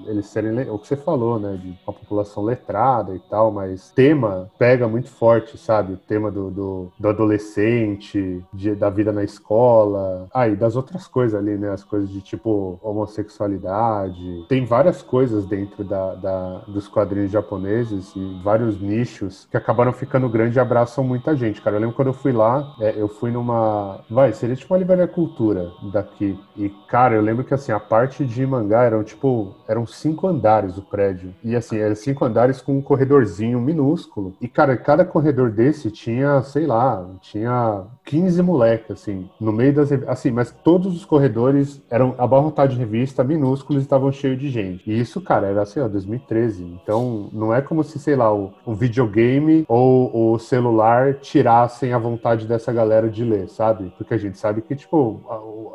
eles 0.08 0.28
serem 0.28 0.70
o 0.70 0.78
que 0.78 0.88
você 0.88 0.96
falou, 0.96 1.40
né, 1.40 1.58
de 1.62 1.70
uma 1.86 1.94
população 1.94 2.44
letrada 2.44 3.16
e 3.16 3.20
tal, 3.20 3.52
mas 3.52 3.92
tema 3.92 4.50
pega 4.58 4.88
muito 4.88 5.10
forte, 5.10 5.58
sabe? 5.58 5.94
O 5.94 5.98
tema 5.98 6.32
do, 6.32 6.50
do, 6.50 6.92
do 7.00 7.10
adolescente, 7.10 8.44
de, 8.54 8.76
da 8.76 8.90
vida 8.90 9.12
na 9.12 9.24
escola, 9.24 10.28
ah, 10.34 10.48
e 10.48 10.56
das 10.56 10.76
outras 10.76 11.08
coisas 11.08 11.40
ali, 11.40 11.58
né? 11.58 11.72
As 11.72 11.84
coisas 11.84 12.10
de 12.10 12.22
tipo 12.22 12.80
homossexualidade. 12.82 14.46
Tem 14.48 14.66
várias 14.66 15.02
coisas 15.02 15.46
dentro 15.46 15.84
da, 15.84 16.16
da 16.16 16.62
dos 16.68 16.88
quadrinhos 16.88 17.32
japoneses 17.32 18.14
e 18.16 18.42
vários 18.44 18.80
nichos 18.80 19.48
que 19.50 19.58
acabaram 19.58 19.92
ficando 19.92 20.30
grandes 20.30 20.56
e 20.56 20.60
abraçam 20.60 21.04
muita 21.04 21.36
gente, 21.36 21.62
cara. 21.62 21.76
Eu 21.76 21.82
lembro 21.82 21.96
quando 21.96 22.10
eu 22.10 22.14
fui 22.14 22.32
lá, 22.32 22.76
é, 22.80 22.94
eu 22.98 23.08
fui 23.08 23.32
numa. 23.32 24.02
Vai, 24.10 24.34
seria 24.34 24.56
tipo 24.56 24.74
uma 24.74 24.80
livraria 24.80 25.08
cultura 25.08 25.72
daqui. 25.92 26.38
E, 26.56 26.70
cara, 26.88 27.16
eu 27.16 27.22
lembro 27.22 27.44
que 27.44 27.54
assim, 27.54 27.72
a 27.72 27.80
parte 27.80 28.26
de 28.26 28.46
mangá 28.46 28.84
eram 28.96 29.04
tipo. 29.04 29.56
Eram 29.68 29.86
cinco 29.86 30.28
andares 30.28 30.78
o 30.78 30.82
prédio. 30.82 31.34
E 31.44 31.56
assim, 31.56 31.78
eram 31.78 31.96
cinco 31.96 32.26
andares 32.26 32.62
com 32.62 32.78
um 32.78 32.82
corredorzinho 32.82 33.60
minúsculo. 33.60 34.36
E, 34.42 34.48
cara, 34.48 34.78
cada 34.78 35.06
corredor 35.06 35.52
desse 35.52 35.92
tinha, 35.92 36.42
sei 36.42 36.66
lá, 36.66 37.08
tinha 37.22 37.86
15 38.06 38.42
moleques, 38.42 38.92
assim, 38.92 39.30
no 39.40 39.52
meio 39.52 39.74
das. 39.74 39.92
Assim, 40.08 40.32
mas 40.32 40.52
todos 40.64 40.96
os 40.96 41.06
corredores 41.06 41.82
eram 41.90 42.16
abarrotados 42.18 42.76
de 42.76 42.80
revista, 42.80 43.24
minúsculos 43.24 43.82
e 43.82 43.86
estavam 43.86 44.12
cheios 44.12 44.40
de 44.40 44.50
gente. 44.50 44.90
E 44.90 45.00
isso, 45.00 45.22
cara, 45.22 45.48
era 45.48 45.62
assim, 45.64 45.80
ó, 45.80 45.88
2013. 45.88 46.64
Então, 46.64 47.30
não 47.34 47.54
é 47.54 47.62
como 47.62 47.84
se, 47.84 48.00
sei 48.00 48.16
lá, 48.16 48.34
o, 48.34 48.54
o 48.66 48.74
videogame 48.74 49.66
ou 49.68 50.34
o 50.34 50.40
celular 50.40 51.16
tirassem 51.16 51.94
a 51.94 51.98
vontade 51.98 52.48
dessa 52.48 52.72
galera 52.72 53.10
de 53.10 53.24
ler, 53.24 53.50
sabe? 53.50 53.92
Porque 53.98 54.14
a 54.14 54.18
gente 54.18 54.38
sabe 54.38 54.62
que, 54.62 54.76
tipo, 54.76 55.22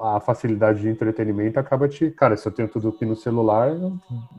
a, 0.00 0.16
a 0.16 0.20
facilidade 0.20 0.80
de 0.80 0.88
entretenimento 0.88 1.58
acaba 1.58 1.88
te. 1.88 2.10
Cara, 2.10 2.36
se 2.36 2.46
eu 2.46 2.52
tenho 2.52 2.68
tudo 2.68 2.88
aqui 2.88 3.04
no 3.10 3.16
celular, 3.16 3.76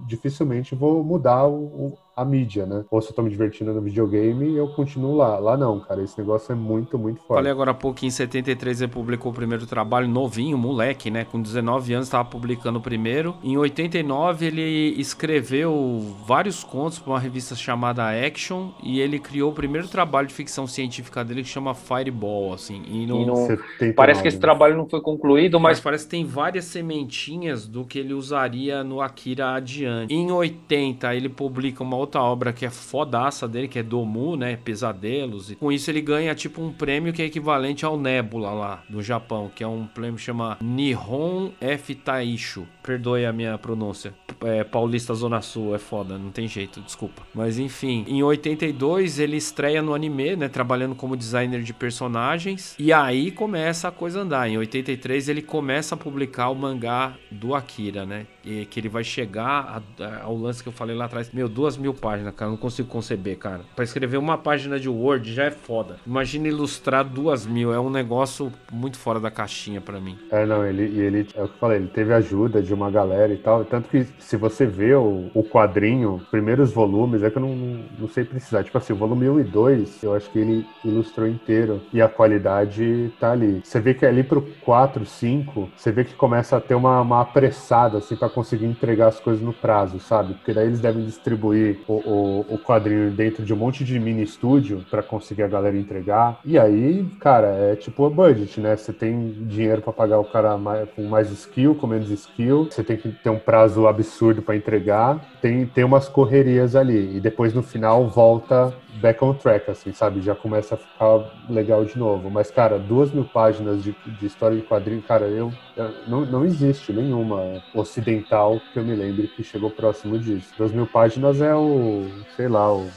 dificilmente 0.07 0.73
vou 0.73 1.03
mudar 1.03 1.45
o, 1.47 1.97
a 2.15 2.25
mídia, 2.25 2.65
né? 2.65 2.83
Ou 2.91 3.01
se 3.01 3.09
eu 3.09 3.15
tô 3.15 3.21
me 3.21 3.29
divertindo 3.29 3.73
no 3.73 3.81
videogame, 3.81 4.55
eu 4.55 4.67
continuo 4.67 5.15
lá. 5.15 5.39
Lá 5.39 5.57
não, 5.57 5.79
cara. 5.79 6.01
Esse 6.01 6.17
negócio 6.17 6.51
é 6.51 6.55
muito, 6.55 6.97
muito 6.97 7.19
forte. 7.21 7.39
Falei 7.39 7.51
agora 7.51 7.71
há 7.71 7.73
pouco, 7.73 8.05
em 8.05 8.09
73 8.09 8.81
ele 8.81 8.91
publicou 8.91 9.31
o 9.31 9.35
primeiro 9.35 9.65
trabalho, 9.65 10.07
novinho, 10.07 10.57
moleque, 10.57 11.09
né? 11.09 11.25
Com 11.25 11.41
19 11.41 11.93
anos 11.93 12.07
estava 12.07 12.27
publicando 12.27 12.79
o 12.79 12.81
primeiro. 12.81 13.35
Em 13.43 13.57
89 13.57 14.45
ele 14.45 14.95
escreveu 14.99 16.15
vários 16.25 16.63
contos 16.63 16.99
para 16.99 17.13
uma 17.13 17.19
revista 17.19 17.55
chamada 17.55 18.09
Action 18.09 18.71
e 18.83 18.99
ele 18.99 19.19
criou 19.19 19.51
o 19.51 19.53
primeiro 19.53 19.87
trabalho 19.87 20.27
de 20.27 20.33
ficção 20.33 20.67
científica 20.67 21.23
dele 21.23 21.43
que 21.43 21.49
chama 21.49 21.73
Fireball, 21.73 22.53
assim. 22.53 22.81
E, 22.87 23.05
no... 23.05 23.21
e 23.21 23.25
no... 23.25 23.93
Parece 23.95 24.21
que 24.21 24.27
esse 24.27 24.39
trabalho 24.39 24.75
não 24.75 24.87
foi 24.87 25.01
concluído, 25.01 25.59
mas... 25.59 25.77
mas... 25.77 25.79
parece 25.79 26.05
que 26.05 26.11
tem 26.11 26.25
várias 26.25 26.65
sementinhas 26.65 27.67
do 27.67 27.85
que 27.85 27.99
ele 27.99 28.13
usaria 28.13 28.83
no 28.83 29.01
Akira 29.01 29.55
adiante. 29.55 30.13
Em 30.13 30.31
80 30.31 31.15
ele 31.15 31.29
publica 31.29 31.83
uma 31.83 32.00
outra 32.01 32.21
obra 32.21 32.51
que 32.51 32.65
é 32.65 32.69
fodaça 32.69 33.47
dele, 33.47 33.67
que 33.67 33.79
é 33.79 33.83
Domu, 33.83 34.35
né? 34.35 34.57
Pesadelos. 34.57 35.51
E 35.51 35.55
com 35.55 35.71
isso 35.71 35.89
ele 35.89 36.01
ganha 36.01 36.35
tipo 36.35 36.61
um 36.61 36.71
prêmio 36.71 37.13
que 37.13 37.21
é 37.21 37.25
equivalente 37.25 37.85
ao 37.85 37.97
Nebula 37.97 38.51
lá 38.51 38.83
do 38.89 39.01
Japão, 39.01 39.51
que 39.53 39.63
é 39.63 39.67
um 39.67 39.85
prêmio 39.85 40.15
que 40.15 40.21
chama 40.21 40.57
Nihon 40.61 41.51
F 41.59 41.95
Taisho. 41.95 42.67
Perdoe 42.83 43.25
a 43.25 43.33
minha 43.33 43.57
pronúncia. 43.57 44.13
É, 44.43 44.63
Paulista 44.63 45.13
Zona 45.13 45.41
Sul 45.41 45.75
é 45.75 45.77
foda, 45.77 46.17
não 46.17 46.31
tem 46.31 46.47
jeito, 46.47 46.81
desculpa. 46.81 47.21
Mas 47.33 47.59
enfim, 47.59 48.03
em 48.07 48.23
82 48.23 49.19
ele 49.19 49.37
estreia 49.37 49.81
no 49.81 49.93
anime, 49.93 50.35
né? 50.35 50.49
Trabalhando 50.49 50.95
como 50.95 51.15
designer 51.15 51.61
de 51.61 51.73
personagens. 51.73 52.75
E 52.79 52.91
aí 52.91 53.31
começa 53.31 53.87
a 53.87 53.91
coisa 53.91 54.21
andar. 54.21 54.49
Em 54.49 54.57
83 54.57 55.29
ele 55.29 55.41
começa 55.41 55.95
a 55.95 55.97
publicar 55.97 56.49
o 56.49 56.55
mangá 56.55 57.15
do 57.29 57.53
Akira, 57.53 58.05
né? 58.05 58.25
E 58.43 58.65
que 58.65 58.79
ele 58.79 58.89
vai 58.89 59.03
chegar 59.03 59.83
a, 59.99 60.03
a, 60.03 60.23
ao 60.23 60.35
lance 60.35 60.63
que 60.63 60.69
eu 60.69 60.73
falei 60.73 60.95
lá 60.95 61.05
atrás. 61.05 61.31
Meu, 61.31 61.47
duas 61.47 61.77
mil 61.77 61.93
páginas, 61.93 62.33
cara. 62.35 62.49
Não 62.49 62.57
consigo 62.57 62.87
conceber, 62.87 63.37
cara. 63.37 63.61
Pra 63.75 63.83
escrever 63.83 64.17
uma 64.17 64.37
página 64.37 64.79
de 64.79 64.89
Word 64.89 65.33
já 65.33 65.45
é 65.45 65.51
foda. 65.51 65.97
Imagina 66.05 66.47
ilustrar 66.47 67.03
duas 67.03 67.45
mil. 67.45 67.73
É 67.73 67.79
um 67.79 67.89
negócio 67.89 68.51
muito 68.71 68.97
fora 68.97 69.19
da 69.19 69.29
caixinha 69.29 69.79
para 69.79 69.99
mim. 69.99 70.17
É, 70.31 70.45
não, 70.45 70.65
ele, 70.65 70.83
ele, 70.99 71.27
é 71.35 71.43
o 71.43 71.47
que 71.47 71.53
eu 71.53 71.59
falei, 71.59 71.77
ele 71.77 71.87
teve 71.87 72.13
ajuda 72.13 72.61
de 72.61 72.73
uma 72.73 72.89
galera 72.89 73.33
e 73.33 73.37
tal. 73.37 73.63
Tanto 73.65 73.89
que 73.89 74.05
se 74.19 74.37
você 74.37 74.65
vê 74.65 74.93
o, 74.95 75.29
o 75.33 75.43
quadrinho, 75.43 76.21
primeiros 76.31 76.71
volumes, 76.71 77.23
é 77.23 77.29
que 77.29 77.37
eu 77.37 77.41
não, 77.41 77.83
não 77.99 78.07
sei 78.07 78.23
precisar. 78.23 78.63
Tipo 78.63 78.77
assim, 78.77 78.93
o 78.93 78.95
volume 78.95 79.29
1 79.29 79.39
e 79.39 79.43
2, 79.43 80.03
eu 80.03 80.15
acho 80.15 80.29
que 80.31 80.39
ele 80.39 80.65
ilustrou 80.83 81.27
inteiro. 81.27 81.81
E 81.93 82.01
a 82.01 82.09
qualidade 82.09 83.11
tá 83.19 83.31
ali. 83.31 83.61
Você 83.63 83.79
vê 83.79 83.93
que 83.93 84.05
ali 84.05 84.23
pro 84.23 84.41
4, 84.61 85.05
5, 85.05 85.69
você 85.75 85.91
vê 85.91 86.03
que 86.03 86.13
começa 86.13 86.57
a 86.57 86.61
ter 86.61 86.75
uma, 86.75 87.01
uma 87.01 87.21
apressada, 87.21 87.99
assim, 87.99 88.15
pra 88.15 88.29
conseguir 88.31 88.65
entregar 88.65 89.07
as 89.07 89.19
coisas 89.19 89.41
no 89.41 89.53
prazo, 89.53 89.99
sabe? 89.99 90.33
Porque 90.33 90.53
daí 90.53 90.67
eles 90.67 90.79
devem 90.79 91.05
distribuir 91.05 91.79
o, 91.87 91.93
o, 91.93 92.45
o 92.55 92.57
quadrinho 92.57 93.11
dentro 93.11 93.45
de 93.45 93.53
um 93.53 93.57
monte 93.57 93.83
de 93.83 93.99
mini 93.99 94.23
estúdio 94.23 94.85
para 94.89 95.03
conseguir 95.03 95.43
a 95.43 95.47
galera 95.47 95.77
entregar. 95.77 96.39
E 96.43 96.57
aí, 96.57 97.05
cara, 97.19 97.47
é 97.47 97.75
tipo 97.75 98.05
a 98.05 98.09
budget, 98.09 98.59
né? 98.59 98.75
Você 98.75 98.93
tem 98.93 99.31
dinheiro 99.45 99.81
para 99.81 99.93
pagar 99.93 100.19
o 100.19 100.25
cara 100.25 100.57
mais, 100.57 100.89
com 100.95 101.03
mais 101.03 101.29
skill, 101.31 101.75
com 101.75 101.87
menos 101.87 102.09
skill. 102.09 102.67
Você 102.69 102.83
tem 102.83 102.97
que 102.97 103.09
ter 103.11 103.29
um 103.29 103.39
prazo 103.39 103.87
absurdo 103.87 104.41
para 104.41 104.55
entregar. 104.55 105.19
Tem, 105.41 105.65
tem 105.65 105.83
umas 105.83 106.07
correrias 106.07 106.75
ali. 106.75 107.17
E 107.17 107.19
depois 107.19 107.53
no 107.53 107.63
final 107.63 108.07
volta 108.07 108.73
back 109.01 109.23
on 109.23 109.33
track, 109.33 109.69
assim, 109.69 109.91
sabe? 109.91 110.21
Já 110.21 110.35
começa 110.35 110.75
a 110.75 110.77
ficar 110.77 111.25
legal 111.49 111.83
de 111.83 111.97
novo. 111.97 112.29
Mas, 112.29 112.51
cara, 112.51 112.77
duas 112.77 113.11
mil 113.11 113.25
páginas 113.25 113.83
de, 113.83 113.95
de 114.05 114.25
história 114.25 114.55
de 114.55 114.63
quadrinho, 114.63 115.01
cara, 115.01 115.25
eu, 115.25 115.51
eu, 115.75 115.93
não, 116.07 116.25
não 116.25 116.45
existe 116.45 116.93
nenhuma 116.93 117.61
ocidental 117.73 118.61
que 118.71 118.79
eu 118.79 118.83
me 118.83 118.95
lembre 118.95 119.27
que 119.27 119.43
chegou 119.43 119.71
próximo 119.71 120.17
disso. 120.19 120.53
Duas 120.57 120.71
mil 120.71 120.85
páginas 120.85 121.41
é 121.41 121.55
o, 121.55 122.07
sei 122.35 122.47
lá, 122.47 122.71
o, 122.71 122.87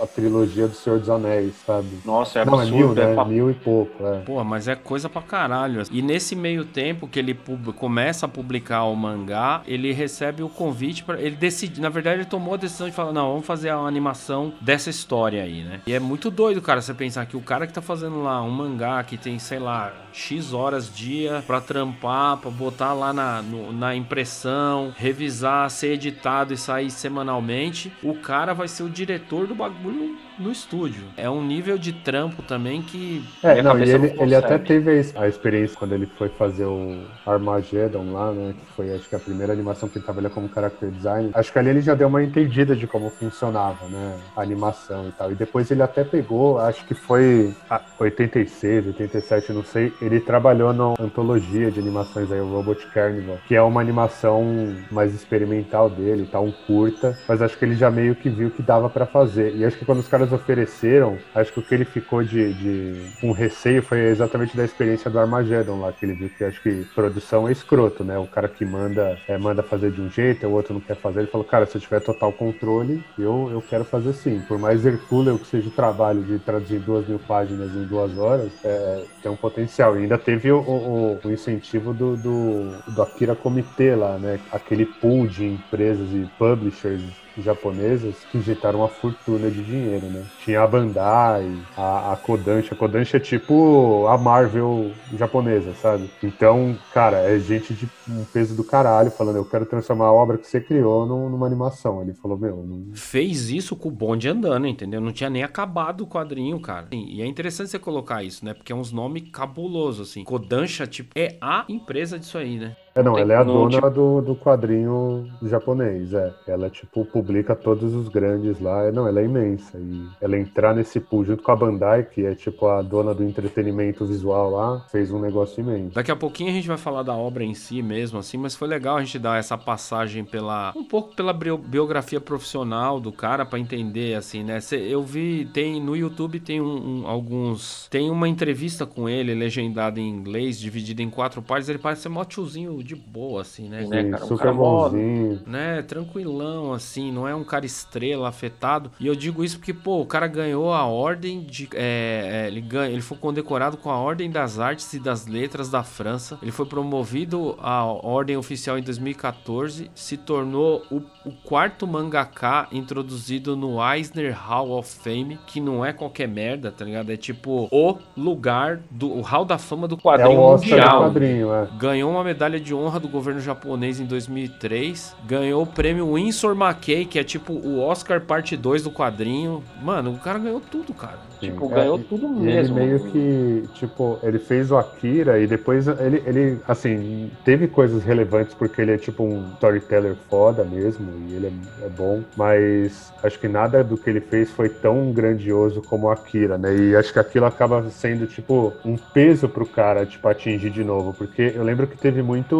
a 0.00 0.06
trilogia 0.06 0.68
do 0.68 0.74
Senhor 0.74 0.98
dos 0.98 1.08
Anéis, 1.08 1.54
sabe? 1.66 1.88
Nossa, 2.04 2.40
é 2.40 2.44
não, 2.44 2.60
absurdo. 2.60 2.76
É 2.76 2.76
mil, 2.76 2.94
né? 2.94 3.12
É 3.12 3.14
pra... 3.14 3.24
Mil 3.24 3.50
e 3.50 3.54
pouco, 3.54 4.06
é. 4.06 4.18
Pô, 4.20 4.44
mas 4.44 4.68
é 4.68 4.76
coisa 4.76 5.08
pra 5.08 5.22
caralho. 5.22 5.82
E 5.90 6.02
nesse 6.02 6.36
meio 6.36 6.64
tempo 6.64 7.08
que 7.08 7.18
ele 7.18 7.34
começa 7.76 8.26
a 8.26 8.28
publicar 8.28 8.84
o 8.84 8.94
mangá, 8.94 9.62
ele 9.66 9.92
recebe 9.92 10.42
o 10.42 10.48
convite 10.48 11.02
para 11.04 11.20
Ele 11.20 11.36
decide, 11.36 11.80
na 11.80 11.88
verdade, 11.88 12.18
ele 12.18 12.24
tomou 12.24 12.54
a 12.54 12.56
decisão 12.56 12.88
de 12.88 12.94
falar, 12.94 13.12
não, 13.12 13.30
vamos 13.30 13.46
fazer 13.46 13.70
a 13.70 13.76
animação 13.76 14.52
dessa 14.60 14.90
história 14.90 15.42
aí 15.42 15.53
aí, 15.54 15.64
né? 15.64 15.80
E 15.86 15.92
é 15.92 16.00
muito 16.00 16.30
doido, 16.30 16.60
cara, 16.60 16.80
você 16.80 16.92
pensar 16.92 17.26
que 17.26 17.36
o 17.36 17.40
cara 17.40 17.66
que 17.66 17.72
tá 17.72 17.82
fazendo 17.82 18.22
lá 18.22 18.42
um 18.42 18.50
mangá 18.50 19.02
que 19.04 19.16
tem, 19.16 19.38
sei 19.38 19.58
lá, 19.58 19.92
X 20.12 20.52
horas 20.52 20.94
dia 20.94 21.42
pra 21.46 21.60
trampar, 21.60 22.36
pra 22.38 22.50
botar 22.50 22.92
lá 22.92 23.12
na, 23.12 23.42
no, 23.42 23.72
na 23.72 23.94
impressão, 23.94 24.92
revisar, 24.96 25.70
ser 25.70 25.94
editado 25.94 26.52
e 26.52 26.56
sair 26.56 26.90
semanalmente, 26.90 27.92
o 28.02 28.14
cara 28.14 28.52
vai 28.52 28.68
ser 28.68 28.82
o 28.82 28.90
diretor 28.90 29.46
do 29.46 29.54
bagulho 29.54 30.16
no 30.38 30.50
estúdio. 30.50 31.04
É 31.16 31.28
um 31.28 31.44
nível 31.44 31.78
de 31.78 31.92
trampo 31.92 32.42
também 32.42 32.82
que. 32.82 33.24
É, 33.42 33.62
não, 33.62 33.78
e 33.78 33.82
ele, 33.82 34.14
não 34.14 34.22
ele 34.22 34.34
até 34.34 34.58
teve 34.58 34.90
a 35.14 35.28
experiência 35.28 35.76
quando 35.76 35.92
ele 35.92 36.06
foi 36.06 36.28
fazer 36.28 36.64
o 36.64 37.04
Armageddon 37.26 38.12
lá, 38.12 38.32
né? 38.32 38.54
Que 38.58 38.72
foi 38.74 38.94
acho 38.94 39.08
que 39.08 39.14
a 39.14 39.18
primeira 39.18 39.52
animação 39.52 39.88
que 39.88 39.98
ele 39.98 40.04
trabalhou 40.04 40.30
como 40.30 40.48
character 40.48 40.90
design. 40.90 41.30
Acho 41.34 41.52
que 41.52 41.58
ali 41.58 41.70
ele 41.70 41.80
já 41.80 41.94
deu 41.94 42.08
uma 42.08 42.22
entendida 42.22 42.74
de 42.74 42.86
como 42.86 43.10
funcionava, 43.10 43.86
né? 43.88 44.18
A 44.36 44.42
animação 44.42 45.08
e 45.08 45.12
tal. 45.12 45.32
E 45.32 45.34
depois 45.34 45.70
ele 45.70 45.82
até 45.82 46.04
pegou, 46.04 46.58
acho 46.58 46.84
que 46.84 46.94
foi 46.94 47.54
86, 47.98 48.86
87, 48.88 49.52
não 49.52 49.64
sei. 49.64 49.92
Ele 50.00 50.20
trabalhou 50.20 50.72
na 50.72 50.94
antologia 51.00 51.70
de 51.70 51.80
animações 51.80 52.30
aí, 52.30 52.40
o 52.40 52.50
Robot 52.50 52.86
Carnival, 52.88 53.38
que 53.46 53.54
é 53.54 53.62
uma 53.62 53.80
animação 53.80 54.74
mais 54.90 55.14
experimental 55.14 55.88
dele, 55.88 56.28
tá? 56.30 56.40
Um 56.40 56.52
curta. 56.52 57.18
Mas 57.28 57.42
acho 57.42 57.56
que 57.56 57.64
ele 57.64 57.74
já 57.74 57.90
meio 57.90 58.14
que 58.14 58.28
viu 58.28 58.50
que 58.50 58.62
dava 58.62 58.88
para 58.88 59.06
fazer. 59.06 59.54
E 59.56 59.64
acho 59.64 59.76
que 59.76 59.84
quando 59.84 60.00
os 60.00 60.08
caras 60.08 60.23
ofereceram, 60.32 61.18
acho 61.34 61.52
que 61.52 61.58
o 61.58 61.62
que 61.62 61.74
ele 61.74 61.84
ficou 61.84 62.22
de, 62.22 62.52
de 62.54 63.06
um 63.22 63.32
receio 63.32 63.82
foi 63.82 64.00
exatamente 64.00 64.56
da 64.56 64.64
experiência 64.64 65.10
do 65.10 65.18
Armageddon 65.18 65.80
lá, 65.80 65.92
que 65.92 66.04
ele 66.04 66.14
viu 66.14 66.28
que 66.28 66.44
acho 66.44 66.60
que 66.62 66.84
produção 66.94 67.48
é 67.48 67.52
escroto, 67.52 68.04
né? 68.04 68.18
O 68.18 68.26
cara 68.26 68.48
que 68.48 68.64
manda, 68.64 69.18
é, 69.28 69.36
manda 69.38 69.62
fazer 69.62 69.90
de 69.90 70.00
um 70.00 70.10
jeito, 70.10 70.46
o 70.46 70.52
outro 70.52 70.74
não 70.74 70.80
quer 70.80 70.96
fazer. 70.96 71.20
Ele 71.20 71.28
falou, 71.28 71.46
cara, 71.46 71.66
se 71.66 71.76
eu 71.76 71.80
tiver 71.80 72.00
total 72.00 72.32
controle, 72.32 73.02
eu, 73.18 73.48
eu 73.50 73.62
quero 73.62 73.84
fazer 73.84 74.12
sim. 74.12 74.40
Por 74.46 74.58
mais 74.58 74.84
hercúleo 74.84 75.38
que 75.38 75.46
seja 75.46 75.68
o 75.68 75.72
trabalho 75.72 76.22
de 76.22 76.38
traduzir 76.38 76.80
duas 76.80 77.06
mil 77.06 77.18
páginas 77.18 77.70
em 77.74 77.84
duas 77.84 78.16
horas, 78.16 78.50
é, 78.64 79.04
tem 79.22 79.30
um 79.30 79.36
potencial. 79.36 79.96
E 79.96 80.02
ainda 80.02 80.18
teve 80.18 80.50
o, 80.50 80.60
o, 80.60 81.18
o 81.24 81.30
incentivo 81.32 81.92
do, 81.92 82.16
do, 82.16 82.70
do 82.88 83.02
Akira 83.02 83.34
Comitê 83.34 83.94
lá, 83.94 84.18
né? 84.18 84.38
Aquele 84.50 84.86
pool 84.86 85.26
de 85.26 85.44
empresas 85.44 86.08
e 86.12 86.28
publishers 86.38 87.02
japonesas 87.38 88.14
que 88.30 88.38
injetaram 88.38 88.80
uma 88.80 88.88
fortuna 88.88 89.50
de 89.50 89.62
dinheiro, 89.62 90.06
né? 90.06 90.24
Tinha 90.44 90.62
a 90.62 90.66
Bandai, 90.66 91.50
a, 91.76 92.12
a 92.12 92.16
Kodansha. 92.16 92.74
Kodansha 92.74 93.16
é 93.16 93.20
tipo 93.20 94.06
a 94.06 94.16
Marvel 94.16 94.90
japonesa, 95.16 95.74
sabe? 95.74 96.10
Então, 96.22 96.76
cara, 96.92 97.18
é 97.18 97.38
gente 97.38 97.74
de 97.74 97.88
um 98.08 98.24
peso 98.24 98.54
do 98.54 98.64
caralho 98.64 99.10
falando, 99.10 99.36
eu 99.36 99.44
quero 99.44 99.66
transformar 99.66 100.06
a 100.06 100.12
obra 100.12 100.38
que 100.38 100.46
você 100.46 100.60
criou 100.60 101.06
numa 101.06 101.46
animação. 101.46 102.02
Ele 102.02 102.14
falou, 102.14 102.38
meu... 102.38 102.56
Não... 102.56 102.94
Fez 102.94 103.50
isso 103.50 103.76
com 103.76 103.88
o 103.88 103.92
bonde 103.92 104.28
andando, 104.28 104.66
entendeu? 104.66 105.00
Não 105.00 105.12
tinha 105.12 105.30
nem 105.30 105.42
acabado 105.42 106.02
o 106.02 106.06
quadrinho, 106.06 106.58
cara. 106.60 106.88
E 106.92 107.20
é 107.22 107.26
interessante 107.26 107.70
você 107.70 107.78
colocar 107.78 108.22
isso, 108.22 108.44
né? 108.44 108.54
Porque 108.54 108.72
é 108.72 108.76
uns 108.76 108.92
nomes 108.92 109.30
cabulosos, 109.30 110.10
assim. 110.10 110.24
Kodansha, 110.24 110.86
tipo, 110.86 111.10
é 111.16 111.36
a 111.40 111.64
empresa 111.68 112.18
disso 112.18 112.38
aí, 112.38 112.58
né? 112.58 112.76
É, 112.94 113.02
não, 113.02 113.18
ela 113.18 113.32
é 113.32 113.36
a 113.36 113.42
dona 113.42 113.70
tipo... 113.70 113.90
do, 113.90 114.20
do 114.20 114.36
quadrinho 114.36 115.28
japonês, 115.42 116.12
é. 116.12 116.32
Ela, 116.46 116.70
tipo, 116.70 117.04
publica 117.04 117.56
todos 117.56 117.92
os 117.92 118.08
grandes 118.08 118.60
lá. 118.60 118.84
É, 118.84 118.92
não, 118.92 119.08
ela 119.08 119.20
é 119.20 119.24
imensa. 119.24 119.76
E 119.76 120.06
ela 120.20 120.38
entrar 120.38 120.74
nesse 120.74 121.00
pool 121.00 121.24
junto 121.24 121.42
com 121.42 121.50
a 121.50 121.56
Bandai, 121.56 122.04
que 122.04 122.24
é, 122.24 122.34
tipo, 122.34 122.66
a 122.66 122.82
dona 122.82 123.12
do 123.12 123.24
entretenimento 123.24 124.06
visual 124.06 124.50
lá, 124.50 124.86
fez 124.92 125.10
um 125.10 125.18
negócio 125.18 125.60
imenso. 125.60 125.94
Daqui 125.94 126.12
a 126.12 126.16
pouquinho 126.16 126.50
a 126.50 126.52
gente 126.52 126.68
vai 126.68 126.76
falar 126.76 127.02
da 127.02 127.14
obra 127.14 127.42
em 127.42 127.52
si 127.52 127.82
mesmo, 127.82 128.18
assim, 128.18 128.38
mas 128.38 128.54
foi 128.54 128.68
legal 128.68 128.96
a 128.96 129.00
gente 129.02 129.18
dar 129.18 129.38
essa 129.38 129.58
passagem 129.58 130.24
pela... 130.24 130.72
um 130.76 130.84
pouco 130.84 131.16
pela 131.16 131.32
biografia 131.32 132.20
profissional 132.20 133.00
do 133.00 133.10
cara, 133.10 133.44
para 133.44 133.58
entender, 133.58 134.14
assim, 134.14 134.44
né? 134.44 134.60
Eu 134.70 135.02
vi, 135.02 135.46
tem, 135.52 135.82
no 135.82 135.96
YouTube 135.96 136.38
tem 136.38 136.60
um, 136.60 137.00
um, 137.02 137.08
alguns... 137.08 137.88
Tem 137.90 138.08
uma 138.08 138.28
entrevista 138.28 138.86
com 138.86 139.08
ele, 139.08 139.34
legendada 139.34 139.98
em 139.98 140.08
inglês, 140.08 140.60
dividida 140.60 141.02
em 141.02 141.10
quatro 141.10 141.42
partes. 141.42 141.68
Ele 141.68 141.78
parece 141.78 142.02
ser 142.02 142.08
mó 142.08 142.24
tiozinho 142.24 142.83
de 142.84 142.94
boa, 142.94 143.40
assim, 143.40 143.68
né? 143.68 143.82
Sim, 143.82 143.88
né 143.88 144.10
cara? 144.10 144.24
Um 144.24 144.28
super 144.28 144.42
cara 144.44 144.54
bonzinho. 144.54 145.40
Né? 145.46 145.82
Tranquilão, 145.82 146.72
assim, 146.72 147.10
não 147.10 147.26
é 147.26 147.34
um 147.34 147.42
cara 147.42 147.64
estrela, 147.64 148.28
afetado. 148.28 148.90
E 149.00 149.06
eu 149.06 149.14
digo 149.14 149.42
isso 149.42 149.58
porque, 149.58 149.72
pô, 149.72 150.00
o 150.00 150.06
cara 150.06 150.26
ganhou 150.26 150.72
a 150.72 150.84
ordem 150.84 151.40
de. 151.40 151.68
É, 151.74 152.44
é, 152.44 152.46
ele, 152.48 152.60
ganha, 152.60 152.92
ele 152.92 153.00
foi 153.00 153.16
condecorado 153.16 153.76
com 153.76 153.90
a 153.90 153.96
Ordem 153.96 154.30
das 154.30 154.58
Artes 154.58 154.92
e 154.92 154.98
das 154.98 155.26
Letras 155.26 155.70
da 155.70 155.82
França. 155.82 156.38
Ele 156.42 156.52
foi 156.52 156.66
promovido 156.66 157.56
à 157.60 157.84
Ordem 157.84 158.36
Oficial 158.36 158.78
em 158.78 158.82
2014. 158.82 159.90
Se 159.94 160.16
tornou 160.16 160.82
o, 160.90 160.98
o 161.24 161.32
quarto 161.44 161.86
mangaka 161.86 162.68
introduzido 162.70 163.56
no 163.56 163.78
Eisner 163.82 164.36
Hall 164.36 164.72
of 164.72 164.98
Fame, 164.98 165.38
que 165.46 165.60
não 165.60 165.84
é 165.84 165.92
qualquer 165.92 166.28
merda, 166.28 166.70
tá 166.70 166.84
ligado? 166.84 167.10
É 167.10 167.16
tipo 167.16 167.68
o 167.70 167.98
lugar 168.16 168.80
do 168.90 169.14
o 169.14 169.20
Hall 169.20 169.44
da 169.44 169.58
Fama 169.58 169.86
do 169.86 169.96
quadrinho 169.96 170.32
é 170.32 170.38
o 170.38 170.50
mundial. 170.52 171.02
Quadrinho, 171.04 171.54
é. 171.54 171.68
Ganhou 171.78 172.10
uma 172.10 172.24
medalha 172.24 172.58
de 172.60 172.73
honra 172.74 173.00
do 173.00 173.08
governo 173.08 173.40
japonês 173.40 174.00
em 174.00 174.04
2003. 174.04 175.14
Ganhou 175.26 175.62
o 175.62 175.66
prêmio 175.66 176.14
Winsor 176.14 176.56
McKay, 176.56 177.04
que 177.04 177.18
é 177.18 177.24
tipo 177.24 177.52
o 177.52 177.80
Oscar 177.80 178.20
parte 178.20 178.56
2 178.56 178.82
do 178.82 178.90
quadrinho. 178.90 179.62
Mano, 179.82 180.12
o 180.12 180.18
cara 180.18 180.38
ganhou 180.38 180.60
tudo, 180.60 180.92
cara. 180.92 181.18
Sim. 181.40 181.50
Tipo, 181.50 181.70
é, 181.72 181.74
ganhou 181.74 181.98
tudo 181.98 182.28
mesmo. 182.28 182.78
Ele 182.78 182.86
meio 182.86 183.00
que, 183.10 183.68
tipo, 183.74 184.18
ele 184.22 184.38
fez 184.38 184.70
o 184.70 184.76
Akira 184.76 185.38
e 185.38 185.46
depois 185.46 185.86
ele, 185.86 186.22
ele, 186.26 186.58
assim, 186.66 187.30
teve 187.44 187.68
coisas 187.68 188.02
relevantes 188.04 188.54
porque 188.54 188.80
ele 188.80 188.92
é 188.92 188.98
tipo 188.98 189.22
um 189.22 189.52
storyteller 189.54 190.16
foda 190.28 190.64
mesmo 190.64 191.10
e 191.28 191.34
ele 191.34 191.46
é, 191.46 191.86
é 191.86 191.88
bom, 191.88 192.22
mas 192.36 193.12
acho 193.22 193.38
que 193.38 193.48
nada 193.48 193.82
do 193.82 193.96
que 193.96 194.08
ele 194.08 194.20
fez 194.20 194.50
foi 194.50 194.68
tão 194.68 195.12
grandioso 195.12 195.82
como 195.82 196.06
o 196.06 196.10
Akira, 196.10 196.56
né? 196.58 196.74
E 196.74 196.96
acho 196.96 197.12
que 197.12 197.18
aquilo 197.18 197.46
acaba 197.46 197.88
sendo, 197.90 198.26
tipo, 198.26 198.72
um 198.84 198.96
peso 198.96 199.48
pro 199.48 199.66
cara, 199.66 200.06
tipo, 200.06 200.26
atingir 200.28 200.70
de 200.70 200.84
novo, 200.84 201.12
porque 201.12 201.52
eu 201.54 201.62
lembro 201.62 201.86
que 201.86 201.96
teve 201.96 202.22
muito, 202.22 202.56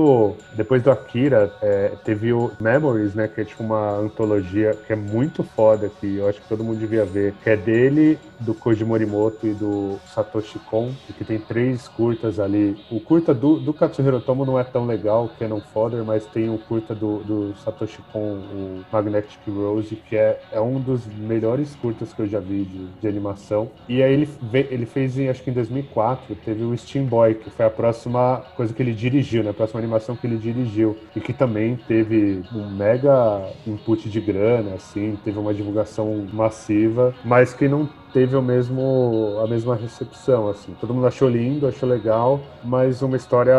depois 0.55 0.83
do 0.83 0.91
Akira, 0.91 1.53
é, 1.63 1.93
teve 2.05 2.33
o 2.33 2.51
Memories, 2.61 3.15
né, 3.15 3.29
que 3.29 3.41
é 3.41 3.45
tipo 3.45 3.63
uma 3.63 3.97
antologia 3.99 4.75
que 4.87 4.93
é 4.93 4.97
muito 4.97 5.43
foda, 5.43 5.91
que 6.01 6.17
eu 6.17 6.29
acho 6.29 6.41
que 6.41 6.49
todo 6.49 6.65
mundo 6.65 6.79
devia 6.79 7.05
ver, 7.05 7.35
que 7.43 7.51
é 7.51 7.57
dele, 7.57 8.19
do 8.41 8.55
Koji 8.55 8.85
Morimoto 8.85 9.47
e 9.47 9.55
do 9.55 9.99
Satoshi 10.07 10.59
Kon, 10.59 10.93
que 11.17 11.25
tem 11.25 11.39
três 11.39 11.89
curtas 11.89 12.39
ali. 12.39 12.77
O 12.91 13.01
curta 13.01 13.33
do, 13.33 13.59
do 13.59 13.73
Katsuhiro 13.73 14.21
Tomo 14.21 14.45
não 14.45 14.59
é 14.59 14.65
tão 14.65 14.87
legal, 14.87 15.31
Canon 15.39 15.61
Fodder, 15.61 16.05
mas 16.05 16.27
tem 16.27 16.51
o 16.51 16.59
curta 16.59 16.95
do, 16.95 17.19
do 17.19 17.55
Satoshi 17.57 18.03
Kon, 18.13 18.35
o 18.35 18.85
Magnetic 18.93 19.39
Rose, 19.49 19.97
que 19.97 20.17
é, 20.17 20.41
é 20.53 20.61
um 20.61 20.81
dos 20.81 21.07
melhores 21.07 21.75
curtas 21.77 22.13
que 22.13 22.21
eu 22.21 22.27
já 22.27 22.41
vi 22.41 22.65
de, 22.65 22.87
de 23.01 23.09
animação. 23.09 23.71
E 23.89 24.03
aí 24.03 24.13
ele, 24.13 24.29
ele 24.71 24.87
fez, 24.87 25.19
em, 25.19 25.29
acho 25.29 25.43
que 25.43 25.51
em 25.51 25.55
2004, 25.55 26.35
teve 26.37 26.65
o 26.65 26.77
Steam 26.77 27.07
Boy, 27.07 27.35
que 27.35 27.51
foi 27.51 27.65
a 27.65 27.71
próxima 27.71 28.43
coisa 28.57 28.73
que 28.73 28.83
ele 28.83 28.93
dirigiu, 28.93 29.43
né? 29.43 29.51
A 29.51 29.55
próxima 29.55 29.81
animação 29.81 29.94
que 30.17 30.27
ele 30.27 30.37
dirigiu. 30.37 30.97
E 31.15 31.21
que 31.21 31.33
também 31.33 31.77
teve 31.77 32.43
um 32.55 32.69
mega 32.69 33.51
input 33.67 34.09
de 34.09 34.21
grana, 34.21 34.75
assim, 34.75 35.19
teve 35.25 35.39
uma 35.39 35.55
divulgação 35.55 36.27
massiva, 36.33 37.15
mas 37.25 37.55
que 37.55 37.69
não 37.69 37.89
teve 38.15 38.37
o 38.37 38.41
mesmo, 38.41 39.41
a 39.43 39.49
mesma 39.49 39.75
recepção, 39.75 40.49
assim. 40.49 40.73
Todo 40.81 40.95
mundo 40.95 41.07
achou 41.09 41.29
lindo, 41.29 41.67
achou 41.67 41.89
legal, 41.89 42.41
mas 42.63 43.03
uma 43.03 43.17
história, 43.17 43.55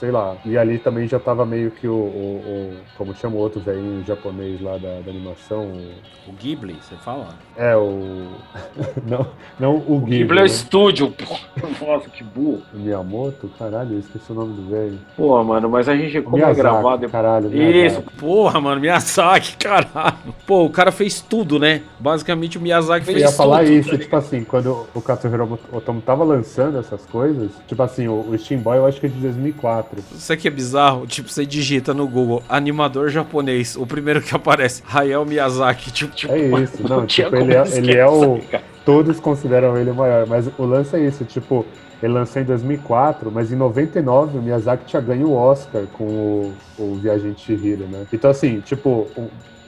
sei 0.00 0.10
lá. 0.10 0.34
E 0.46 0.56
ali 0.56 0.78
também 0.78 1.06
já 1.06 1.20
tava 1.20 1.44
meio 1.44 1.70
que 1.70 1.86
o, 1.86 1.92
o, 1.92 2.42
o 2.46 2.76
como 2.96 3.14
chama 3.14 3.36
o 3.36 3.38
outro 3.38 3.60
velhinho 3.60 4.02
japonês 4.06 4.62
lá 4.62 4.78
da, 4.78 5.00
da 5.00 5.10
animação? 5.10 5.66
O, 5.66 6.30
o 6.30 6.32
Ghibli, 6.32 6.74
você 6.80 6.96
fala? 6.96 7.28
É, 7.54 7.76
o... 7.76 8.28
não, 9.06 9.26
não 9.60 9.76
o, 9.76 9.96
o 9.96 10.00
Ghibli. 10.00 10.18
Ghibli 10.20 10.38
é 10.38 10.40
o 10.40 10.44
né? 10.44 10.46
estúdio. 10.46 11.14
Nossa, 11.86 12.08
que 12.08 12.24
burro. 12.24 12.62
O 12.72 12.78
Miyamoto? 12.78 13.50
Caralho, 13.58 13.92
eu 13.92 13.98
esqueci 13.98 14.32
o 14.32 14.34
nome 14.34 14.54
do 14.54 14.70
velho. 14.70 14.98
Pô, 15.18 15.44
mano, 15.44 15.68
mas 15.68 15.86
a 15.86 15.94
gente, 15.94 16.22
como 16.22 16.36
Miyazaki, 16.36 16.60
é 16.60 16.62
gravado... 16.62 17.08
Caralho, 17.10 17.50
Miyazaki. 17.50 17.86
Isso, 17.86 18.02
porra, 18.18 18.58
mano, 18.58 18.80
Miyazaki, 18.80 19.56
caralho. 19.60 20.16
Pô, 20.46 20.64
o 20.64 20.70
cara 20.70 20.90
fez 20.90 21.20
tudo, 21.20 21.58
né? 21.58 21.82
Basicamente 22.00 22.56
o 22.56 22.60
Miyazaki 22.60 23.04
fez 23.04 23.18
tudo. 23.18 23.26
Eu 23.26 23.30
ia 23.30 23.36
falar 23.36 23.64
isso, 23.64 23.97
tipo 23.98 24.16
assim, 24.16 24.44
quando 24.44 24.86
o 24.94 25.00
Katsuhiro 25.00 25.58
Otomo 25.72 26.00
tava 26.00 26.24
lançando 26.24 26.78
essas 26.78 27.04
coisas, 27.06 27.50
tipo 27.66 27.82
assim, 27.82 28.08
o, 28.08 28.20
o 28.20 28.38
Steam 28.38 28.60
Boy 28.60 28.78
eu 28.78 28.86
acho 28.86 29.00
que 29.00 29.06
é 29.06 29.08
de 29.08 29.20
2004. 29.20 30.02
Isso 30.12 30.32
aqui 30.32 30.48
é 30.48 30.50
bizarro, 30.50 31.06
tipo, 31.06 31.28
você 31.28 31.44
digita 31.44 31.92
no 31.92 32.06
Google, 32.06 32.42
animador 32.48 33.10
japonês, 33.10 33.76
o 33.76 33.86
primeiro 33.86 34.22
que 34.22 34.34
aparece, 34.34 34.82
Hayao 34.92 35.24
Miyazaki, 35.24 35.90
tipo, 35.90 36.14
tipo 36.14 36.32
É 36.32 36.62
isso, 36.62 36.88
não, 36.88 37.06
tipo, 37.06 37.34
ele 37.36 37.54
é, 37.54 37.76
ele 37.76 37.96
é 37.96 38.06
o... 38.06 38.40
Todos 38.84 39.20
consideram 39.20 39.76
ele 39.76 39.90
o 39.90 39.94
maior, 39.94 40.26
mas 40.26 40.48
o 40.58 40.64
lance 40.64 40.96
é 40.96 41.00
isso, 41.00 41.24
tipo, 41.24 41.66
ele 42.02 42.12
lançou 42.12 42.40
em 42.40 42.44
2004, 42.44 43.30
mas 43.30 43.52
em 43.52 43.56
99 43.56 44.38
o 44.38 44.42
Miyazaki 44.42 44.86
tinha 44.86 45.02
ganho 45.02 45.28
o 45.28 45.34
Oscar 45.34 45.82
com 45.92 46.04
o, 46.04 46.54
o 46.78 46.94
Viajante 46.94 47.44
Chihiro, 47.44 47.86
né? 47.86 48.06
Então, 48.12 48.30
assim, 48.30 48.60
tipo, 48.60 49.08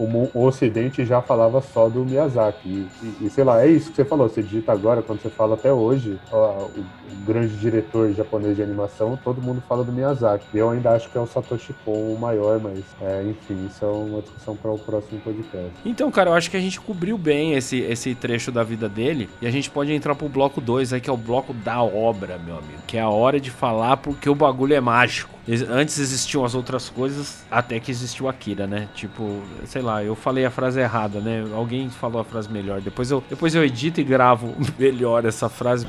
o, 0.05 0.31
o 0.35 0.45
Ocidente 0.45 1.05
já 1.05 1.21
falava 1.21 1.61
só 1.61 1.89
do 1.89 2.05
Miyazaki. 2.05 2.69
E, 2.69 2.89
e, 3.03 3.27
e, 3.27 3.31
sei 3.31 3.45
lá, 3.45 3.65
é 3.65 3.69
isso 3.69 3.91
que 3.91 3.97
você 3.97 4.05
falou. 4.05 4.29
Você 4.29 4.43
digita 4.43 4.73
agora, 4.73 5.03
quando 5.03 5.21
você 5.21 5.31
fala 5.31 5.55
até 5.55 5.73
hoje, 5.73 6.19
ó, 6.31 6.69
o, 6.77 6.81
o, 6.81 7.25
grande 7.27 7.57
diretor 7.57 8.13
japonês 8.13 8.57
de 8.57 8.63
animação, 8.63 9.19
todo 9.23 9.43
mundo 9.43 9.63
fala 9.69 9.85
do 9.85 9.93
Miyazaki. 9.93 10.47
Eu 10.55 10.71
ainda 10.71 10.93
acho 10.93 11.09
que 11.11 11.19
é 11.19 11.21
o 11.21 11.27
Satoshi 11.27 11.75
Kon 11.85 12.15
o 12.15 12.19
maior, 12.19 12.61
mas, 12.61 12.85
é, 13.01 13.25
enfim, 13.25 13.67
isso 13.67 13.85
é 13.85 13.89
uma 13.89 14.23
discussão 14.23 14.57
para 14.57 14.71
o 14.71 14.79
próximo 14.79 15.21
podcast. 15.21 15.71
Então, 15.85 16.11
cara, 16.11 16.31
eu 16.31 16.35
acho 16.35 16.51
que 16.51 16.57
a 16.57 16.61
gente 16.61 16.81
cobriu 16.81 17.19
bem 17.19 17.55
esse, 17.55 17.79
esse 17.81 18.15
trecho 18.15 18.51
da 18.51 18.63
vida 18.63 18.89
dele. 18.89 19.29
E 19.41 19.47
a 19.47 19.51
gente 19.51 19.71
pode 19.71 19.93
entrar 19.93 20.15
pro 20.15 20.29
bloco 20.29 20.61
2 20.61 20.93
aí, 20.93 21.01
que 21.01 21.11
é 21.11 21.13
o 21.13 21.17
bloco 21.17 21.53
da 21.53 21.83
obra 21.83 22.21
obra, 22.21 22.39
meu 22.39 22.59
amigo. 22.59 22.83
Que 22.87 22.99
é 22.99 23.01
a 23.01 23.09
hora 23.09 23.41
de 23.41 23.51
falar 23.51 23.97
porque 23.97 24.29
o 24.29 24.35
bagulho 24.35 24.75
é 24.75 24.81
mágico. 24.81 25.40
Antes 25.69 25.99
existiam 25.99 26.45
as 26.45 26.55
outras 26.55 26.89
coisas, 26.89 27.45
até 27.51 27.81
que 27.81 27.91
existiu 27.91 28.29
Akira, 28.29 28.67
né? 28.67 28.89
Tipo, 28.95 29.43
sei 29.65 29.83
lá, 29.83 30.05
eu 30.05 30.15
falei 30.15 30.45
a 30.45 30.51
frase 30.51 30.81
errada, 30.81 31.21
né? 31.21 31.45
Alguém 31.53 31.89
falou 31.91 32.21
a 32.21 32.25
frase 32.25 32.51
melhor. 32.51 32.81
Depois 32.81 33.11
eu, 33.11 33.23
depois 33.29 33.55
eu 33.55 33.65
edito 33.65 34.01
e 34.01 34.05
gravo 34.05 34.55
melhor 34.79 35.25
essa 35.25 35.49
frase. 35.49 35.87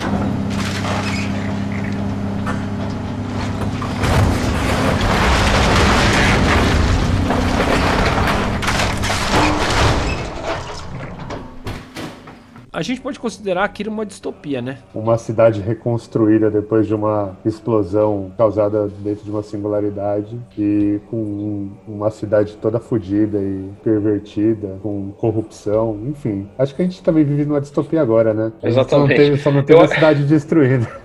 A 12.82 12.84
gente 12.84 13.00
pode 13.00 13.20
considerar 13.20 13.64
Akira 13.64 13.92
uma 13.92 14.04
distopia, 14.04 14.60
né? 14.60 14.80
Uma 14.96 15.16
cidade 15.16 15.62
reconstruída 15.62 16.50
depois 16.50 16.88
de 16.88 16.96
uma 16.96 17.38
explosão 17.46 18.32
causada 18.36 18.88
dentro 18.88 19.24
de 19.24 19.30
uma 19.30 19.44
singularidade 19.44 20.36
e 20.58 21.00
com 21.08 21.70
uma 21.88 22.10
cidade 22.10 22.58
toda 22.60 22.80
fodida 22.80 23.38
e 23.38 23.70
pervertida, 23.84 24.80
com 24.82 25.12
corrupção, 25.12 26.00
enfim. 26.08 26.50
Acho 26.58 26.74
que 26.74 26.82
a 26.82 26.86
gente 26.86 27.04
também 27.04 27.24
vive 27.24 27.46
numa 27.46 27.62
distopia 27.62 28.02
agora, 28.02 28.34
né? 28.34 28.52
Exatamente. 28.64 28.90
Só 28.90 28.98
não 28.98 29.08
tem, 29.08 29.38
só 29.38 29.52
não 29.52 29.64
tem 29.64 29.76
uma 29.76 29.88
cidade 29.88 30.24
destruída. 30.24 31.01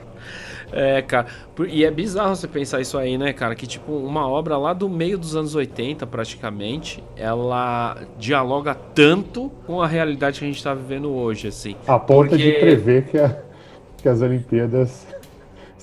É, 0.77 1.01
cara. 1.01 1.27
E 1.69 1.85
é 1.85 1.91
bizarro 1.91 2.37
você 2.37 2.47
pensar 2.47 2.81
isso 2.83 2.99
aí, 2.99 3.17
né, 3.17 3.33
cara? 3.33 3.55
Que, 3.55 3.67
tipo, 3.67 3.93
uma 3.93 4.29
obra 4.29 4.59
lá 4.59 4.75
do 4.75 4.89
meio 4.89 5.17
dos 5.17 5.35
anos 5.35 5.55
80, 5.55 6.07
praticamente, 6.07 7.03
ela 7.17 7.97
dialoga 8.19 8.75
tanto 8.75 9.51
com 9.67 9.81
a 9.81 9.87
realidade 9.87 10.39
que 10.39 10.45
a 10.45 10.49
gente 10.49 10.63
tá 10.63 10.75
vivendo 10.75 11.11
hoje, 11.11 11.49
assim. 11.49 11.75
A 11.87 11.99
ponto 11.99 12.29
porque... 12.29 12.53
de 12.53 12.53
prever 12.59 13.07
que, 13.07 13.19
a, 13.19 13.37
que 13.97 14.09
as 14.09 14.21
Olimpíadas 14.21 15.07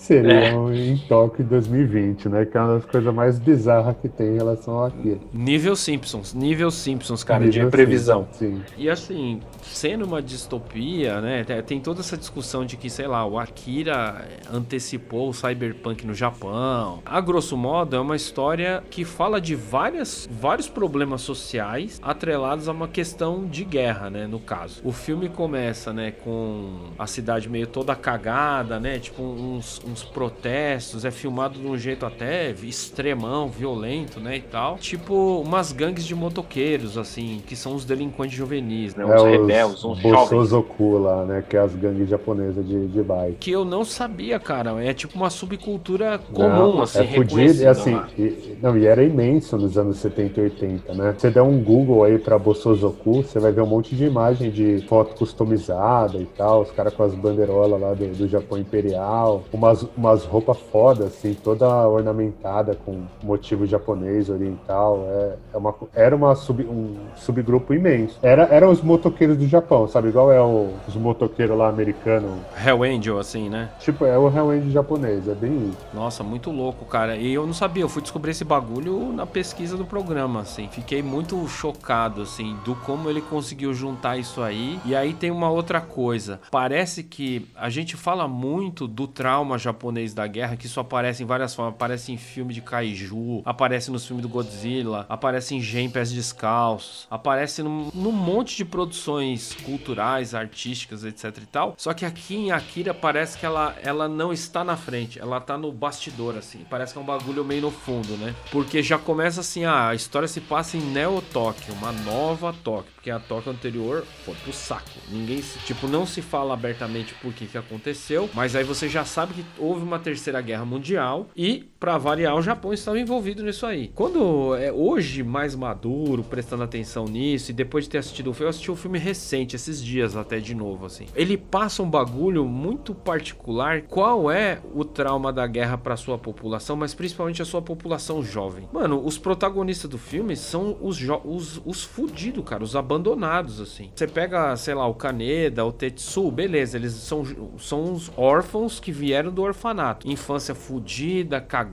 seriam 0.04 0.70
é. 0.70 0.76
em 0.76 0.98
Tóquio 0.98 1.44
em 1.44 1.48
2020, 1.48 2.30
né? 2.30 2.46
Que 2.46 2.58
é 2.58 2.62
uma 2.62 2.76
das 2.76 2.86
coisas 2.86 3.14
mais 3.14 3.40
bizarras 3.40 3.96
que 4.02 4.10
tem 4.10 4.28
em 4.28 4.38
relação 4.38 4.84
àquilo. 4.84 5.22
Nível 5.34 5.76
Simpsons, 5.76 6.34
nível 6.34 6.70
Simpsons, 6.70 7.24
cara, 7.24 7.46
nível 7.46 7.66
de 7.66 7.72
previsão. 7.72 8.28
Sim. 8.34 8.62
E 8.78 8.90
assim, 8.90 9.40
sendo 9.62 10.06
uma 10.06 10.22
distopia, 10.22 11.22
né? 11.22 11.44
Tem 11.66 11.80
toda 11.80 12.02
essa 12.02 12.18
discussão 12.18 12.66
de 12.66 12.76
que, 12.76 12.90
sei 12.90 13.08
lá, 13.08 13.26
o 13.26 13.40
Akira 13.40 14.28
antecipou 14.52 15.30
o 15.30 15.34
cyberpunk 15.34 16.06
no 16.06 16.14
Japão. 16.14 17.00
A 17.06 17.22
grosso 17.22 17.56
modo, 17.56 17.96
é 17.96 18.00
uma 18.00 18.16
história 18.16 18.84
que 18.90 19.06
fala 19.06 19.40
de 19.40 19.56
várias, 19.56 20.28
vários 20.30 20.68
problemas 20.68 21.22
sociais 21.22 22.00
atrelados 22.04 22.68
a 22.68 22.72
uma 22.72 22.88
questão 22.88 23.46
de 23.46 23.64
guerra, 23.64 24.10
né? 24.10 24.28
No 24.28 24.40
caso. 24.40 24.82
O 24.84 24.92
filme 24.92 25.30
começa, 25.30 25.94
né, 25.94 26.12
com 26.12 26.90
a 27.00 27.08
cidade 27.08 27.48
meio 27.48 27.68
toda 27.68 27.96
cagada, 27.96 28.80
né? 28.80 29.00
Tipo, 29.00 29.24
uns, 29.24 29.82
uns 29.86 29.93
uns 29.94 30.04
protestos, 30.04 31.06
é 31.06 31.12
filmado 31.12 31.60
de 31.60 31.66
um 31.66 31.78
jeito 31.78 32.06
até 32.06 32.52
extremão, 32.64 33.48
violento, 33.48 34.20
né, 34.20 34.38
e 34.38 34.42
tal. 34.42 34.78
Tipo 34.78 35.42
umas 35.42 35.72
gangues 35.72 36.06
de 36.06 36.16
motoqueiros, 36.16 36.98
assim, 36.98 37.42
que 37.46 37.56
são 37.56 37.76
os 37.76 37.86
delinquentes 37.86 38.36
juvenis, 38.36 38.96
né, 38.96 39.04
é, 39.04 39.16
os 39.16 39.24
rebeldes, 39.24 39.86
uns 39.86 40.00
jovens. 40.00 40.52
lá, 41.00 41.26
né, 41.26 41.44
que 41.48 41.56
é 41.56 41.60
as 41.60 41.76
gangues 41.76 42.10
japonesas 42.10 42.68
de, 42.68 42.88
de 42.88 43.04
bike. 43.04 43.38
Que 43.40 43.52
eu 43.52 43.64
não 43.64 43.86
sabia, 43.86 44.40
cara, 44.40 44.84
é 44.84 44.94
tipo 44.94 45.16
uma 45.16 45.30
subcultura 45.30 46.20
comum, 46.34 46.76
não, 46.76 46.82
assim, 46.82 47.00
é 47.00 47.08
fudido, 47.08 47.64
é 47.64 47.68
assim, 47.68 48.00
e, 48.18 48.58
não, 48.62 48.78
e 48.78 48.86
era 48.86 49.04
imenso 49.04 49.58
nos 49.58 49.78
anos 49.78 49.98
70 49.98 50.40
e 50.40 50.44
80, 50.44 50.94
né? 50.94 51.16
Você 51.18 51.30
der 51.30 51.42
um 51.42 51.60
Google 51.60 52.04
aí 52.04 52.18
pra 52.18 52.40
Bosozoku, 52.40 53.24
você 53.24 53.40
vai 53.40 53.52
ver 53.52 53.62
um 53.62 53.68
monte 53.68 53.96
de 53.96 54.06
imagem 54.06 54.50
de 54.50 54.84
foto 54.88 55.16
customizada 55.16 56.18
e 56.18 56.26
tal, 56.26 56.62
os 56.62 56.72
caras 56.72 56.94
com 56.94 57.04
as 57.04 57.14
bandeirolas 57.14 57.80
lá 57.80 57.94
do, 57.94 58.08
do 58.08 58.28
Japão 58.28 58.58
Imperial, 58.58 59.44
umas 59.52 59.83
umas, 59.96 60.26
roupas 60.26 60.58
fodas, 60.72 61.08
assim, 61.08 61.34
toda 61.34 61.68
ornamentada 61.88 62.78
com 62.86 63.04
motivo 63.22 63.66
japonês, 63.66 64.30
oriental. 64.30 65.06
É, 65.10 65.36
é 65.54 65.58
uma, 65.58 65.76
era 65.94 66.16
uma 66.16 66.36
sub, 66.36 66.64
um 66.64 66.96
subgrupo 67.16 67.74
imenso. 67.74 68.18
Era, 68.22 68.44
eram 68.44 68.70
os 68.70 68.82
motoqueiros 68.82 69.38
do 69.38 69.48
Japão, 69.48 69.88
sabe? 69.88 70.10
Igual 70.10 70.32
é 70.32 70.42
o, 70.42 70.70
os 70.88 70.96
motoqueiros 70.96 71.58
lá 71.58 71.70
americanos. 71.70 72.32
Hell 72.66 72.84
Angel, 72.84 73.20
assim, 73.20 73.50
né? 73.50 73.70
Tipo, 73.80 74.06
é 74.06 74.18
o 74.18 74.28
Hell 74.28 74.50
Angel 74.50 74.72
japonês, 74.72 75.28
é 75.28 75.36
bem 75.36 75.70
isso. 75.70 75.78
Nossa, 75.94 76.24
muito 76.24 76.52
louco, 76.52 76.86
cara. 76.86 77.16
E 77.16 77.34
eu 77.34 77.46
não 77.46 77.54
sabia, 77.54 77.84
eu 77.84 77.90
fui 77.90 78.02
descobrir 78.02 78.32
esse 78.32 78.44
bagulho 78.44 79.12
na 79.14 79.26
pesquisa 79.26 79.78
do 79.78 79.86
programa, 79.86 80.42
assim. 80.42 80.68
Fiquei 80.70 81.02
muito 81.02 81.48
chocado, 81.48 82.22
assim, 82.22 82.58
do 82.66 82.76
como 82.76 83.10
ele 83.10 83.22
conseguiu 83.22 83.74
juntar 83.74 84.18
isso 84.18 84.42
aí. 84.42 84.80
E 84.86 84.96
aí 84.96 85.14
tem 85.14 85.32
uma 85.32 85.50
outra 85.50 85.82
coisa. 85.82 86.40
Parece 86.52 87.04
que 87.04 87.48
a 87.56 87.70
gente 87.70 87.96
fala 87.96 88.28
muito 88.28 88.88
do 88.88 89.08
trauma 89.08 89.58
japonês 89.58 89.73
japonês 89.74 90.14
da 90.14 90.26
guerra, 90.28 90.56
que 90.56 90.68
isso 90.68 90.80
aparece 90.80 91.24
em 91.24 91.26
várias 91.26 91.54
formas. 91.54 91.74
Aparece 91.74 92.12
em 92.12 92.18
filme 92.18 92.54
de 92.54 92.62
kaiju, 92.62 93.42
aparece 93.44 93.92
nos 93.92 94.06
filmes 94.06 94.22
do 94.22 94.30
Godzilla, 94.30 95.06
aparece 95.10 95.56
em 95.56 95.62
Gen 95.62 95.90
Pés 95.90 96.12
Descalços, 96.12 97.08
aparece 97.10 97.64
num, 97.64 97.90
num, 97.94 98.12
monte 98.12 98.56
de 98.56 98.64
produções 98.64 99.54
culturais, 99.66 100.34
artísticas, 100.36 101.04
etc 101.04 101.38
e 101.38 101.46
tal. 101.48 101.74
Só 101.78 101.94
que 101.94 102.06
aqui 102.06 102.36
em 102.36 102.52
Akira 102.52 102.94
parece 102.94 103.38
que 103.38 103.46
ela, 103.46 103.76
ela 103.82 104.08
não 104.08 104.32
está 104.32 104.64
na 104.64 104.78
frente, 104.78 105.20
ela 105.20 105.42
tá 105.42 105.58
no 105.58 105.72
bastidor, 105.72 106.38
assim. 106.38 106.66
Parece 106.70 106.94
que 106.94 107.00
é 107.00 107.02
um 107.02 107.06
bagulho 107.06 107.44
meio 107.44 107.64
no 107.64 107.72
fundo, 107.72 108.16
né? 108.18 108.36
Porque 108.52 108.82
já 108.84 108.98
começa 108.98 109.42
assim, 109.42 109.66
ah, 109.66 109.90
a 109.90 109.96
história 109.96 110.28
se 110.28 110.40
passa 110.40 110.78
em 110.78 110.82
Neo 110.82 111.22
Tóquio, 111.34 111.74
uma 111.74 111.92
nova 111.92 112.54
Tóquio 112.64 112.93
porque 113.04 113.12
a 113.12 113.20
Tóquio 113.20 113.52
anterior 113.52 114.06
foi 114.24 114.34
pro 114.34 114.54
saco. 114.54 114.90
Ninguém, 115.10 115.44
tipo, 115.66 115.90
não 115.90 116.06
se 116.06 116.22
fala 116.22 116.54
abertamente 116.54 117.14
por 117.16 117.34
que 117.34 117.46
que 117.46 117.58
aconteceu, 117.58 118.30
mas 118.34 118.56
aí 118.56 118.64
você 118.64 118.88
já 118.88 119.04
sabe 119.04 119.34
que 119.34 119.46
houve 119.58 119.84
uma 119.84 120.00
terceira 120.00 120.40
guerra 120.40 120.64
mundial 120.64 121.30
e, 121.36 121.70
para 121.84 121.98
variar, 121.98 122.34
o 122.38 122.42
Japão 122.42 122.72
estava 122.72 122.98
envolvido 122.98 123.44
nisso 123.44 123.66
aí. 123.66 123.90
Quando 123.94 124.56
é 124.56 124.72
hoje 124.72 125.22
mais 125.22 125.54
maduro, 125.54 126.24
prestando 126.24 126.64
atenção 126.64 127.04
nisso 127.04 127.52
e 127.52 127.54
depois 127.54 127.84
de 127.84 127.90
ter 127.90 127.98
assistido 127.98 128.30
o 128.30 128.34
filme, 128.34 128.46
eu 128.46 128.50
assisti 128.52 128.72
um 128.72 128.76
filme 128.78 128.98
recente, 128.98 129.58
esses 129.58 129.84
dias 129.84 130.16
até 130.16 130.40
de 130.40 130.56
novo, 130.56 130.86
assim. 130.86 131.08
Ele 131.14 131.36
passa 131.36 131.84
um 131.84 131.90
bagulho 131.90 132.46
muito 132.46 132.96
particular. 132.96 133.82
Qual 133.82 134.32
é 134.32 134.62
o 134.74 134.86
trauma 134.86 135.34
da 135.34 135.46
guerra 135.46 135.78
para 135.78 135.98
sua 135.98 136.18
população, 136.18 136.78
mas 136.78 136.94
principalmente 136.94 137.42
a 137.42 137.46
sua 137.46 137.62
população 137.62 138.24
jovem? 138.24 138.66
Mano, 138.72 139.06
os 139.06 139.18
protagonistas 139.18 139.90
do 139.90 139.98
filme 139.98 140.38
são 140.38 140.78
os 140.80 140.98
os, 141.26 141.62
os 141.66 141.84
fudidos, 141.84 142.46
cara, 142.46 142.64
os 142.64 142.78
abandonados 142.78 143.60
assim. 143.60 143.92
Você 143.94 144.08
pega, 144.08 144.56
sei 144.56 144.74
lá, 144.74 144.88
o 144.88 144.96
Kaneda, 144.96 145.66
o 145.66 145.72
Tetsu, 145.74 146.32
beleza, 146.32 146.78
eles 146.78 146.94
são, 146.94 147.26
são 147.60 147.84
uns 147.84 148.10
órfãos 148.16 148.80
que 148.80 148.90
vieram 148.90 149.34
do 149.34 149.42
orfanato. 149.42 150.10
Infância 150.10 150.56
fudida, 150.56 151.42
cagada, 151.42 151.73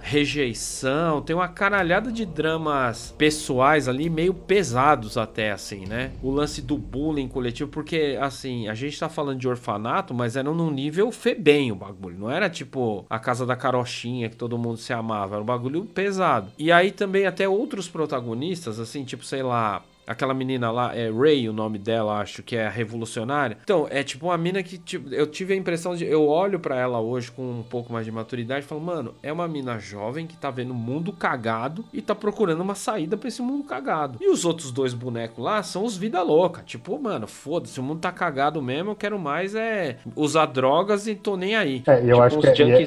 rejeição, 0.00 1.22
tem 1.22 1.34
uma 1.34 1.48
caralhada 1.48 2.10
de 2.10 2.24
dramas 2.24 3.14
pessoais 3.16 3.88
ali, 3.88 4.10
meio 4.10 4.34
pesados 4.34 5.16
até, 5.16 5.52
assim, 5.52 5.86
né? 5.86 6.12
O 6.22 6.30
lance 6.30 6.60
do 6.62 6.76
bullying 6.76 7.28
coletivo, 7.28 7.70
porque, 7.70 8.18
assim, 8.20 8.68
a 8.68 8.74
gente 8.74 8.98
tá 8.98 9.08
falando 9.08 9.38
de 9.38 9.48
orfanato, 9.48 10.14
mas 10.14 10.36
era 10.36 10.50
num 10.50 10.70
nível 10.70 11.12
febem 11.12 11.70
o 11.72 11.76
bagulho, 11.76 12.18
não 12.18 12.30
era 12.30 12.48
tipo 12.48 13.04
a 13.08 13.18
casa 13.18 13.44
da 13.46 13.56
carochinha 13.56 14.28
que 14.28 14.36
todo 14.36 14.58
mundo 14.58 14.76
se 14.76 14.92
amava, 14.92 15.36
era 15.36 15.42
um 15.42 15.46
bagulho 15.46 15.84
pesado. 15.84 16.50
E 16.58 16.72
aí 16.72 16.90
também 16.90 17.26
até 17.26 17.48
outros 17.48 17.88
protagonistas, 17.88 18.80
assim, 18.80 19.04
tipo, 19.04 19.24
sei 19.24 19.42
lá, 19.42 19.82
Aquela 20.08 20.32
menina 20.32 20.70
lá, 20.70 20.96
é 20.96 21.10
Ray 21.10 21.48
o 21.48 21.52
nome 21.52 21.78
dela, 21.78 22.18
acho 22.18 22.42
que 22.42 22.56
é 22.56 22.66
a 22.66 22.70
revolucionária. 22.70 23.58
Então, 23.62 23.86
é 23.90 24.02
tipo 24.02 24.26
uma 24.26 24.38
mina 24.38 24.62
que 24.62 24.78
tipo, 24.78 25.12
eu 25.12 25.26
tive 25.26 25.52
a 25.52 25.56
impressão 25.56 25.94
de. 25.94 26.04
Eu 26.04 26.26
olho 26.26 26.58
para 26.58 26.76
ela 26.76 26.98
hoje 26.98 27.30
com 27.30 27.42
um 27.42 27.62
pouco 27.62 27.92
mais 27.92 28.06
de 28.06 28.12
maturidade 28.12 28.64
e 28.64 28.68
falo, 28.68 28.80
mano, 28.80 29.14
é 29.22 29.32
uma 29.32 29.46
mina 29.46 29.78
jovem 29.78 30.26
que 30.26 30.36
tá 30.36 30.50
vendo 30.50 30.70
o 30.70 30.74
mundo 30.74 31.12
cagado 31.12 31.84
e 31.92 32.00
tá 32.00 32.14
procurando 32.14 32.60
uma 32.60 32.74
saída 32.74 33.16
para 33.16 33.28
esse 33.28 33.42
mundo 33.42 33.64
cagado. 33.64 34.18
E 34.20 34.30
os 34.30 34.44
outros 34.44 34.72
dois 34.72 34.94
bonecos 34.94 35.44
lá 35.44 35.62
são 35.62 35.84
os 35.84 35.96
vida 35.96 36.22
louca. 36.22 36.62
Tipo, 36.62 36.98
mano, 36.98 37.26
foda-se, 37.26 37.78
o 37.78 37.82
mundo 37.82 38.00
tá 38.00 38.10
cagado 38.10 38.62
mesmo, 38.62 38.92
eu 38.92 38.96
quero 38.96 39.18
mais 39.18 39.54
é 39.54 39.98
usar 40.16 40.46
drogas 40.46 41.06
e 41.06 41.14
tô 41.14 41.36
nem 41.36 41.54
aí. 41.54 41.82
É, 41.86 41.98
eu 41.98 42.06
tipo, 42.06 42.22
acho 42.22 42.40
que 42.40 42.46
é, 42.46 42.82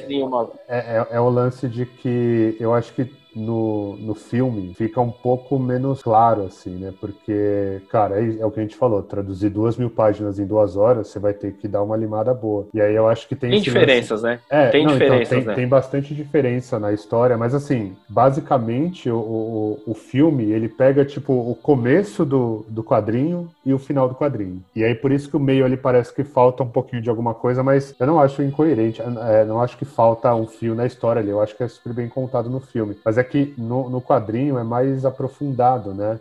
é, 0.68 0.96
é, 0.96 1.06
é 1.12 1.20
o 1.20 1.28
lance 1.28 1.68
de 1.68 1.86
que 1.86 2.56
eu 2.58 2.74
acho 2.74 2.92
que 2.92 3.21
no, 3.34 3.96
no 3.96 4.14
filme 4.14 4.74
fica 4.74 5.00
um 5.00 5.10
pouco 5.10 5.58
menos 5.58 6.02
claro, 6.02 6.44
assim, 6.44 6.70
né? 6.76 6.92
Porque, 7.00 7.80
cara, 7.90 8.20
é, 8.20 8.40
é, 8.40 8.46
o 8.46 8.50
que 8.50 8.60
a 8.60 8.62
gente 8.62 8.76
falou, 8.76 9.02
traduzir 9.02 9.50
duas 9.50 9.76
mil 9.76 9.90
páginas 9.90 10.38
em 10.38 10.46
duas 10.46 10.76
horas, 10.76 11.08
você 11.08 11.18
vai 11.18 11.32
ter 11.32 11.52
que 11.54 11.68
dar 11.68 11.82
uma 11.82 11.96
limada 11.96 12.32
boa. 12.34 12.66
E 12.72 12.80
aí 12.80 12.94
eu 12.94 13.08
acho 13.08 13.28
que 13.28 13.34
tem... 13.34 13.50
Tem 13.50 13.60
diferenças, 13.60 14.22
lance... 14.22 14.36
né? 14.36 14.40
É, 14.50 14.68
tem 14.68 14.84
não, 14.84 14.94
então, 14.94 15.06
diferenças, 15.06 15.32
então, 15.32 15.38
tem, 15.38 15.46
né? 15.48 15.54
tem 15.54 15.68
bastante 15.68 16.14
diferença 16.14 16.78
na 16.78 16.92
história, 16.92 17.36
mas 17.36 17.54
assim, 17.54 17.96
basicamente 18.08 19.10
o, 19.10 19.16
o, 19.16 19.82
o 19.86 19.94
filme, 19.94 20.50
ele 20.50 20.68
pega, 20.68 21.04
tipo, 21.04 21.32
o 21.32 21.54
começo 21.54 22.24
do, 22.24 22.64
do 22.68 22.82
quadrinho 22.82 23.50
e 23.64 23.72
o 23.72 23.78
final 23.78 24.08
do 24.08 24.14
quadrinho. 24.14 24.62
E 24.74 24.84
aí 24.84 24.94
por 24.94 25.12
isso 25.12 25.28
que 25.28 25.36
o 25.36 25.40
meio 25.40 25.64
ali 25.64 25.76
parece 25.76 26.14
que 26.14 26.24
falta 26.24 26.62
um 26.62 26.68
pouquinho 26.68 27.02
de 27.02 27.10
alguma 27.10 27.34
coisa, 27.34 27.62
mas 27.62 27.94
eu 27.98 28.06
não 28.06 28.20
acho 28.20 28.42
incoerente, 28.42 29.02
é, 29.02 29.44
não 29.44 29.60
acho 29.60 29.76
que 29.76 29.84
falta 29.84 30.34
um 30.34 30.46
fio 30.46 30.74
na 30.74 30.86
história 30.86 31.20
ali, 31.20 31.30
eu 31.30 31.40
acho 31.40 31.56
que 31.56 31.62
é 31.62 31.68
super 31.68 31.92
bem 31.92 32.08
contado 32.08 32.48
no 32.48 32.60
filme. 32.60 32.96
Mas 33.04 33.18
é 33.18 33.21
que 33.24 33.54
no, 33.58 33.88
no 33.88 34.00
quadrinho 34.00 34.58
é 34.58 34.64
mais 34.64 35.04
aprofundado, 35.04 35.94
né? 35.94 36.20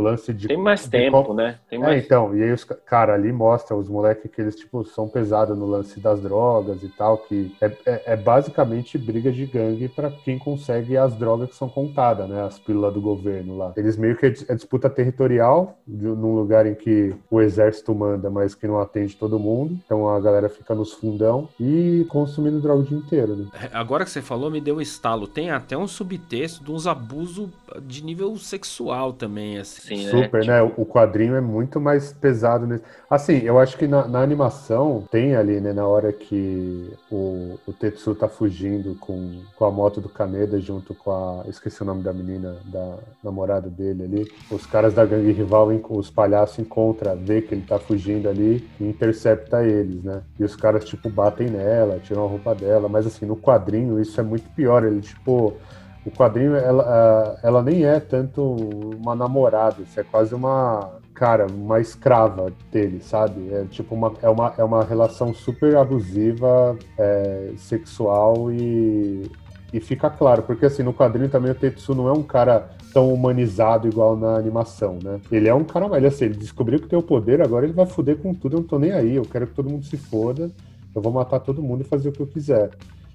O 0.00 0.02
lance 0.02 0.32
de. 0.32 0.48
Tem 0.48 0.56
mais 0.56 0.88
tempo, 0.88 1.34
né? 1.34 1.58
Tem 1.68 1.78
é, 1.78 1.82
mais... 1.82 2.02
É, 2.02 2.04
então, 2.04 2.36
e 2.36 2.42
aí 2.42 2.52
os 2.52 2.64
cara 2.64 3.14
ali 3.14 3.32
mostra 3.32 3.76
os 3.76 3.88
moleques 3.88 4.30
que 4.30 4.40
eles, 4.40 4.56
tipo, 4.56 4.84
são 4.84 5.08
pesados 5.08 5.56
no 5.56 5.66
lance 5.66 6.00
das 6.00 6.20
drogas 6.20 6.82
e 6.82 6.88
tal, 6.88 7.18
que 7.18 7.54
é, 7.60 7.66
é, 7.86 8.02
é 8.06 8.16
basicamente 8.16 8.98
briga 8.98 9.30
de 9.30 9.46
gangue 9.46 9.88
para 9.88 10.10
quem 10.10 10.38
consegue 10.38 10.96
as 10.96 11.14
drogas 11.14 11.50
que 11.50 11.56
são 11.56 11.68
contadas, 11.68 12.28
né? 12.28 12.42
As 12.42 12.58
pílulas 12.58 12.92
do 12.92 13.00
governo 13.00 13.56
lá. 13.56 13.72
Eles 13.76 13.96
meio 13.96 14.16
que 14.16 14.26
é 14.26 14.54
disputa 14.54 14.88
territorial, 14.88 15.78
de, 15.86 16.06
num 16.06 16.34
lugar 16.34 16.66
em 16.66 16.74
que 16.74 17.14
o 17.30 17.40
exército 17.40 17.94
manda, 17.94 18.30
mas 18.30 18.54
que 18.54 18.66
não 18.66 18.80
atende 18.80 19.16
todo 19.16 19.38
mundo. 19.38 19.78
Então 19.84 20.08
a 20.08 20.18
galera 20.20 20.48
fica 20.48 20.74
nos 20.74 20.92
fundão 20.92 21.48
e 21.58 22.06
consumindo 22.08 22.60
droga 22.60 22.80
o 22.80 22.84
dia 22.84 22.98
inteiro, 22.98 23.36
né? 23.36 23.46
É, 23.52 23.70
agora 23.72 24.04
que 24.04 24.10
você 24.10 24.22
falou, 24.22 24.50
me 24.50 24.60
deu 24.60 24.76
um 24.76 24.80
estalo. 24.80 25.26
Tem 25.26 25.50
até 25.50 25.76
um 25.76 25.86
subtexto 25.86 26.64
de 26.64 26.72
uns 26.72 26.86
abusos 26.86 27.48
de 27.82 28.02
nível 28.02 28.36
sexual 28.36 29.12
também, 29.12 29.58
assim. 29.58 29.89
Sim, 29.96 30.04
né? 30.04 30.10
Super, 30.10 30.46
né? 30.46 30.62
né? 30.62 30.72
O 30.76 30.86
quadrinho 30.86 31.34
é 31.34 31.40
muito 31.40 31.80
mais 31.80 32.12
pesado 32.12 32.66
nesse. 32.66 32.84
Assim, 33.08 33.38
eu 33.38 33.58
acho 33.58 33.76
que 33.76 33.88
na, 33.88 34.06
na, 34.06 34.20
animação 34.20 35.04
tem 35.10 35.34
ali, 35.34 35.60
né, 35.60 35.72
na 35.72 35.86
hora 35.86 36.12
que 36.12 36.92
o, 37.10 37.58
o 37.66 37.72
Tetsu 37.72 38.14
tá 38.14 38.28
fugindo 38.28 38.94
com, 39.00 39.40
com 39.56 39.64
a 39.64 39.70
moto 39.70 40.00
do 40.00 40.08
Kaneda 40.08 40.60
junto 40.60 40.94
com 40.94 41.10
a. 41.10 41.44
Esqueci 41.48 41.82
o 41.82 41.84
nome 41.84 42.02
da 42.02 42.12
menina, 42.12 42.56
da 42.66 42.98
namorada 43.22 43.68
dele 43.68 44.04
ali. 44.04 44.32
Os 44.50 44.64
caras 44.64 44.94
da 44.94 45.04
gangue 45.04 45.32
rival, 45.32 45.68
os 45.90 46.10
palhaços 46.10 46.58
encontram, 46.60 47.16
vê 47.16 47.42
que 47.42 47.54
ele 47.54 47.66
tá 47.66 47.78
fugindo 47.78 48.28
ali 48.28 48.68
e 48.78 48.84
intercepta 48.84 49.64
eles, 49.64 50.04
né? 50.04 50.22
E 50.38 50.44
os 50.44 50.54
caras, 50.54 50.84
tipo, 50.84 51.10
batem 51.10 51.48
nela, 51.48 51.98
tiram 51.98 52.24
a 52.24 52.28
roupa 52.28 52.54
dela. 52.54 52.88
Mas 52.88 53.06
assim, 53.06 53.26
no 53.26 53.36
quadrinho 53.36 54.00
isso 54.00 54.20
é 54.20 54.22
muito 54.22 54.48
pior. 54.50 54.84
Ele, 54.84 55.00
tipo 55.00 55.56
o 56.04 56.10
quadrinho 56.10 56.56
ela, 56.56 57.38
ela 57.42 57.62
nem 57.62 57.84
é 57.84 58.00
tanto 58.00 58.42
uma 58.42 59.14
namorada, 59.14 59.82
isso 59.82 59.98
é 59.98 60.02
quase 60.02 60.34
uma 60.34 60.98
cara, 61.14 61.46
uma 61.46 61.80
escrava 61.80 62.50
dele, 62.72 63.00
sabe? 63.00 63.52
É 63.52 63.64
tipo 63.64 63.94
uma 63.94 64.12
é 64.22 64.28
uma, 64.28 64.54
é 64.56 64.64
uma 64.64 64.82
relação 64.84 65.34
super 65.34 65.76
abusiva, 65.76 66.76
é, 66.98 67.52
sexual 67.58 68.50
e 68.50 69.30
e 69.72 69.78
fica 69.78 70.10
claro, 70.10 70.42
porque 70.42 70.66
assim, 70.66 70.82
no 70.82 70.92
quadrinho 70.92 71.28
também 71.28 71.52
o 71.52 71.54
Tetsu 71.54 71.94
não 71.94 72.08
é 72.08 72.12
um 72.12 72.24
cara 72.24 72.70
tão 72.92 73.12
humanizado 73.12 73.86
igual 73.86 74.16
na 74.16 74.34
animação, 74.34 74.98
né? 75.02 75.20
Ele 75.30 75.48
é 75.48 75.54
um 75.54 75.62
cara, 75.62 75.96
ele 75.96 76.08
assim, 76.08 76.24
ele 76.24 76.34
descobriu 76.34 76.80
que 76.80 76.88
tem 76.88 76.98
o 76.98 77.02
poder, 77.02 77.40
agora 77.40 77.64
ele 77.66 77.72
vai 77.72 77.86
foder 77.86 78.16
com 78.18 78.34
tudo, 78.34 78.56
eu 78.56 78.60
não 78.60 78.66
tô 78.66 78.78
nem 78.78 78.90
aí, 78.90 79.14
eu 79.14 79.22
quero 79.22 79.46
que 79.46 79.54
todo 79.54 79.70
mundo 79.70 79.84
se 79.84 79.96
foda, 79.96 80.50
eu 80.94 81.00
vou 81.00 81.12
matar 81.12 81.38
todo 81.38 81.62
mundo 81.62 81.82
e 81.82 81.84
fazer 81.84 82.08
o 82.08 82.12
que 82.12 82.20
eu 82.20 82.26
quiser. 82.26 82.70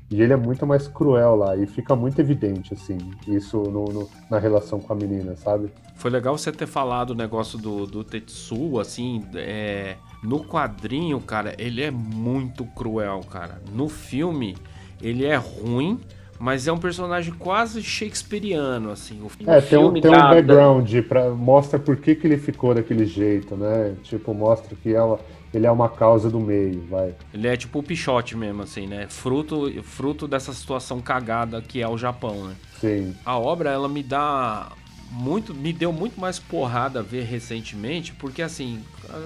E 0.10 0.22
ele 0.22 0.34
é 0.34 0.36
muito 0.36 0.68
mais 0.68 0.88
cruel 0.88 1.36
lá, 1.36 1.56
e 1.58 1.66
fica 1.66 1.96
muito 1.96 2.20
evidente, 2.20 2.74
assim, 2.74 2.98
isso 3.28 3.58
no, 3.64 3.86
no, 3.86 4.10
na 4.30 4.38
relação 4.38 4.80
com 4.80 4.94
a 4.94 4.96
menina, 4.96 5.36
sabe? 5.36 5.72
Foi 5.96 6.12
legal 6.12 6.38
você 6.38 6.52
ter 6.52 6.68
falado 6.68 7.12
o 7.12 7.16
negócio 7.16 7.58
do, 7.58 7.88
do 7.88 8.04
Tetsu, 8.04 8.80
assim, 8.80 9.26
é... 9.34 9.96
no 10.24 10.46
quadrinho, 10.46 11.20
cara, 11.20 11.56
ele 11.58 11.82
é 11.82 11.90
muito 11.90 12.66
cruel, 12.66 13.22
cara. 13.32 13.60
No 13.74 13.90
filme, 13.90 14.56
ele 15.02 15.26
é 15.26 15.38
ruim, 15.38 16.00
mas 16.40 16.68
é 16.68 16.72
um 16.72 16.78
personagem 16.78 17.34
quase 17.34 17.82
shakespeariano, 17.82 18.92
assim. 18.92 19.22
O, 19.22 19.30
é, 19.50 19.62
tem 19.62 19.80
um, 19.80 19.94
tem 19.94 20.12
um 20.12 20.14
background, 20.14 20.94
pra, 21.08 21.30
mostra 21.30 21.80
por 21.80 21.98
que, 21.98 22.16
que 22.16 22.28
ele 22.28 22.38
ficou 22.38 22.74
daquele 22.74 23.06
jeito, 23.06 23.56
né? 23.56 23.96
Tipo, 24.04 24.34
mostra 24.34 24.76
que 24.76 24.94
ela 24.94 25.20
ele 25.56 25.66
é 25.66 25.72
uma 25.72 25.88
causa 25.88 26.30
do 26.30 26.40
meio, 26.40 26.86
vai. 26.90 27.16
Ele 27.34 27.48
é 27.48 27.56
tipo 27.56 27.80
o 27.80 27.84
Pichote 27.84 28.36
mesmo, 28.36 28.64
assim, 28.64 28.88
né? 28.88 29.08
Fruto, 29.08 29.82
fruto 29.84 30.28
dessa 30.28 30.52
situação 30.52 31.00
cagada 31.00 31.62
que 31.62 31.82
é 31.82 31.88
o 31.88 31.98
Japão, 31.98 32.48
né? 32.48 32.56
Sim. 32.82 33.16
A 33.26 33.40
obra, 33.40 33.70
ela 33.70 33.88
me 33.88 34.04
dá 34.04 34.74
muito, 35.10 35.54
me 35.54 35.72
deu 35.72 35.94
muito 35.94 36.20
mais 36.20 36.38
porrada 36.38 37.02
ver 37.02 37.24
recentemente, 37.24 38.12
porque 38.14 38.42
assim, 38.42 38.84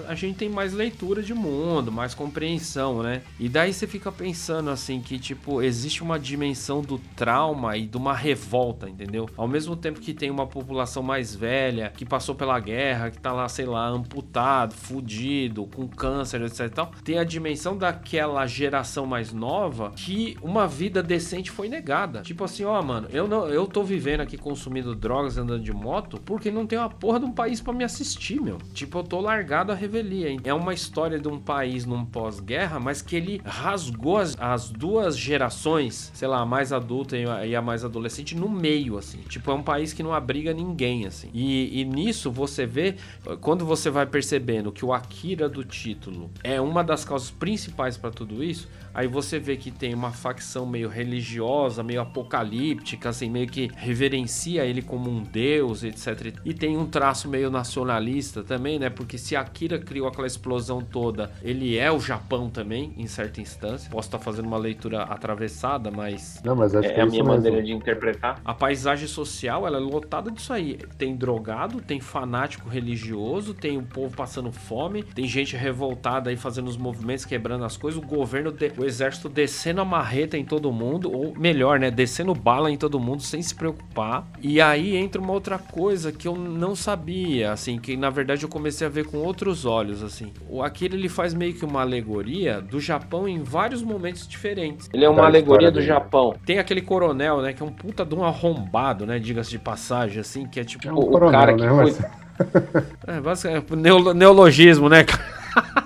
a, 0.07 0.15
gente 0.15 0.37
tem 0.37 0.49
mais 0.49 0.73
leitura 0.73 1.21
de 1.21 1.33
mundo, 1.33 1.91
mais 1.91 2.13
compreensão, 2.13 3.01
né? 3.01 3.21
E 3.39 3.47
daí 3.47 3.73
você 3.73 3.87
fica 3.87 4.11
pensando 4.11 4.69
assim 4.69 5.01
que 5.01 5.17
tipo 5.19 5.61
existe 5.61 6.03
uma 6.03 6.19
dimensão 6.19 6.81
do 6.81 6.97
trauma 7.15 7.77
e 7.77 7.85
de 7.85 7.97
uma 7.97 8.13
revolta, 8.13 8.89
entendeu? 8.89 9.29
Ao 9.37 9.47
mesmo 9.47 9.75
tempo 9.75 9.99
que 9.99 10.13
tem 10.13 10.29
uma 10.29 10.47
população 10.47 11.03
mais 11.03 11.35
velha 11.35 11.91
que 11.95 12.05
passou 12.05 12.35
pela 12.35 12.59
guerra, 12.59 13.11
que 13.11 13.17
tá 13.17 13.31
lá, 13.31 13.47
sei 13.47 13.65
lá, 13.65 13.87
amputado, 13.87 14.73
fudido, 14.73 15.65
com 15.67 15.87
câncer, 15.87 16.41
etc 16.41 16.59
e 16.61 16.69
tal, 16.69 16.91
tem 17.03 17.17
a 17.17 17.23
dimensão 17.23 17.77
daquela 17.77 18.45
geração 18.47 19.05
mais 19.05 19.31
nova 19.31 19.91
que 19.95 20.37
uma 20.41 20.67
vida 20.67 21.01
decente 21.01 21.51
foi 21.51 21.69
negada. 21.69 22.21
Tipo 22.21 22.43
assim, 22.43 22.63
ó, 22.63 22.81
mano, 22.81 23.07
eu 23.11 23.27
não, 23.27 23.47
eu 23.47 23.65
tô 23.67 23.83
vivendo 23.83 24.21
aqui 24.21 24.37
consumindo 24.37 24.95
drogas, 24.95 25.37
andando 25.37 25.63
de 25.63 25.73
moto, 25.73 26.19
porque 26.23 26.51
não 26.51 26.65
tem 26.65 26.77
uma 26.77 26.89
porra 26.89 27.19
de 27.19 27.25
um 27.25 27.31
país 27.31 27.61
para 27.61 27.73
me 27.73 27.83
assistir, 27.83 28.41
meu. 28.41 28.57
Tipo, 28.73 28.99
eu 28.99 29.03
tô 29.03 29.19
largado 29.19 29.68
da 29.69 29.75
revelia. 29.75 30.29
Hein? 30.29 30.39
É 30.43 30.53
uma 30.53 30.73
história 30.73 31.19
de 31.19 31.27
um 31.27 31.39
país 31.39 31.85
num 31.85 32.03
pós-guerra, 32.03 32.79
mas 32.79 33.01
que 33.01 33.15
ele 33.15 33.41
rasgou 33.45 34.17
as, 34.17 34.35
as, 34.39 34.69
duas 34.69 35.17
gerações, 35.17 36.11
sei 36.13 36.27
lá, 36.27 36.41
a 36.41 36.45
mais 36.45 36.73
adulta 36.73 37.15
e 37.17 37.55
a 37.55 37.61
mais 37.61 37.85
adolescente, 37.85 38.35
no 38.35 38.49
meio, 38.49 38.97
assim. 38.97 39.19
Tipo, 39.29 39.51
é 39.51 39.53
um 39.53 39.63
país 39.63 39.93
que 39.93 40.01
não 40.01 40.13
abriga 40.13 40.53
ninguém, 40.53 41.05
assim. 41.05 41.29
E, 41.33 41.81
e 41.81 41.85
nisso 41.85 42.31
você 42.31 42.65
vê, 42.65 42.95
quando 43.41 43.65
você 43.65 43.89
vai 43.89 44.05
percebendo 44.05 44.71
que 44.71 44.83
o 44.83 44.91
Akira 44.91 45.47
do 45.47 45.63
título 45.63 46.31
é 46.43 46.59
uma 46.59 46.83
das 46.83 47.05
causas 47.05 47.29
principais 47.29 47.95
para 47.95 48.09
tudo 48.09 48.43
isso, 48.43 48.67
Aí 48.99 49.07
você 49.07 49.39
vê 49.39 49.55
que 49.55 49.71
tem 49.71 49.93
uma 49.93 50.11
facção 50.11 50.65
meio 50.65 50.89
religiosa, 50.89 51.81
meio 51.81 52.01
apocalíptica, 52.01 53.07
assim, 53.07 53.29
meio 53.29 53.47
que 53.47 53.71
reverencia 53.77 54.65
ele 54.65 54.81
como 54.81 55.09
um 55.09 55.23
deus, 55.23 55.85
etc. 55.85 56.35
E 56.43 56.53
tem 56.53 56.75
um 56.75 56.85
traço 56.85 57.29
meio 57.29 57.49
nacionalista 57.49 58.43
também, 58.43 58.77
né? 58.77 58.89
Porque 58.89 59.17
se 59.17 59.37
Akira 59.37 59.79
criou 59.79 60.05
aquela 60.05 60.27
explosão 60.27 60.81
toda, 60.81 61.31
ele 61.41 61.77
é 61.77 61.89
o 61.89 61.97
Japão 61.97 62.49
também, 62.49 62.93
em 62.97 63.07
certa 63.07 63.39
instância. 63.39 63.89
Posso 63.89 64.09
estar 64.09 64.19
fazendo 64.19 64.47
uma 64.47 64.57
leitura 64.57 65.03
atravessada, 65.03 65.89
mas. 65.89 66.41
Não, 66.43 66.57
mas 66.57 66.75
acho 66.75 66.89
é, 66.89 66.93
que 66.93 66.99
é 66.99 67.03
a 67.03 67.05
minha 67.05 67.23
mesmo. 67.23 67.37
maneira 67.37 67.63
de 67.63 67.71
interpretar. 67.71 68.41
A 68.43 68.53
paisagem 68.53 69.07
social, 69.07 69.65
ela 69.65 69.77
é 69.77 69.79
lotada 69.79 70.29
disso 70.29 70.51
aí. 70.51 70.77
Tem 70.97 71.15
drogado, 71.15 71.79
tem 71.79 72.01
fanático 72.01 72.67
religioso, 72.67 73.53
tem 73.53 73.77
o 73.77 73.83
povo 73.83 74.13
passando 74.13 74.51
fome, 74.51 75.03
tem 75.03 75.25
gente 75.25 75.55
revoltada 75.55 76.29
aí 76.29 76.35
fazendo 76.35 76.67
os 76.67 76.75
movimentos, 76.75 77.23
quebrando 77.23 77.63
as 77.63 77.77
coisas. 77.77 77.97
O 77.97 78.05
governo 78.05 78.51
de 78.51 78.73
o 78.77 78.88
exército 78.89 79.29
descendo 79.29 79.81
a 79.81 79.85
marreta 79.85 80.37
em 80.37 80.43
todo 80.43 80.71
mundo, 80.71 81.11
ou 81.11 81.33
melhor, 81.37 81.79
né, 81.79 81.89
descendo 81.89 82.33
bala 82.35 82.69
em 82.69 82.77
todo 82.77 82.99
mundo 82.99 83.21
sem 83.21 83.41
se 83.41 83.55
preocupar. 83.55 84.27
E 84.41 84.59
aí 84.59 84.95
entra 84.95 85.21
uma 85.21 85.31
outra 85.31 85.57
coisa 85.57 86.11
que 86.11 86.27
eu 86.27 86.35
não 86.35 86.75
sabia, 86.75 87.51
assim, 87.51 87.79
que 87.79 87.95
na 87.95 88.09
verdade 88.09 88.43
eu 88.43 88.49
comecei 88.49 88.85
a 88.85 88.89
ver 88.89 89.05
com 89.05 89.17
outros 89.19 89.65
olhos, 89.65 90.03
assim. 90.03 90.33
O 90.49 90.61
Akira 90.61 90.95
ele 90.95 91.09
faz 91.09 91.33
meio 91.33 91.53
que 91.53 91.63
uma 91.63 91.81
alegoria 91.81 92.59
do 92.59 92.79
Japão 92.79 93.27
em 93.27 93.41
vários 93.41 93.81
momentos 93.81 94.27
diferentes. 94.27 94.89
Ele 94.93 95.05
é 95.05 95.09
uma 95.09 95.25
alegoria 95.25 95.71
do 95.71 95.81
Japão. 95.81 96.35
Tem 96.45 96.59
aquele 96.59 96.81
coronel, 96.81 97.41
né, 97.41 97.53
que 97.53 97.63
é 97.63 97.65
um 97.65 97.71
puta 97.71 98.03
de 98.03 98.15
um 98.15 98.23
arrombado, 98.23 99.05
né, 99.05 99.19
diga-se 99.19 99.51
de 99.51 99.59
passagem, 99.59 100.19
assim, 100.19 100.45
que 100.45 100.59
é 100.59 100.63
tipo 100.63 100.87
é 100.87 100.91
um 100.91 100.97
o 100.97 101.07
coronel, 101.07 101.39
cara 101.39 101.53
que 101.53 101.61
né, 101.61 101.69
foi... 101.69 101.95
é, 103.15 103.21
basicamente, 103.21 103.75
neologismo, 104.15 104.89
né, 104.89 105.03
cara? 105.03 105.39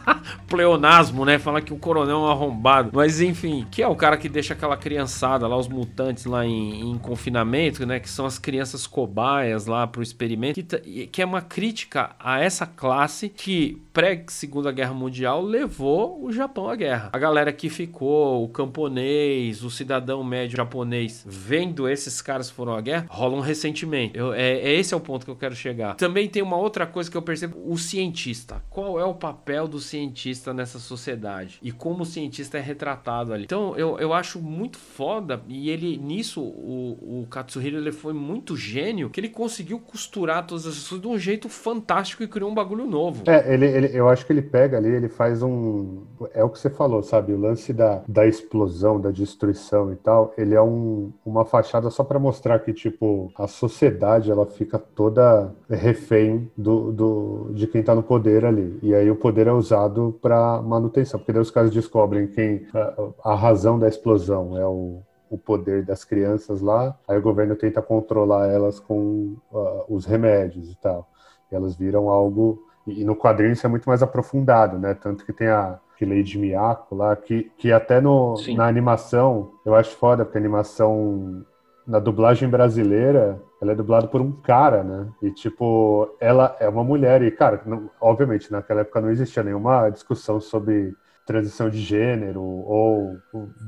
pleonasmo, 0.54 1.26
né? 1.26 1.40
Falar 1.40 1.62
que 1.62 1.74
o 1.74 1.78
coronel 1.78 2.18
é 2.18 2.20
um 2.20 2.28
arrombado. 2.28 2.92
Mas 2.94 3.20
enfim, 3.20 3.66
que 3.72 3.82
é 3.82 3.88
o 3.88 3.96
cara 3.96 4.16
que 4.18 4.30
deixa 4.30 4.54
aquela 4.54 4.78
criançada 4.78 5.48
lá, 5.48 5.58
os 5.58 5.68
mutantes 5.68 6.26
lá 6.26 6.46
em, 6.46 6.92
em 6.92 6.98
confinamento, 7.00 7.88
né? 7.88 8.00
Que 8.00 8.08
são 8.08 8.24
as 8.24 8.38
crianças 8.38 8.86
cobaias 8.86 9.66
lá 9.66 9.88
pro 9.88 10.04
experimento. 10.04 10.62
Que, 10.64 11.08
que 11.08 11.22
é 11.24 11.26
uma 11.26 11.42
crítica 11.42 12.12
a 12.20 12.40
essa 12.40 12.68
classe 12.68 13.30
que, 13.30 13.82
pré-segunda 13.92 14.72
guerra 14.72 14.94
mundial, 14.94 15.42
levou 15.42 16.24
o 16.24 16.32
Japão 16.32 16.70
à 16.70 16.76
guerra. 16.76 17.10
A 17.12 17.18
galera 17.18 17.52
que 17.52 17.68
ficou, 17.68 18.44
o 18.44 18.48
camponês, 18.48 19.64
o 19.64 19.72
cidadão 19.72 20.24
médio 20.24 20.58
japonês, 20.58 21.26
vendo 21.28 21.90
esses 21.90 22.22
caras 22.22 22.52
que 22.52 22.56
foram 22.56 22.76
à 22.76 22.82
guerra, 22.82 23.08
rola 23.10 23.36
um 23.36 23.40
ressentimento. 23.40 24.16
Eu, 24.16 24.34
é, 24.34 24.60
é 24.60 24.74
esse 24.74 24.94
é 24.94 24.98
o 24.98 25.00
ponto 25.00 25.26
que 25.26 25.32
eu 25.32 25.36
quero 25.36 25.56
chegar. 25.56 25.96
Também 25.96 26.30
tem 26.30 26.44
uma 26.44 26.58
outra 26.58 26.86
coisa 26.86 27.10
que 27.10 27.18
eu 27.18 27.24
percebo: 27.24 27.58
o 27.66 27.76
cientista. 27.76 28.62
Qual 28.70 29.00
é 29.00 29.04
o 29.04 29.16
papel 29.16 29.68
do 29.68 29.80
cientista? 29.80 30.43
Cientista 30.44 30.54
nessa 30.54 30.80
sociedade 30.80 31.60
e 31.64 31.72
como 31.72 32.04
o 32.04 32.06
cientista 32.06 32.58
é 32.58 32.62
retratado 32.62 33.34
ali. 33.34 33.44
Então 33.46 33.76
eu, 33.78 33.98
eu 34.00 34.14
acho 34.14 34.42
muito 34.42 34.78
foda 34.78 35.42
e 35.48 35.70
ele 35.70 35.98
nisso 35.98 36.42
o, 36.42 37.22
o 37.22 37.28
Katsuhiro 37.30 37.78
ele 37.78 37.92
foi 37.92 38.14
muito 38.14 38.58
gênio 38.58 39.10
que 39.10 39.20
ele 39.20 39.30
conseguiu 39.30 39.80
costurar 39.80 40.46
todas 40.46 40.66
as 40.66 40.88
coisas 40.88 41.02
de 41.02 41.08
um 41.08 41.18
jeito 41.18 41.48
fantástico 41.48 42.24
e 42.24 42.28
criou 42.28 42.50
um 42.50 42.54
bagulho 42.54 42.86
novo. 42.86 43.24
É, 43.28 43.54
ele, 43.54 43.66
ele, 43.66 43.98
eu 43.98 44.10
acho 44.10 44.26
que 44.26 44.34
ele 44.34 44.42
pega 44.42 44.78
ali, 44.78 44.90
ele 44.90 45.08
faz 45.08 45.42
um. 45.42 46.04
É 46.34 46.44
o 46.44 46.50
que 46.50 46.60
você 46.60 46.70
falou, 46.70 47.02
sabe? 47.02 47.34
O 47.34 47.40
lance 47.40 47.72
da, 47.72 48.02
da 48.08 48.26
explosão, 48.26 49.00
da 49.00 49.12
destruição 49.12 49.94
e 49.94 49.96
tal, 49.96 50.34
ele 50.38 50.56
é 50.56 50.62
um, 50.62 51.12
uma 51.26 51.46
fachada 51.46 51.90
só 51.90 52.04
para 52.04 52.20
mostrar 52.20 52.60
que, 52.60 52.74
tipo, 52.74 53.32
a 53.36 53.48
sociedade 53.48 54.32
ela 54.32 54.46
fica 54.46 54.80
toda 54.80 55.54
refém 55.76 56.52
do, 56.58 56.92
do, 56.92 57.52
de 57.54 57.68
quem 57.68 57.84
tá 57.84 57.94
no 57.96 58.04
poder 58.04 58.46
ali. 58.46 58.80
E 58.82 58.94
aí 58.94 59.10
o 59.10 59.16
poder 59.16 59.48
é 59.48 59.52
usado 59.52 60.18
para 60.22 60.62
manutenção, 60.62 61.20
porque 61.20 61.34
daí 61.34 61.42
os 61.42 61.52
caras 61.52 61.72
descobrem 61.72 62.28
quem 62.28 62.66
a, 62.74 63.32
a 63.32 63.36
razão 63.36 63.78
da 63.80 63.88
explosão 63.88 64.58
é 64.58 64.66
o, 64.66 65.02
o 65.30 65.38
poder 65.38 65.84
das 65.84 66.04
crianças 66.04 66.62
lá, 66.62 66.98
aí 67.08 67.18
o 67.18 67.22
governo 67.22 67.56
tenta 67.56 67.82
controlar 67.82 68.48
elas 68.48 68.80
com 68.80 69.36
uh, 69.52 69.86
os 69.90 70.06
remédios 70.06 70.72
e 70.72 70.76
tal. 70.78 71.08
Elas 71.52 71.76
viram 71.76 72.10
algo 72.10 72.64
e 72.86 73.04
no 73.04 73.16
quadrinho 73.16 73.54
isso 73.54 73.66
é 73.66 73.70
muito 73.70 73.88
mais 73.88 74.04
aprofundado, 74.04 74.78
né? 74.78 74.94
Tanto 74.94 75.26
que 75.26 75.32
tem 75.32 75.48
a 75.48 75.80
que 75.98 76.06
Lady 76.06 76.38
Miyako 76.38 76.96
lá, 76.96 77.16
que, 77.16 77.52
que 77.58 77.72
até 77.72 78.02
no, 78.02 78.36
na 78.56 78.68
animação, 78.68 79.52
eu 79.66 79.76
acho 79.76 79.96
foda, 79.96 80.26
porque 80.26 80.38
a 80.38 80.42
animação 80.42 81.46
na 81.86 82.00
dublagem 82.00 82.50
brasileira, 82.50 83.42
ela 83.64 83.72
é 83.72 83.76
dublada 83.76 84.08
por 84.08 84.22
um 84.22 84.32
cara, 84.32 84.84
né? 84.84 85.08
E, 85.22 85.32
tipo, 85.32 86.16
ela 86.20 86.56
é 86.60 86.68
uma 86.68 86.84
mulher. 86.84 87.22
E, 87.22 87.32
cara, 87.32 87.62
não, 87.66 87.90
obviamente, 88.00 88.52
naquela 88.52 88.82
época 88.82 89.02
não 89.02 89.10
existia 89.10 89.42
nenhuma 89.42 89.90
discussão 89.90 90.40
sobre 90.40 90.94
transição 91.26 91.70
de 91.70 91.80
gênero 91.80 92.42
ou 92.42 93.18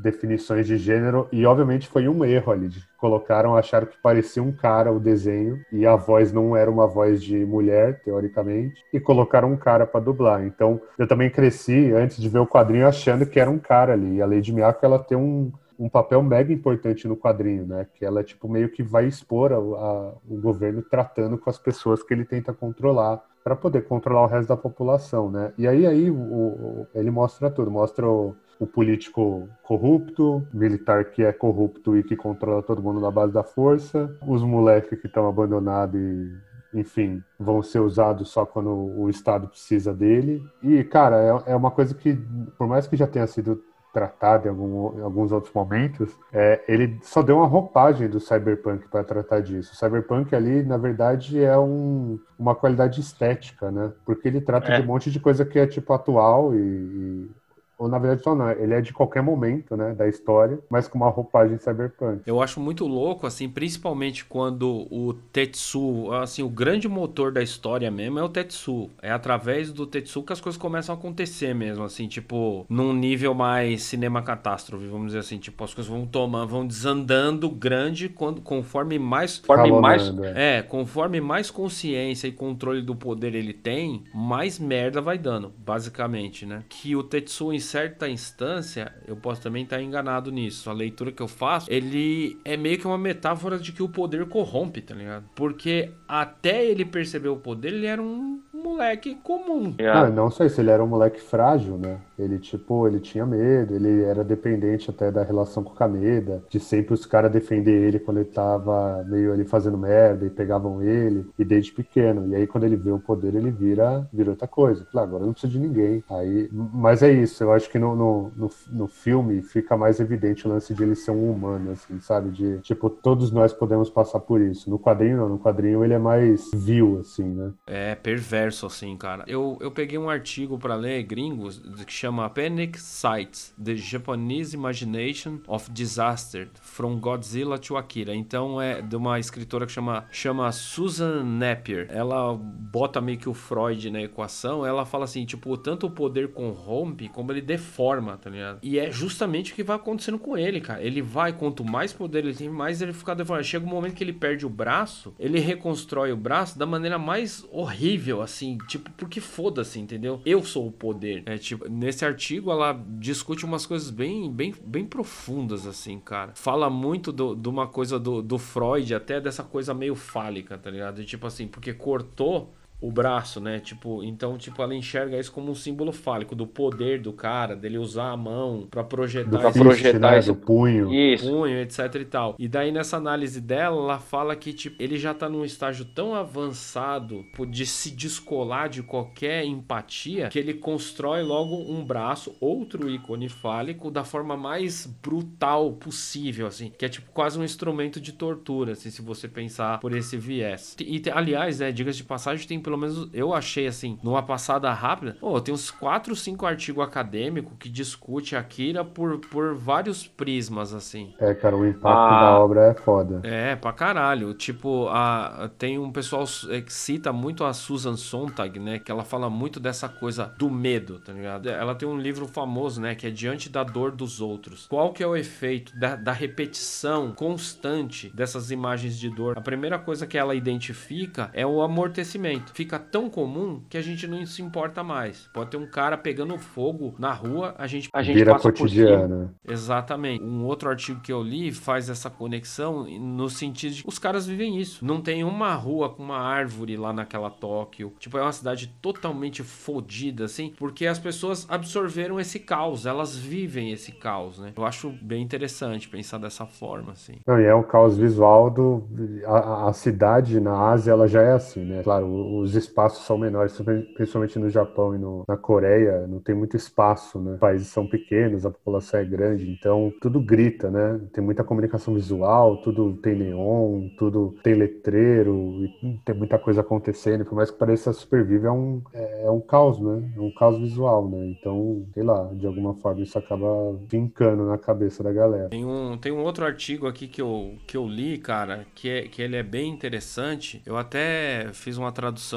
definições 0.04 0.68
de 0.68 0.76
gênero 0.76 1.28
e 1.32 1.46
obviamente 1.46 1.88
foi 1.88 2.06
um 2.06 2.26
erro 2.26 2.52
ali 2.52 2.70
colocaram 2.98 3.56
acharam 3.56 3.88
que 3.88 3.98
parecia 4.04 4.44
um 4.44 4.52
cara 4.52 4.92
o 4.92 5.00
desenho 5.00 5.62
e 5.72 5.86
a 5.86 5.96
voz 5.96 6.34
não 6.34 6.54
era 6.54 6.70
uma 6.70 6.86
voz 6.86 7.24
de 7.24 7.46
mulher 7.46 8.02
teoricamente 8.04 8.84
e 8.94 9.00
colocaram 9.00 9.54
um 9.54 9.56
cara 9.56 9.88
para 9.88 10.02
dublar 10.02 10.46
então 10.46 10.82
eu 11.00 11.08
também 11.08 11.30
cresci 11.30 11.94
antes 11.94 12.18
de 12.18 12.28
ver 12.28 12.40
o 12.40 12.48
quadrinho 12.48 12.90
achando 12.90 13.26
que 13.26 13.40
era 13.40 13.50
um 13.50 13.60
cara 13.60 13.94
ali 13.94 14.16
e 14.16 14.22
a 14.22 14.26
Lady 14.26 14.52
Miyako 14.52 14.86
ela 14.86 15.00
tem 15.00 15.18
um 15.18 15.50
um 15.78 15.90
papel 15.90 16.22
mega 16.24 16.52
importante 16.54 17.08
no 17.08 17.18
quadrinho, 17.18 17.66
né? 17.66 17.88
Que 17.94 18.06
ela 18.06 18.24
tipo 18.24 18.48
meio 18.48 18.70
que 18.70 18.84
vai 18.84 19.06
expor 19.06 19.52
a, 19.52 19.58
a, 19.58 20.14
o 20.28 20.40
governo 20.40 20.82
tratando 20.82 21.38
com 21.38 21.50
as 21.50 21.58
pessoas 21.58 22.04
que 22.04 22.14
ele 22.14 22.26
tenta 22.26 22.54
controlar 22.54 23.24
para 23.44 23.56
poder 23.56 23.84
controlar 23.84 24.24
o 24.24 24.28
resto 24.28 24.50
da 24.50 24.58
população, 24.58 25.30
né? 25.30 25.54
E 25.58 25.68
aí, 25.68 25.86
aí 25.86 26.10
o, 26.10 26.16
o, 26.16 26.88
ele 26.96 27.12
mostra 27.12 27.52
tudo, 27.52 27.70
mostra 27.70 28.08
o, 28.08 28.36
o 28.60 28.66
político 28.66 29.48
corrupto, 29.62 30.46
militar 30.52 31.06
que 31.06 31.24
é 31.24 31.32
corrupto 31.32 31.96
e 31.96 32.04
que 32.04 32.16
controla 32.16 32.64
todo 32.64 32.82
mundo 32.82 33.00
na 33.00 33.12
base 33.12 33.32
da 33.32 33.44
força, 33.44 34.16
os 34.28 34.42
moleques 34.42 35.00
que 35.00 35.08
estão 35.08 35.28
abandonados 35.28 36.00
e 36.00 36.36
enfim, 36.74 37.24
vão 37.40 37.64
ser 37.64 37.80
usados 37.80 38.30
só 38.30 38.46
quando 38.46 38.70
o 38.70 39.10
Estado 39.10 39.48
precisa 39.48 39.94
dele. 39.94 40.44
E, 40.62 40.84
cara, 40.84 41.44
é, 41.48 41.54
é 41.54 41.56
uma 41.56 41.72
coisa 41.72 41.96
que, 41.96 42.16
por 42.58 42.68
mais 42.68 42.86
que 42.86 42.98
já 42.98 43.08
tenha 43.08 43.26
sido 43.28 43.64
tratado 43.96 44.46
em, 44.46 44.50
algum, 44.50 45.02
alguns 45.02 45.32
outros 45.32 45.54
momentos, 45.54 46.14
é, 46.34 46.62
ele 46.68 47.00
só 47.02 47.22
deu 47.22 47.38
uma 47.38 47.48
roupagem 47.48 48.10
do 48.10 48.20
cyberpunk 48.20 48.90
para 48.90 49.06
tratar 49.06 49.40
disso. 49.40 49.72
O 49.72 49.76
cyberpunk 49.78 50.36
ali, 50.36 50.64
na 50.64 50.76
verdade, 50.76 51.42
é 51.42 51.58
um, 51.58 52.20
uma 52.38 52.54
qualidade 52.54 53.00
estética, 53.00 53.72
né? 53.72 53.94
Porque 54.06 54.28
ele 54.28 54.42
trata 54.42 54.74
é. 54.74 54.76
de 54.76 54.84
um 54.84 54.88
monte 54.88 55.10
de 55.10 55.18
coisa 55.18 55.46
que 55.46 55.58
é 55.58 55.66
tipo 55.66 55.94
atual 55.94 56.54
e, 56.54 56.58
e 56.58 57.30
ou 57.78 57.88
na 57.88 58.00
verdade 58.00 58.24
só 58.24 58.36
não, 58.36 58.50
ele 58.52 58.74
é 58.74 58.82
de 58.82 58.94
qualquer 58.94 59.22
momento, 59.22 59.76
né, 59.76 59.94
da 59.94 60.08
história, 60.08 60.60
mas 60.70 60.88
com 60.88 60.98
uma 60.98 61.10
roupagem 61.10 61.58
cyberpunk. 61.58 62.22
Eu 62.26 62.42
acho 62.42 62.60
muito 62.60 62.86
louco, 62.88 63.28
assim, 63.28 63.50
principalmente 63.50 64.26
quando 64.26 64.88
o 64.92 65.14
Tetsu, 65.32 66.12
assim, 66.14 66.44
o 66.44 66.50
grande 66.50 66.88
motor 66.88 67.32
da 67.32 67.42
história 67.42 67.90
mesmo 67.92 68.20
é 68.20 68.24
o 68.24 68.30
Tetsu. 68.30 68.90
É 69.02 69.12
através 69.12 69.72
do 69.72 69.86
Tetsu 69.86 70.24
que 70.24 70.34
as 70.34 70.42
coisas 70.42 70.60
começam 70.60 70.96
a 70.96 70.98
acontecer 70.98 71.54
mesmo, 71.54 71.84
assim, 71.84 72.08
tipo, 72.08 72.66
num 72.70 72.94
nível 72.94 73.34
mais 73.34 73.84
cinema 73.84 74.22
catástrofe, 74.22 74.88
vamos 74.88 75.08
dizer 75.08 75.20
assim, 75.20 75.38
tipo, 75.38 75.64
as 75.64 75.74
coisas 75.74 75.92
vão 75.92 76.06
tomando, 76.06 76.50
vão 76.50 76.66
desandando 76.66 77.50
grande 77.50 78.10
quando, 78.10 78.42
conforme 78.42 78.98
mais... 78.98 79.40
Conforme 79.40 79.80
mais 79.80 80.20
é. 80.20 80.58
é, 80.58 80.62
conforme 80.62 81.20
mais 81.20 81.52
consciência 81.52 82.28
e 82.28 82.32
controle 82.32 82.82
do 82.82 82.96
poder 82.96 83.36
ele 83.36 83.54
tem, 83.54 84.04
mais 84.14 84.60
merda 84.60 85.02
vai 85.02 85.18
dando, 85.18 85.52
basicamente, 85.58 86.46
né? 86.46 86.64
Que 86.70 86.96
o 86.96 87.04
Tetsu 87.04 87.52
em 87.52 87.60
certa 87.66 88.08
instância, 88.08 88.94
eu 89.08 89.16
posso 89.16 89.42
também 89.42 89.64
estar 89.64 89.82
enganado 89.82 90.32
nisso. 90.32 90.70
A 90.70 90.74
leitura 90.74 91.12
que 91.12 91.22
eu 91.22 91.28
faço, 91.28 91.72
ele 91.72 92.40
é 92.46 92.56
meio 92.56 92.78
que 92.78 92.88
uma 92.88 92.98
metáfora 92.98 93.58
de 93.58 93.72
que 93.72 93.84
o 93.84 93.90
poder 93.90 94.26
corrompe, 94.28 94.82
tá 94.82 94.96
ligado? 94.96 95.26
Porque 95.36 95.92
até 96.08 96.66
ele 96.66 96.86
perceber 96.86 97.30
o 97.30 97.36
poder, 97.36 97.74
ele 97.74 97.86
era 97.86 98.02
um 98.02 98.40
moleque 98.54 99.16
comum. 99.16 99.76
Ah, 99.92 100.10
não 100.10 100.32
sei 100.32 100.50
se 100.50 100.62
ele 100.62 100.72
era 100.72 100.84
um 100.84 100.88
moleque 100.88 101.20
frágil, 101.20 101.78
né? 101.78 102.00
Ele, 102.18 102.40
tipo, 102.40 102.88
ele 102.88 103.00
tinha 103.00 103.26
medo, 103.26 103.76
ele 103.76 104.04
era 104.04 104.24
dependente 104.24 104.90
até 104.90 105.12
da 105.12 105.24
relação 105.24 105.64
com 105.64 105.74
o 105.74 105.76
Kameda, 105.76 106.44
de 106.50 106.60
sempre 106.60 106.94
os 106.94 107.06
caras 107.06 107.32
defender 107.32 107.88
ele 107.88 108.00
quando 108.00 108.18
ele 108.18 108.30
tava 108.30 109.04
meio 109.08 109.34
ali 109.34 109.46
fazendo 109.46 109.78
merda 109.78 110.26
e 110.26 110.30
pegavam 110.30 110.82
ele, 110.82 111.26
e 111.38 111.44
desde 111.44 111.72
pequeno. 111.72 112.28
E 112.28 112.36
aí, 112.36 112.48
quando 112.48 112.64
ele 112.64 112.76
vê 112.76 112.92
o 112.92 113.00
poder, 113.00 113.36
ele 113.36 113.52
vira, 113.52 114.08
vira 114.12 114.32
outra 114.32 114.48
coisa. 114.48 114.86
Claro, 114.92 115.08
agora 115.08 115.26
não 115.26 115.34
precisa 115.34 115.52
de 115.52 115.60
ninguém. 115.60 116.04
Aí, 116.10 116.50
mas 116.52 117.04
é 117.04 117.12
isso, 117.12 117.44
eu 117.44 117.52
acho 117.52 117.70
que 117.70 117.80
no, 117.80 117.96
no, 117.96 118.32
no, 118.36 118.50
no 118.72 118.88
filme 118.88 119.42
fica 119.42 119.76
mais 119.78 120.00
evidente 120.00 120.48
o 120.48 120.50
lance 120.50 120.74
de 120.74 120.84
ele 120.84 120.96
ser 120.96 121.12
um 121.12 121.32
humano, 121.32 121.72
assim, 121.72 122.00
sabe? 122.00 122.30
De, 122.30 122.60
tipo, 122.60 122.90
todos 122.90 123.32
nós 123.32 123.54
podemos 123.54 123.90
passar 123.90 124.20
por 124.20 124.42
isso. 124.42 124.70
No 124.70 124.80
quadrinho, 124.80 125.18
não. 125.18 125.30
No 125.30 125.40
quadrinho, 125.40 125.84
ele 125.84 125.94
é 125.94 126.00
mais 126.00 126.50
vil, 126.54 127.00
assim, 127.00 127.24
né? 127.24 127.52
É, 127.68 127.96
perverso, 127.96 128.66
assim, 128.66 128.96
cara. 128.98 129.24
Eu, 129.28 129.58
eu 129.60 129.72
peguei 129.72 129.98
um 129.98 130.10
artigo 130.10 130.58
para 130.58 130.76
ler, 130.76 131.04
gringos, 131.04 131.62
que 131.86 131.94
chama 132.06 132.30
Panic 132.30 132.80
Sites, 132.80 133.52
The 133.64 133.76
Japanese 133.76 134.56
Imagination 134.56 135.40
of 135.48 135.72
Disaster, 135.72 136.48
From 136.62 137.00
Godzilla 137.00 137.58
to 137.58 137.78
Akira. 137.78 138.14
Então, 138.14 138.62
é 138.62 138.80
de 138.80 138.96
uma 138.96 139.20
escritora 139.20 139.66
que 139.66 139.72
chama, 139.72 140.06
chama 140.12 140.52
Susan 140.52 141.24
Napier. 141.24 141.88
Ela 141.90 142.36
bota 142.36 143.02
meio 143.02 143.18
que 143.18 143.28
o 143.28 143.34
Freud 143.34 143.90
na 143.90 144.04
equação. 144.04 144.64
Ela 144.64 144.86
fala 144.86 145.06
assim, 145.06 145.26
tipo, 145.26 145.58
tanto 145.58 145.88
o 145.88 145.90
poder 145.90 146.28
corrompe, 146.28 147.10
como 147.10 147.32
ele 147.32 147.42
deforma, 147.42 148.18
tá 148.18 148.30
ligado? 148.30 148.60
E 148.62 148.78
é 148.78 148.92
justamente 148.92 149.52
o 149.52 149.56
que 149.56 149.64
vai 149.64 149.78
acontecendo 149.78 150.20
com 150.20 150.38
ele, 150.38 150.62
cara. 150.62 150.84
Ele 150.84 151.02
vai, 151.02 151.34
quanto 151.34 151.66
mais 151.66 151.92
poder 151.92 152.24
ele 152.24 152.36
tem, 152.36 152.50
mais 152.50 152.84
ele 152.84 152.94
fica 152.94 153.16
deformado. 153.16 153.48
Chega 153.48 153.66
um 153.66 153.70
momento 153.70 153.96
que 153.96 154.04
ele 154.04 154.14
perde 154.14 154.46
o 154.46 154.50
braço, 154.50 155.16
ele 155.18 155.40
reconstrói 155.40 156.12
o 156.12 156.18
braço 156.18 156.60
da 156.60 156.68
maneira 156.68 157.00
mais 157.00 157.44
horrível, 157.52 158.22
assim, 158.22 158.60
tipo, 158.68 158.92
porque 158.92 159.20
foda-se, 159.20 159.80
entendeu? 159.80 160.22
Eu 160.24 160.44
sou 160.44 160.68
o 160.68 160.72
poder. 160.72 161.24
É, 161.26 161.38
tipo, 161.38 161.68
nesse 161.68 161.95
artigo 162.04 162.52
ela 162.52 162.74
discute 163.00 163.46
umas 163.46 163.66
coisas 163.66 163.90
bem, 163.90 164.32
bem, 164.32 164.54
bem 164.66 164.86
profundas, 164.86 165.68
assim, 165.68 166.00
cara. 166.00 166.32
Fala 166.36 166.70
muito 166.70 167.14
de 167.14 167.48
uma 167.48 167.68
coisa 167.68 168.00
do, 168.00 168.22
do 168.22 168.38
Freud, 168.38 168.94
até 168.94 169.22
dessa 169.22 169.44
coisa 169.44 169.74
meio 169.74 169.96
fálica, 169.96 170.58
tá 170.58 170.70
ligado? 170.70 171.02
E, 171.02 171.06
tipo 171.06 171.28
assim, 171.28 171.48
porque 171.48 171.74
cortou 171.74 172.54
o 172.80 172.92
braço, 172.92 173.40
né? 173.40 173.60
Tipo, 173.60 174.04
então, 174.04 174.38
tipo, 174.38 174.62
ela 174.62 174.76
enxerga 174.76 175.18
isso 175.18 175.32
como 175.32 175.50
um 175.50 175.56
símbolo 175.56 175.92
fálico 175.92 176.36
do 176.36 176.46
poder 176.46 177.02
do 177.02 177.14
cara, 177.14 177.56
dele 177.56 177.78
usar 177.78 178.12
a 178.12 178.18
mão 178.18 178.68
para 178.70 178.84
projetar, 178.84 179.30
do 179.30 179.48
esse, 179.48 179.60
projetar 179.60 180.12
né? 180.12 180.20
esse 180.20 180.28
do 180.28 180.36
punho, 180.36 180.94
isso. 180.94 181.30
punho, 181.30 181.58
etc 181.60 181.96
e 181.96 182.06
tal. 182.06 182.36
E 182.38 182.48
daí 182.48 182.72
nessa 182.72 182.98
análise 182.98 183.40
dela, 183.40 183.78
ela 183.78 184.00
fala 184.00 184.36
que 184.36 184.54
tipo, 184.54 184.82
ele 184.82 184.98
já 184.98 185.14
tá 185.14 185.30
num 185.30 185.46
estágio 185.46 185.86
tão 185.86 186.14
avançado 186.14 187.24
tipo, 187.24 187.46
de 187.46 187.66
se 187.66 187.92
descolar 187.92 188.70
de 188.70 188.84
qualquer 188.84 189.46
empatia 189.46 190.30
que 190.30 190.38
ele 190.38 190.54
constrói 190.54 191.24
logo 191.24 191.56
um 191.56 191.84
braço, 191.84 192.36
outro 192.40 192.90
ícone 192.90 193.30
fálico 193.30 193.90
da 193.90 194.04
forma 194.04 194.36
mais 194.36 194.86
brutal 194.86 195.74
possível, 195.74 196.48
assim, 196.48 196.72
que 196.78 196.86
é 196.86 196.90
tipo 196.90 197.12
quase 197.12 197.40
um 197.40 197.44
instrumento 197.44 198.02
de 198.02 198.12
tortura, 198.12 198.74
assim, 198.74 198.90
se 198.90 199.02
você 199.02 199.28
pensar 199.28 199.80
por 199.80 199.96
esse 199.96 200.18
viés. 200.18 200.76
E 200.80 201.02
aliás, 201.12 201.60
né, 201.60 201.72
diga 201.72 201.92
de 201.92 202.04
passagem, 202.04 202.48
tem 202.48 202.60
pelo 202.66 202.80
menos 202.80 203.08
eu 203.14 203.32
achei 203.32 203.68
assim, 203.68 204.00
numa 204.02 204.24
passada 204.24 204.74
rápida, 204.74 205.16
pô, 205.20 205.40
tem 205.40 205.54
uns 205.54 205.70
4, 205.70 206.16
5 206.16 206.48
artigos 206.48 206.84
acadêmicos 206.84 207.54
que 207.60 207.70
discute 207.70 208.36
Akira 208.36 208.84
por, 208.84 209.20
por 209.20 209.54
vários 209.54 210.08
prismas, 210.08 210.74
assim. 210.74 211.14
É, 211.20 211.36
cara, 211.36 211.56
o 211.56 211.64
impacto 211.64 211.96
ah, 211.96 212.22
da 212.22 212.40
obra 212.40 212.72
é 212.72 212.74
foda. 212.74 213.22
É, 213.24 213.56
pra 213.56 213.72
caralho. 213.72 214.34
Tipo, 214.34 214.88
a, 214.88 215.52
tem 215.60 215.78
um 215.78 215.92
pessoal 215.92 216.26
é, 216.50 216.60
que 216.60 216.74
cita 216.74 217.14
muito 217.14 217.44
a 217.44 217.54
Susan 217.54 217.96
Sontag, 217.96 218.60
né? 218.60 218.80
Que 218.80 218.92
ela 218.92 219.04
fala 219.04 219.30
muito 219.30 219.60
dessa 219.60 219.88
coisa 219.88 220.34
do 220.36 220.50
medo, 220.50 221.00
tá 221.00 221.14
ligado? 221.14 221.48
Ela 221.48 221.76
tem 221.76 221.88
um 221.88 222.00
livro 222.00 222.28
famoso, 222.28 222.82
né? 222.82 222.96
Que 222.96 223.06
é 223.06 223.12
Diante 223.12 223.48
da 223.48 223.64
Dor 223.64 223.92
dos 223.92 224.20
Outros. 224.20 224.66
Qual 224.66 224.92
que 224.92 225.04
é 225.04 225.08
o 225.08 225.16
efeito 225.16 225.78
da, 225.78 225.96
da 225.96 226.12
repetição 226.12 227.12
constante 227.12 228.12
dessas 228.12 228.50
imagens 228.50 228.98
de 228.98 229.12
dor? 229.12 229.38
A 229.38 229.42
primeira 229.42 229.78
coisa 229.78 230.08
que 230.08 230.18
ela 230.18 230.34
identifica 230.34 231.30
é 231.32 231.46
o 231.46 231.62
amortecimento. 231.62 232.55
Fica 232.56 232.80
tão 232.80 233.10
comum 233.10 233.62
que 233.70 233.78
a 233.78 233.82
gente 233.82 234.08
não 234.08 234.26
se 234.26 234.42
importa 234.42 234.82
mais. 234.82 235.30
Pode 235.34 235.50
ter 235.52 235.58
um 235.58 235.68
cara 235.68 235.98
pegando 235.98 236.38
fogo 236.38 236.96
na 236.98 237.12
rua, 237.12 237.54
a 237.58 237.68
gente, 237.68 237.90
a 237.92 238.02
gente 238.02 238.16
Vira 238.16 238.32
passa 238.32 238.50
cotidiano. 238.50 239.36
por 239.44 239.52
Exatamente. 239.52 240.24
Um 240.24 240.46
outro 240.46 240.70
artigo 240.70 241.02
que 241.02 241.12
eu 241.12 241.22
li 241.22 241.52
faz 241.52 241.90
essa 241.90 242.10
conexão 242.10 242.88
no 242.98 243.30
sentido 243.30 243.74
de 243.74 243.84
que 243.84 243.90
os 243.90 244.00
caras 244.00 244.26
vivem 244.26 244.58
isso. 244.58 244.86
Não 244.86 245.02
tem 245.02 245.22
uma 245.26 245.54
rua 245.54 245.90
com 245.90 246.02
uma 246.02 246.18
árvore 246.18 246.78
lá 246.78 246.94
naquela 246.94 247.30
Tóquio. 247.30 247.92
Tipo, 248.00 248.18
é 248.18 248.22
uma 248.22 248.32
cidade 248.32 248.74
totalmente 248.82 249.44
fodida, 249.44 250.24
assim, 250.24 250.54
porque 250.58 250.88
as 250.88 250.98
pessoas 250.98 251.46
absorveram 251.50 252.22
esse 252.22 252.40
caos, 252.40 252.86
elas 252.86 253.18
vivem 253.18 253.74
esse 253.74 253.92
caos, 253.92 254.40
né? 254.40 254.54
Eu 254.56 254.64
acho 254.64 254.94
bem 255.02 255.22
interessante 255.22 255.90
pensar 255.90 256.20
dessa 256.20 256.46
forma, 256.46 256.94
assim. 256.94 257.16
Não, 257.28 257.38
e 257.38 257.44
é 257.44 257.54
um 257.54 257.64
caos 257.64 257.98
visual 257.98 258.50
do... 258.50 258.82
A, 259.26 259.68
a 259.68 259.74
cidade 259.74 260.40
na 260.40 260.70
Ásia, 260.70 260.94
ela 260.94 261.06
já 261.06 261.22
é 261.22 261.34
assim, 261.34 261.66
né? 261.66 261.84
Claro, 261.84 262.45
os 262.46 262.56
espaços 262.56 263.06
são 263.06 263.18
menores, 263.18 263.60
principalmente 263.96 264.38
no 264.38 264.50
Japão 264.50 264.96
e 264.96 265.00
no, 265.00 265.24
na 265.28 265.36
Coreia, 265.36 266.06
não 266.08 266.20
tem 266.20 266.36
muito 266.36 266.56
espaço, 266.56 267.20
né? 267.20 267.34
Os 267.34 267.40
países 267.40 267.68
são 267.68 267.88
pequenos, 267.88 268.46
a 268.46 268.52
população 268.52 269.00
é 269.00 269.06
grande, 269.06 269.50
então 269.50 269.92
tudo 270.00 270.20
grita, 270.22 270.70
né? 270.70 271.02
Tem 271.12 271.24
muita 271.24 271.44
comunicação 271.44 271.94
visual, 271.96 272.58
tudo 272.58 272.94
tem 272.98 273.16
neon, 273.16 273.90
tudo 273.98 274.36
tem 274.44 274.54
letreiro, 274.54 275.68
tem 276.06 276.16
muita 276.16 276.38
coisa 276.38 276.62
acontecendo, 276.62 277.26
por 277.26 277.36
mais 277.36 277.50
que 277.50 277.58
pareça 277.58 277.92
supervive, 277.92 278.46
é 278.46 278.52
um, 278.52 278.82
é, 278.94 279.26
é 279.26 279.32
um 279.32 279.42
caos, 279.42 279.80
né? 279.80 280.08
É 280.16 280.20
um 280.20 280.32
caos 280.32 280.60
visual, 280.60 281.10
né? 281.10 281.26
Então, 281.26 281.84
sei 281.94 282.04
lá, 282.04 282.30
de 282.34 282.46
alguma 282.46 282.76
forma 282.76 283.02
isso 283.02 283.18
acaba 283.18 283.48
vincando 283.90 284.46
na 284.46 284.58
cabeça 284.58 285.02
da 285.02 285.12
galera. 285.12 285.50
Tem 285.50 285.66
um, 285.66 285.98
tem 285.98 286.12
um 286.12 286.22
outro 286.22 286.46
artigo 286.46 286.86
aqui 286.86 287.08
que 287.08 287.22
eu, 287.22 287.56
que 287.66 287.76
eu 287.76 287.88
li, 287.88 288.20
cara, 288.20 288.68
que, 288.76 288.88
é, 288.88 289.02
que 289.08 289.22
ele 289.22 289.36
é 289.36 289.44
bem 289.44 289.72
interessante. 289.72 290.62
Eu 290.64 290.78
até 290.78 291.50
fiz 291.54 291.78
uma 291.78 291.92
tradução 291.92 292.35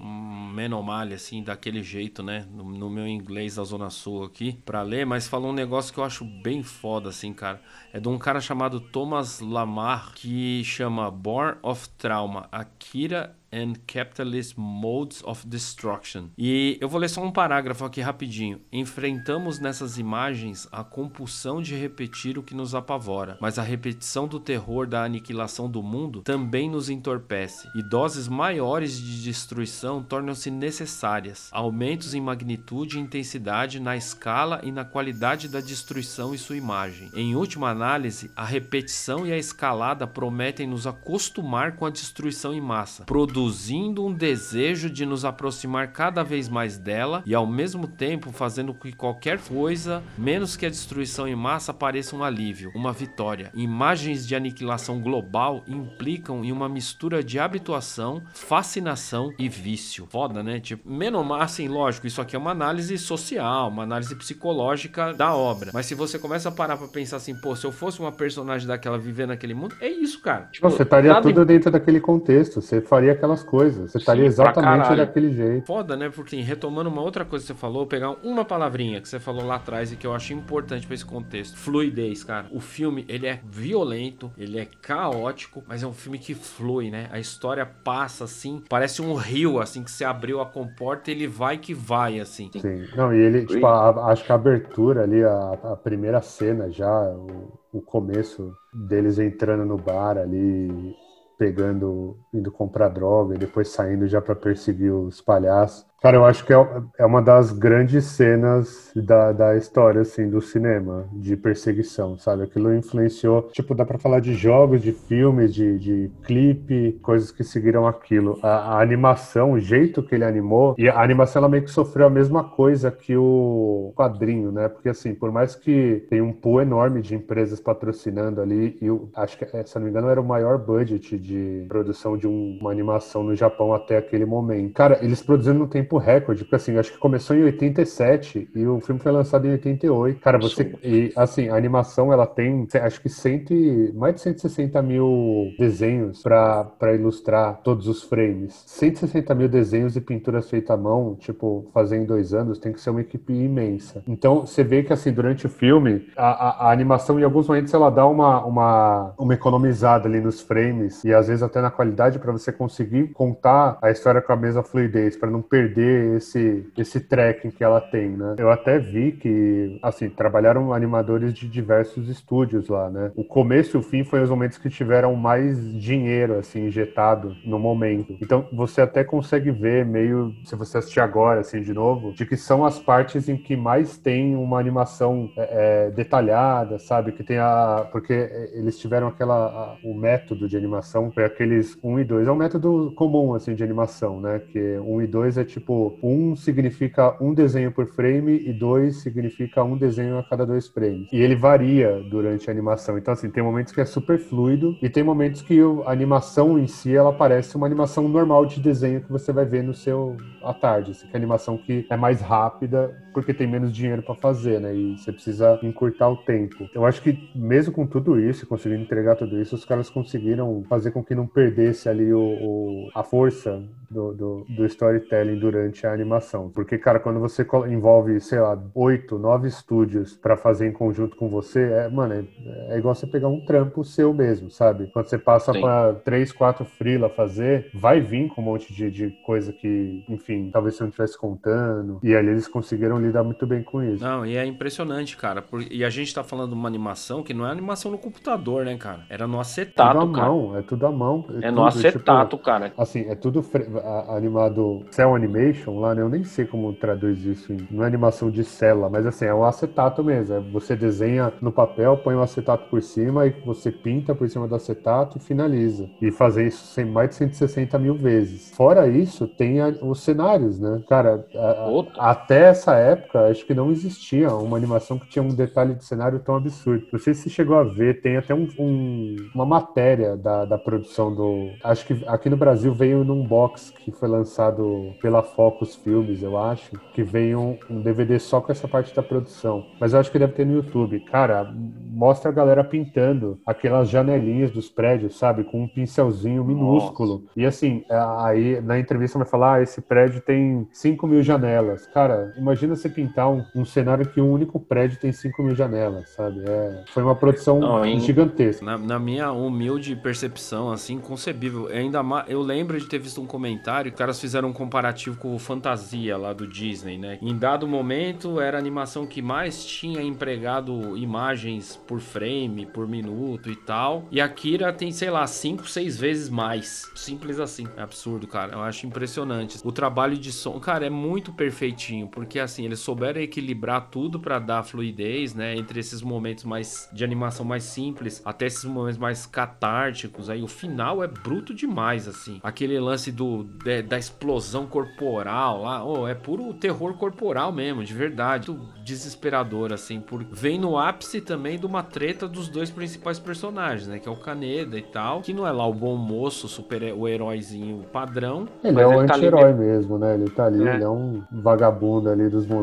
menomale, 0.00 1.14
assim, 1.14 1.42
daquele 1.42 1.82
jeito, 1.82 2.22
né? 2.22 2.46
No, 2.50 2.64
no, 2.64 2.90
meu 2.90 3.06
inglês 3.06 3.54
da 3.54 3.64
Zona 3.64 3.88
Sul 3.88 4.24
aqui, 4.24 4.52
pra 4.64 4.82
ler, 4.82 5.06
mas 5.06 5.28
falou 5.28 5.50
um 5.50 5.54
negócio 5.54 5.94
que 5.94 6.00
eu 6.00 6.04
acho 6.04 6.24
bem 6.24 6.62
foda, 6.62 7.10
assim, 7.10 7.32
cara. 7.32 7.60
É 7.92 8.00
de 8.00 8.08
um 8.08 8.18
cara 8.18 8.40
chamado 8.40 8.80
Thomas 8.80 9.40
Lamar, 9.40 10.12
que 10.14 10.64
chama 10.64 11.10
Born 11.10 11.58
of 11.62 11.88
Trauma, 11.90 12.48
Akira 12.50 13.36
and 13.52 13.74
Capitalist 13.86 14.54
Modes 14.56 15.22
of 15.24 15.46
Destruction. 15.46 16.28
E 16.38 16.78
eu 16.80 16.88
vou 16.88 16.98
ler 16.98 17.08
só 17.08 17.22
um 17.22 17.30
parágrafo 17.30 17.84
aqui 17.84 18.00
rapidinho. 18.00 18.60
Enfrentamos 18.72 19.58
nessas 19.58 19.98
imagens 19.98 20.66
a 20.72 20.82
compulsão 20.82 21.60
de 21.60 21.74
repetir 21.74 22.38
o 22.38 22.42
que 22.42 22.54
nos 22.54 22.74
apavora, 22.74 23.36
mas 23.40 23.58
a 23.58 23.62
repetição 23.62 24.26
do 24.26 24.40
terror 24.40 24.86
da 24.86 25.04
aniquilação 25.04 25.70
do 25.70 25.82
mundo 25.82 26.22
também 26.22 26.70
nos 26.70 26.88
entorpece, 26.88 27.68
e 27.74 27.82
doses 27.82 28.28
maiores 28.28 28.98
de 28.98 29.22
destruição 29.22 30.02
tornam-se 30.02 30.50
necessárias. 30.50 31.48
Aumentos 31.52 32.14
em 32.14 32.20
magnitude 32.20 32.96
e 32.96 33.00
intensidade 33.00 33.78
na 33.78 33.96
escala 33.96 34.60
e 34.62 34.72
na 34.72 34.84
qualidade 34.84 35.48
da 35.48 35.60
destruição 35.60 36.34
e 36.34 36.38
sua 36.38 36.56
imagem. 36.56 37.10
Em 37.14 37.34
última 37.34 37.68
análise, 37.68 38.30
a 38.34 38.44
repetição 38.44 39.26
e 39.26 39.32
a 39.32 39.36
escalada 39.36 40.06
prometem 40.06 40.66
nos 40.66 40.86
acostumar 40.86 41.76
com 41.76 41.84
a 41.84 41.90
destruição 41.90 42.54
em 42.54 42.60
massa, 42.60 43.04
produzindo 43.04 43.41
produzindo 43.42 44.06
um 44.06 44.12
desejo 44.12 44.88
de 44.88 45.04
nos 45.04 45.24
aproximar 45.24 45.88
cada 45.88 46.22
vez 46.22 46.48
mais 46.48 46.78
dela 46.78 47.24
e 47.26 47.34
ao 47.34 47.44
mesmo 47.44 47.88
tempo 47.88 48.30
fazendo 48.30 48.72
com 48.72 48.82
que 48.82 48.92
qualquer 48.92 49.40
coisa, 49.40 50.00
menos 50.16 50.56
que 50.56 50.64
a 50.64 50.70
destruição 50.70 51.26
em 51.26 51.34
massa, 51.34 51.74
pareça 51.74 52.14
um 52.14 52.22
alívio, 52.22 52.70
uma 52.72 52.92
vitória. 52.92 53.50
Imagens 53.52 54.24
de 54.24 54.36
aniquilação 54.36 55.00
global 55.00 55.64
implicam 55.66 56.44
em 56.44 56.52
uma 56.52 56.68
mistura 56.68 57.22
de 57.22 57.40
habituação, 57.40 58.22
fascinação 58.32 59.32
e 59.36 59.48
vício. 59.48 60.06
Foda, 60.08 60.40
né? 60.40 60.60
Tipo, 60.60 60.88
menos 60.88 61.28
assim, 61.40 61.66
lógico, 61.66 62.06
isso 62.06 62.20
aqui 62.20 62.36
é 62.36 62.38
uma 62.38 62.52
análise 62.52 62.96
social, 62.96 63.68
uma 63.68 63.82
análise 63.82 64.14
psicológica 64.14 65.12
da 65.14 65.34
obra. 65.34 65.72
Mas 65.74 65.86
se 65.86 65.96
você 65.96 66.16
começa 66.16 66.48
a 66.48 66.52
parar 66.52 66.76
pra 66.76 66.86
pensar 66.86 67.16
assim, 67.16 67.34
pô, 67.34 67.56
se 67.56 67.66
eu 67.66 67.72
fosse 67.72 67.98
uma 67.98 68.12
personagem 68.12 68.68
daquela 68.68 68.98
vivendo 68.98 69.30
naquele 69.30 69.54
mundo, 69.54 69.74
é 69.80 69.88
isso, 69.88 70.20
cara. 70.22 70.48
Tipo, 70.52 70.70
você 70.70 70.84
estaria 70.84 71.20
tudo 71.20 71.44
dentro 71.44 71.72
daquele 71.72 71.98
contexto, 71.98 72.60
você 72.60 72.80
faria 72.80 73.10
aquela 73.12 73.31
aquelas 73.32 73.42
coisas. 73.42 73.90
Você 73.90 73.98
estaria 73.98 74.24
exatamente 74.24 74.96
daquele 74.96 75.32
jeito. 75.32 75.66
Foda, 75.66 75.96
né? 75.96 76.10
Porque 76.10 76.36
assim, 76.36 76.44
retomando 76.44 76.88
uma 76.88 77.02
outra 77.02 77.24
coisa 77.24 77.44
que 77.44 77.52
você 77.52 77.58
falou, 77.58 77.86
pegar 77.86 78.10
uma 78.22 78.44
palavrinha 78.44 79.00
que 79.00 79.08
você 79.08 79.18
falou 79.18 79.44
lá 79.44 79.56
atrás 79.56 79.92
e 79.92 79.96
que 79.96 80.06
eu 80.06 80.14
acho 80.14 80.32
importante 80.32 80.86
para 80.86 80.94
esse 80.94 81.04
contexto. 81.04 81.56
Fluidez, 81.56 82.22
cara. 82.22 82.46
O 82.52 82.60
filme, 82.60 83.04
ele 83.08 83.26
é 83.26 83.40
violento, 83.44 84.30
ele 84.36 84.58
é 84.58 84.66
caótico, 84.66 85.62
mas 85.66 85.82
é 85.82 85.86
um 85.86 85.92
filme 85.92 86.18
que 86.18 86.34
flui, 86.34 86.90
né? 86.90 87.08
A 87.10 87.18
história 87.18 87.66
passa 87.66 88.24
assim, 88.24 88.62
parece 88.68 89.02
um 89.02 89.14
rio, 89.14 89.60
assim, 89.60 89.82
que 89.82 89.90
você 89.90 90.04
abriu 90.04 90.40
a 90.40 90.46
comporta 90.46 91.10
e 91.10 91.14
ele 91.14 91.26
vai 91.26 91.58
que 91.58 91.74
vai, 91.74 92.20
assim. 92.20 92.50
Sim. 92.60 92.86
Não, 92.96 93.12
e 93.14 93.18
ele, 93.18 93.46
tipo, 93.46 93.66
a, 93.66 94.12
acho 94.12 94.24
que 94.24 94.32
a 94.32 94.34
abertura 94.34 95.02
ali, 95.02 95.22
a, 95.22 95.58
a 95.64 95.76
primeira 95.76 96.20
cena 96.20 96.70
já, 96.70 97.10
o, 97.10 97.58
o 97.72 97.80
começo 97.80 98.52
deles 98.72 99.18
entrando 99.18 99.64
no 99.64 99.76
bar 99.76 100.18
ali, 100.18 100.94
pegando, 101.42 102.16
indo 102.32 102.52
comprar 102.52 102.88
droga 102.88 103.34
e 103.34 103.38
depois 103.38 103.68
saindo 103.68 104.06
já 104.06 104.22
para 104.22 104.36
perseguir 104.36 104.92
os 104.92 105.20
palhaços. 105.20 105.84
Cara, 106.02 106.16
eu 106.16 106.24
acho 106.24 106.44
que 106.44 106.52
é, 106.52 106.56
é 106.98 107.06
uma 107.06 107.22
das 107.22 107.52
grandes 107.52 108.06
cenas 108.06 108.90
da, 108.96 109.30
da 109.30 109.56
história, 109.56 110.00
assim, 110.00 110.28
do 110.28 110.40
cinema, 110.40 111.06
de 111.12 111.36
perseguição, 111.36 112.18
sabe? 112.18 112.42
Aquilo 112.42 112.74
influenciou, 112.74 113.42
tipo, 113.52 113.72
dá 113.72 113.84
pra 113.84 114.00
falar 114.00 114.18
de 114.18 114.34
jogos, 114.34 114.82
de 114.82 114.90
filmes, 114.90 115.54
de, 115.54 115.78
de 115.78 116.10
clipe, 116.24 116.98
coisas 117.00 117.30
que 117.30 117.44
seguiram 117.44 117.86
aquilo. 117.86 118.36
A, 118.42 118.48
a, 118.48 118.82
animação, 118.82 119.52
o 119.52 119.60
jeito 119.60 120.02
que 120.02 120.16
ele 120.16 120.24
animou, 120.24 120.74
e 120.76 120.88
a 120.88 121.00
animação, 121.00 121.38
ela 121.38 121.48
meio 121.48 121.62
que 121.62 121.70
sofreu 121.70 122.08
a 122.08 122.10
mesma 122.10 122.42
coisa 122.42 122.90
que 122.90 123.16
o 123.16 123.92
quadrinho, 123.94 124.50
né? 124.50 124.68
Porque, 124.68 124.88
assim, 124.88 125.14
por 125.14 125.30
mais 125.30 125.54
que 125.54 126.04
tem 126.10 126.20
um 126.20 126.32
pool 126.32 126.60
enorme 126.60 127.00
de 127.00 127.14
empresas 127.14 127.60
patrocinando 127.60 128.40
ali, 128.40 128.76
e 128.82 128.86
eu 128.86 129.08
acho 129.14 129.38
que, 129.38 129.46
se 129.46 129.76
não 129.76 129.84
me 129.84 129.90
engano, 129.90 130.08
era 130.08 130.20
o 130.20 130.26
maior 130.26 130.58
budget 130.58 131.16
de 131.16 131.64
produção 131.68 132.16
de 132.16 132.26
um, 132.26 132.58
uma 132.60 132.72
animação 132.72 133.22
no 133.22 133.36
Japão 133.36 133.72
até 133.72 133.98
aquele 133.98 134.24
momento. 134.24 134.74
Cara, 134.74 134.98
eles 135.00 135.22
produzindo 135.22 135.60
no 135.60 135.68
tempo 135.68 135.91
tempo 135.92 135.98
recorde, 135.98 136.44
porque 136.44 136.56
assim, 136.56 136.78
acho 136.78 136.92
que 136.92 136.98
começou 136.98 137.36
em 137.36 137.44
87 137.44 138.48
e 138.54 138.66
o 138.66 138.80
filme 138.80 139.00
foi 139.00 139.12
lançado 139.12 139.46
em 139.46 139.52
88. 139.52 140.20
Cara, 140.20 140.38
você. 140.38 140.74
E 140.82 141.12
assim, 141.14 141.48
a 141.48 141.56
animação 141.56 142.12
ela 142.12 142.26
tem, 142.26 142.66
acho 142.82 143.00
que 143.00 143.08
cento, 143.08 143.52
mais 143.94 144.14
de 144.14 144.20
160 144.22 144.80
mil 144.82 145.52
desenhos 145.58 146.22
para 146.22 146.94
ilustrar 146.94 147.60
todos 147.62 147.86
os 147.86 148.02
frames. 148.02 148.62
160 148.66 149.34
mil 149.34 149.48
desenhos 149.48 149.96
e 149.96 150.00
pinturas 150.00 150.48
feitas 150.48 150.70
à 150.70 150.76
mão, 150.76 151.16
tipo, 151.16 151.68
fazer 151.74 151.96
em 151.96 152.04
dois 152.04 152.32
anos, 152.32 152.58
tem 152.58 152.72
que 152.72 152.80
ser 152.80 152.90
uma 152.90 153.00
equipe 153.00 153.32
imensa. 153.32 154.02
Então, 154.06 154.46
você 154.46 154.64
vê 154.64 154.82
que 154.82 154.92
assim, 154.92 155.12
durante 155.12 155.46
o 155.46 155.50
filme, 155.50 156.08
a, 156.16 156.26
a, 156.26 156.68
a 156.68 156.72
animação 156.72 157.18
em 157.18 157.24
alguns 157.24 157.48
momentos 157.48 157.74
ela 157.74 157.90
dá 157.90 158.06
uma, 158.06 158.44
uma, 158.44 159.14
uma 159.18 159.34
economizada 159.34 160.08
ali 160.08 160.20
nos 160.20 160.40
frames 160.40 161.04
e 161.04 161.12
às 161.12 161.28
vezes 161.28 161.42
até 161.42 161.60
na 161.60 161.70
qualidade 161.70 162.18
para 162.18 162.32
você 162.32 162.52
conseguir 162.52 163.08
contar 163.08 163.78
a 163.82 163.90
história 163.90 164.20
com 164.20 164.32
a 164.32 164.36
mesma 164.36 164.62
fluidez, 164.62 165.16
para 165.16 165.30
não 165.30 165.42
perder 165.42 165.81
perder 165.82 166.16
esse, 166.16 166.66
esse 166.78 167.00
tracking 167.00 167.50
que 167.50 167.64
ela 167.64 167.80
tem, 167.80 168.10
né? 168.10 168.36
Eu 168.38 168.50
até 168.50 168.78
vi 168.78 169.12
que, 169.12 169.78
assim, 169.82 170.08
trabalharam 170.08 170.72
animadores 170.72 171.34
de 171.34 171.48
diversos 171.48 172.08
estúdios 172.08 172.68
lá, 172.68 172.88
né? 172.88 173.10
O 173.16 173.24
começo 173.24 173.76
e 173.76 173.80
o 173.80 173.82
fim 173.82 174.04
foi 174.04 174.22
os 174.22 174.30
momentos 174.30 174.58
que 174.58 174.70
tiveram 174.70 175.14
mais 175.16 175.58
dinheiro, 175.80 176.38
assim, 176.38 176.66
injetado 176.66 177.34
no 177.44 177.58
momento. 177.58 178.16
Então, 178.20 178.46
você 178.52 178.80
até 178.80 179.02
consegue 179.02 179.50
ver 179.50 179.84
meio, 179.84 180.32
se 180.44 180.54
você 180.54 180.78
assistir 180.78 181.00
agora, 181.00 181.40
assim, 181.40 181.60
de 181.60 181.72
novo, 181.72 182.12
de 182.12 182.24
que 182.24 182.36
são 182.36 182.64
as 182.64 182.78
partes 182.78 183.28
em 183.28 183.36
que 183.36 183.56
mais 183.56 183.98
tem 183.98 184.36
uma 184.36 184.58
animação 184.58 185.30
é, 185.36 185.86
é 185.86 185.90
detalhada, 185.90 186.78
sabe? 186.78 187.12
Que 187.12 187.24
tem 187.24 187.38
a... 187.38 187.88
Porque 187.90 188.12
eles 188.54 188.78
tiveram 188.78 189.08
aquela... 189.08 189.32
A, 189.32 189.76
o 189.84 189.94
método 189.94 190.48
de 190.48 190.56
animação 190.56 191.10
foi 191.10 191.24
aqueles 191.24 191.76
1 191.82 192.00
e 192.00 192.04
2. 192.04 192.28
É 192.28 192.32
um 192.32 192.36
método 192.36 192.92
comum, 192.94 193.34
assim, 193.34 193.54
de 193.54 193.64
animação, 193.64 194.20
né? 194.20 194.40
Que 194.52 194.78
1 194.78 195.02
e 195.02 195.06
2 195.06 195.38
é 195.38 195.44
tipo 195.44 195.71
tipo, 195.72 195.98
um 196.02 196.36
significa 196.36 197.16
um 197.20 197.32
desenho 197.32 197.72
por 197.72 197.86
frame 197.86 198.38
e 198.46 198.52
dois 198.52 198.96
significa 198.96 199.64
um 199.64 199.76
desenho 199.76 200.18
a 200.18 200.22
cada 200.22 200.44
dois 200.44 200.68
frames. 200.68 201.08
E 201.12 201.16
ele 201.16 201.34
varia 201.34 202.02
durante 202.10 202.48
a 202.48 202.52
animação. 202.52 202.98
Então, 202.98 203.14
assim, 203.14 203.30
tem 203.30 203.42
momentos 203.42 203.72
que 203.72 203.80
é 203.80 203.84
super 203.84 204.18
fluido 204.18 204.76
e 204.82 204.88
tem 204.88 205.02
momentos 205.02 205.42
que 205.42 205.58
a 205.86 205.90
animação 205.90 206.58
em 206.58 206.66
si, 206.66 206.94
ela 206.94 207.12
parece 207.12 207.56
uma 207.56 207.66
animação 207.66 208.08
normal 208.08 208.44
de 208.46 208.60
desenho 208.60 209.00
que 209.00 209.10
você 209.10 209.32
vai 209.32 209.44
ver 209.44 209.62
no 209.62 209.74
seu 209.74 210.16
à 210.42 210.52
tarde. 210.52 210.90
Assim, 210.90 211.06
que 211.06 211.14
é 211.14 211.16
animação 211.16 211.56
que 211.56 211.86
é 211.88 211.96
mais 211.96 212.20
rápida 212.20 212.94
porque 213.12 213.34
tem 213.34 213.46
menos 213.46 213.72
dinheiro 213.72 214.02
para 214.02 214.14
fazer, 214.14 214.60
né? 214.60 214.74
E 214.74 214.98
você 214.98 215.12
precisa 215.12 215.58
encurtar 215.62 216.08
o 216.08 216.16
tempo. 216.16 216.68
Eu 216.74 216.84
acho 216.84 217.02
que 217.02 217.30
mesmo 217.34 217.72
com 217.72 217.86
tudo 217.86 218.18
isso, 218.18 218.46
conseguindo 218.46 218.82
entregar 218.82 219.16
tudo 219.16 219.40
isso, 219.40 219.54
os 219.54 219.64
caras 219.64 219.90
conseguiram 219.90 220.64
fazer 220.68 220.90
com 220.90 221.02
que 221.02 221.14
não 221.14 221.26
perdesse 221.26 221.88
ali 221.88 222.12
o, 222.12 222.20
o 222.20 222.88
a 222.94 223.02
força 223.02 223.62
do, 223.92 224.12
do, 224.12 224.46
do, 224.48 224.66
storytelling 224.66 225.38
durante 225.38 225.86
a 225.86 225.92
animação. 225.92 226.50
Porque, 226.50 226.78
cara, 226.78 226.98
quando 226.98 227.20
você 227.20 227.46
envolve, 227.68 228.18
sei 228.20 228.40
lá, 228.40 228.58
oito, 228.74 229.18
nove 229.18 229.48
estúdios 229.48 230.14
para 230.14 230.36
fazer 230.36 230.66
em 230.66 230.72
conjunto 230.72 231.16
com 231.16 231.28
você, 231.28 231.60
é, 231.60 231.88
mano, 231.88 232.14
é, 232.14 232.74
é, 232.74 232.78
igual 232.78 232.94
você 232.94 233.06
pegar 233.06 233.28
um 233.28 233.44
trampo 233.44 233.84
seu 233.84 234.14
mesmo, 234.14 234.50
sabe? 234.50 234.86
Quando 234.92 235.06
você 235.06 235.18
passa 235.18 235.52
para 235.52 235.94
três, 235.94 236.32
quatro 236.32 236.64
freela 236.64 237.08
fazer, 237.10 237.70
vai 237.74 238.00
vir 238.00 238.28
com 238.28 238.40
um 238.40 238.44
monte 238.44 238.72
de, 238.72 238.90
de 238.90 239.10
coisa 239.24 239.52
que, 239.52 240.04
enfim, 240.08 240.50
talvez 240.50 240.76
você 240.76 240.84
não 240.84 240.88
estivesse 240.88 241.18
contando. 241.18 242.00
E 242.02 242.14
ali 242.14 242.28
eles 242.28 242.48
conseguiram 242.48 242.98
lida 243.02 243.22
muito 243.22 243.46
bem 243.46 243.62
com 243.62 243.82
isso. 243.82 244.02
Não, 244.02 244.24
e 244.24 244.36
é 244.36 244.44
impressionante, 244.44 245.16
cara. 245.16 245.42
Por... 245.42 245.62
E 245.70 245.84
a 245.84 245.90
gente 245.90 246.14
tá 246.14 246.22
falando 246.22 246.48
de 246.50 246.54
uma 246.54 246.68
animação 246.68 247.22
que 247.22 247.34
não 247.34 247.46
é 247.46 247.50
animação 247.50 247.90
no 247.90 247.98
computador, 247.98 248.64
né, 248.64 248.76
cara? 248.76 249.00
Era 249.08 249.26
no 249.26 249.40
acetato, 249.40 249.98
tudo 249.98 250.12
à 250.12 250.14
cara. 250.14 250.28
mão, 250.28 250.56
é 250.56 250.62
tudo 250.62 250.86
à 250.86 250.92
mão. 250.92 251.24
É, 251.28 251.38
é 251.38 251.40
tudo, 251.48 251.54
no 251.54 251.66
acetato, 251.66 252.36
tipo, 252.36 252.44
cara. 252.44 252.72
Assim, 252.76 253.00
é 253.08 253.14
tudo 253.14 253.42
fre... 253.42 253.66
animado 254.08 254.84
cell 254.90 255.14
animation 255.14 255.80
lá, 255.80 255.94
né? 255.94 256.02
Eu 256.02 256.08
nem 256.08 256.24
sei 256.24 256.44
como 256.44 256.72
traduz 256.72 257.24
isso. 257.24 257.52
Em... 257.52 257.66
Não 257.70 257.84
é 257.84 257.86
animação 257.86 258.30
de 258.30 258.44
célula, 258.44 258.88
mas 258.88 259.06
assim, 259.06 259.24
é 259.24 259.34
um 259.34 259.44
acetato 259.44 260.02
mesmo. 260.04 260.34
É 260.34 260.40
você 260.40 260.76
desenha 260.76 261.32
no 261.40 261.52
papel, 261.52 261.96
põe 261.96 262.14
o 262.14 262.18
um 262.18 262.22
acetato 262.22 262.68
por 262.68 262.82
cima 262.82 263.26
e 263.26 263.30
você 263.44 263.70
pinta 263.70 264.14
por 264.14 264.28
cima 264.28 264.46
do 264.46 264.54
acetato 264.54 265.18
e 265.18 265.20
finaliza. 265.20 265.88
E 266.00 266.10
fazer 266.10 266.46
isso 266.46 266.62
mais 266.86 267.10
de 267.10 267.16
160 267.16 267.78
mil 267.78 267.94
vezes. 267.94 268.50
Fora 268.54 268.86
isso, 268.86 269.26
tem 269.26 269.60
a... 269.60 269.68
os 269.68 270.00
cenários, 270.00 270.58
né? 270.58 270.82
Cara, 270.88 271.24
a... 271.34 272.10
até 272.10 272.50
essa 272.50 272.74
época, 272.74 272.91
acho 273.30 273.46
que 273.46 273.54
não 273.54 273.70
existia 273.70 274.32
uma 274.34 274.56
animação 274.56 274.98
que 274.98 275.08
tinha 275.08 275.22
um 275.22 275.34
detalhe 275.34 275.74
de 275.74 275.84
cenário 275.84 276.20
tão 276.20 276.36
absurdo. 276.36 276.86
Não 276.92 276.98
sei 276.98 277.14
se 277.14 277.22
você 277.22 277.30
chegou 277.30 277.56
a 277.56 277.64
ver, 277.64 278.00
tem 278.00 278.16
até 278.16 278.34
um, 278.34 278.48
um, 278.58 279.16
uma 279.34 279.44
matéria 279.44 280.16
da, 280.16 280.44
da 280.44 280.58
produção 280.58 281.14
do. 281.14 281.50
Acho 281.62 281.86
que 281.86 282.04
aqui 282.06 282.28
no 282.28 282.36
Brasil 282.36 282.72
veio 282.72 283.04
num 283.04 283.26
box 283.26 283.70
que 283.70 283.92
foi 283.92 284.08
lançado 284.08 284.94
pela 285.00 285.22
Focus 285.22 285.74
Filmes, 285.76 286.22
eu 286.22 286.38
acho, 286.38 286.78
que 286.94 287.02
veio 287.02 287.40
um, 287.40 287.58
um 287.70 287.82
DVD 287.82 288.18
só 288.18 288.40
com 288.40 288.52
essa 288.52 288.68
parte 288.68 288.94
da 288.94 289.02
produção. 289.02 289.66
Mas 289.80 289.92
eu 289.92 290.00
acho 290.00 290.10
que 290.10 290.18
deve 290.18 290.32
ter 290.32 290.46
no 290.46 290.54
YouTube. 290.54 291.00
Cara, 291.00 291.52
mostra 291.92 292.30
a 292.30 292.34
galera 292.34 292.64
pintando 292.64 293.38
aquelas 293.46 293.88
janelinhas 293.88 294.50
dos 294.50 294.68
prédios, 294.68 295.18
sabe? 295.18 295.44
Com 295.44 295.62
um 295.64 295.68
pincelzinho 295.68 296.44
minúsculo. 296.44 297.20
Nossa. 297.20 297.32
E 297.36 297.46
assim, 297.46 297.84
aí 298.18 298.60
na 298.60 298.78
entrevista 298.78 299.18
vai 299.18 299.26
falar: 299.26 299.54
ah, 299.54 299.62
esse 299.62 299.80
prédio 299.80 300.20
tem 300.20 300.66
5 300.72 301.06
mil 301.06 301.22
janelas. 301.22 301.86
Cara, 301.86 302.32
imagina 302.36 302.74
você 302.82 302.88
pintar 302.88 303.30
um, 303.30 303.44
um 303.54 303.64
cenário 303.64 304.06
que 304.06 304.20
um 304.20 304.30
único 304.30 304.58
prédio 304.58 304.98
tem 304.98 305.12
5 305.12 305.42
mil 305.42 305.54
janelas, 305.54 306.10
sabe? 306.10 306.42
É, 306.46 306.84
foi 306.92 307.02
uma 307.02 307.14
produção 307.14 307.60
Não, 307.60 307.84
em, 307.84 308.00
gigantesca. 308.00 308.64
Na, 308.64 308.76
na, 308.76 308.98
minha 308.98 309.32
humilde 309.32 309.94
percepção, 309.96 310.70
assim, 310.70 310.98
concebível. 310.98 311.68
Ainda 311.68 312.02
mais, 312.02 312.28
eu 312.28 312.40
lembro 312.40 312.78
de 312.78 312.86
ter 312.86 312.98
visto 312.98 313.20
um 313.20 313.26
comentário, 313.26 313.90
os 313.90 313.96
caras 313.96 314.20
fizeram 314.20 314.48
um 314.48 314.52
comparativo 314.52 315.16
com 315.16 315.34
o 315.34 315.38
Fantasia 315.38 316.16
lá 316.16 316.32
do 316.32 316.46
Disney, 316.46 316.98
né? 316.98 317.18
Em 317.20 317.36
dado 317.36 317.66
momento, 317.66 318.40
era 318.40 318.56
a 318.56 318.60
animação 318.60 319.06
que 319.06 319.22
mais 319.22 319.64
tinha 319.64 320.02
empregado 320.02 320.96
imagens 320.96 321.76
por 321.86 322.00
frame, 322.00 322.66
por 322.66 322.88
minuto 322.88 323.50
e 323.50 323.56
tal. 323.56 324.06
E 324.10 324.20
a 324.20 324.28
Kira 324.28 324.72
tem, 324.72 324.90
sei 324.92 325.10
lá, 325.10 325.26
5, 325.26 325.68
6 325.68 325.98
vezes 325.98 326.28
mais. 326.28 326.90
Simples 326.94 327.38
assim. 327.38 327.66
É 327.76 327.82
absurdo, 327.82 328.26
cara. 328.26 328.54
Eu 328.54 328.62
acho 328.62 328.86
impressionante. 328.86 329.58
O 329.64 329.72
trabalho 329.72 330.16
de 330.16 330.32
som, 330.32 330.58
cara, 330.58 330.86
é 330.86 330.90
muito 330.90 331.32
perfeitinho, 331.32 332.08
porque 332.08 332.38
assim, 332.38 332.64
eles 332.72 332.80
souberam 332.80 333.20
equilibrar 333.20 333.88
tudo 333.90 334.18
para 334.18 334.38
dar 334.38 334.62
fluidez, 334.62 335.34
né? 335.34 335.54
Entre 335.54 335.78
esses 335.78 336.02
momentos 336.02 336.44
mais 336.44 336.88
de 336.92 337.04
animação 337.04 337.44
mais 337.44 337.64
simples 337.64 338.22
até 338.24 338.46
esses 338.46 338.64
momentos 338.64 338.98
mais 338.98 339.26
catárticos. 339.26 340.30
Aí 340.30 340.42
o 340.42 340.48
final 340.48 341.02
é 341.02 341.06
bruto 341.06 341.54
demais, 341.54 342.08
assim. 342.08 342.40
Aquele 342.42 342.78
lance 342.80 343.12
do 343.12 343.44
de, 343.44 343.82
da 343.82 343.98
explosão 343.98 344.66
corporal 344.66 345.62
lá, 345.62 345.84
oh, 345.84 346.08
é 346.08 346.14
puro 346.14 346.52
terror 346.54 346.94
corporal 346.94 347.52
mesmo, 347.52 347.84
de 347.84 347.94
verdade. 347.94 348.50
Muito 348.50 348.82
desesperador, 348.82 349.72
assim. 349.72 350.00
Por... 350.00 350.24
Vem 350.24 350.58
no 350.58 350.78
ápice 350.78 351.20
também 351.20 351.58
de 351.58 351.66
uma 351.66 351.82
treta 351.82 352.26
dos 352.26 352.48
dois 352.48 352.70
principais 352.70 353.18
personagens, 353.18 353.86
né? 353.86 353.98
Que 353.98 354.08
é 354.08 354.12
o 354.12 354.16
Kaneda 354.16 354.78
e 354.78 354.82
tal. 354.82 355.20
Que 355.20 355.32
não 355.32 355.46
é 355.46 355.52
lá 355.52 355.66
o 355.66 355.74
bom 355.74 355.96
moço, 355.96 356.48
super, 356.48 356.82
o 356.94 357.06
heróizinho 357.06 357.84
padrão. 357.92 358.48
Ele 358.64 358.80
é 358.80 358.86
um 358.86 359.06
tá 359.06 359.14
anti-herói 359.14 359.50
ali... 359.50 359.58
mesmo, 359.58 359.98
né? 359.98 360.14
Ele 360.14 360.30
tá 360.30 360.46
ali, 360.46 360.66
é. 360.66 360.74
ele 360.74 360.84
é 360.84 360.88
um 360.88 361.22
vagabundo 361.30 362.08
ali 362.08 362.28
dos 362.28 362.46
moleques 362.46 362.61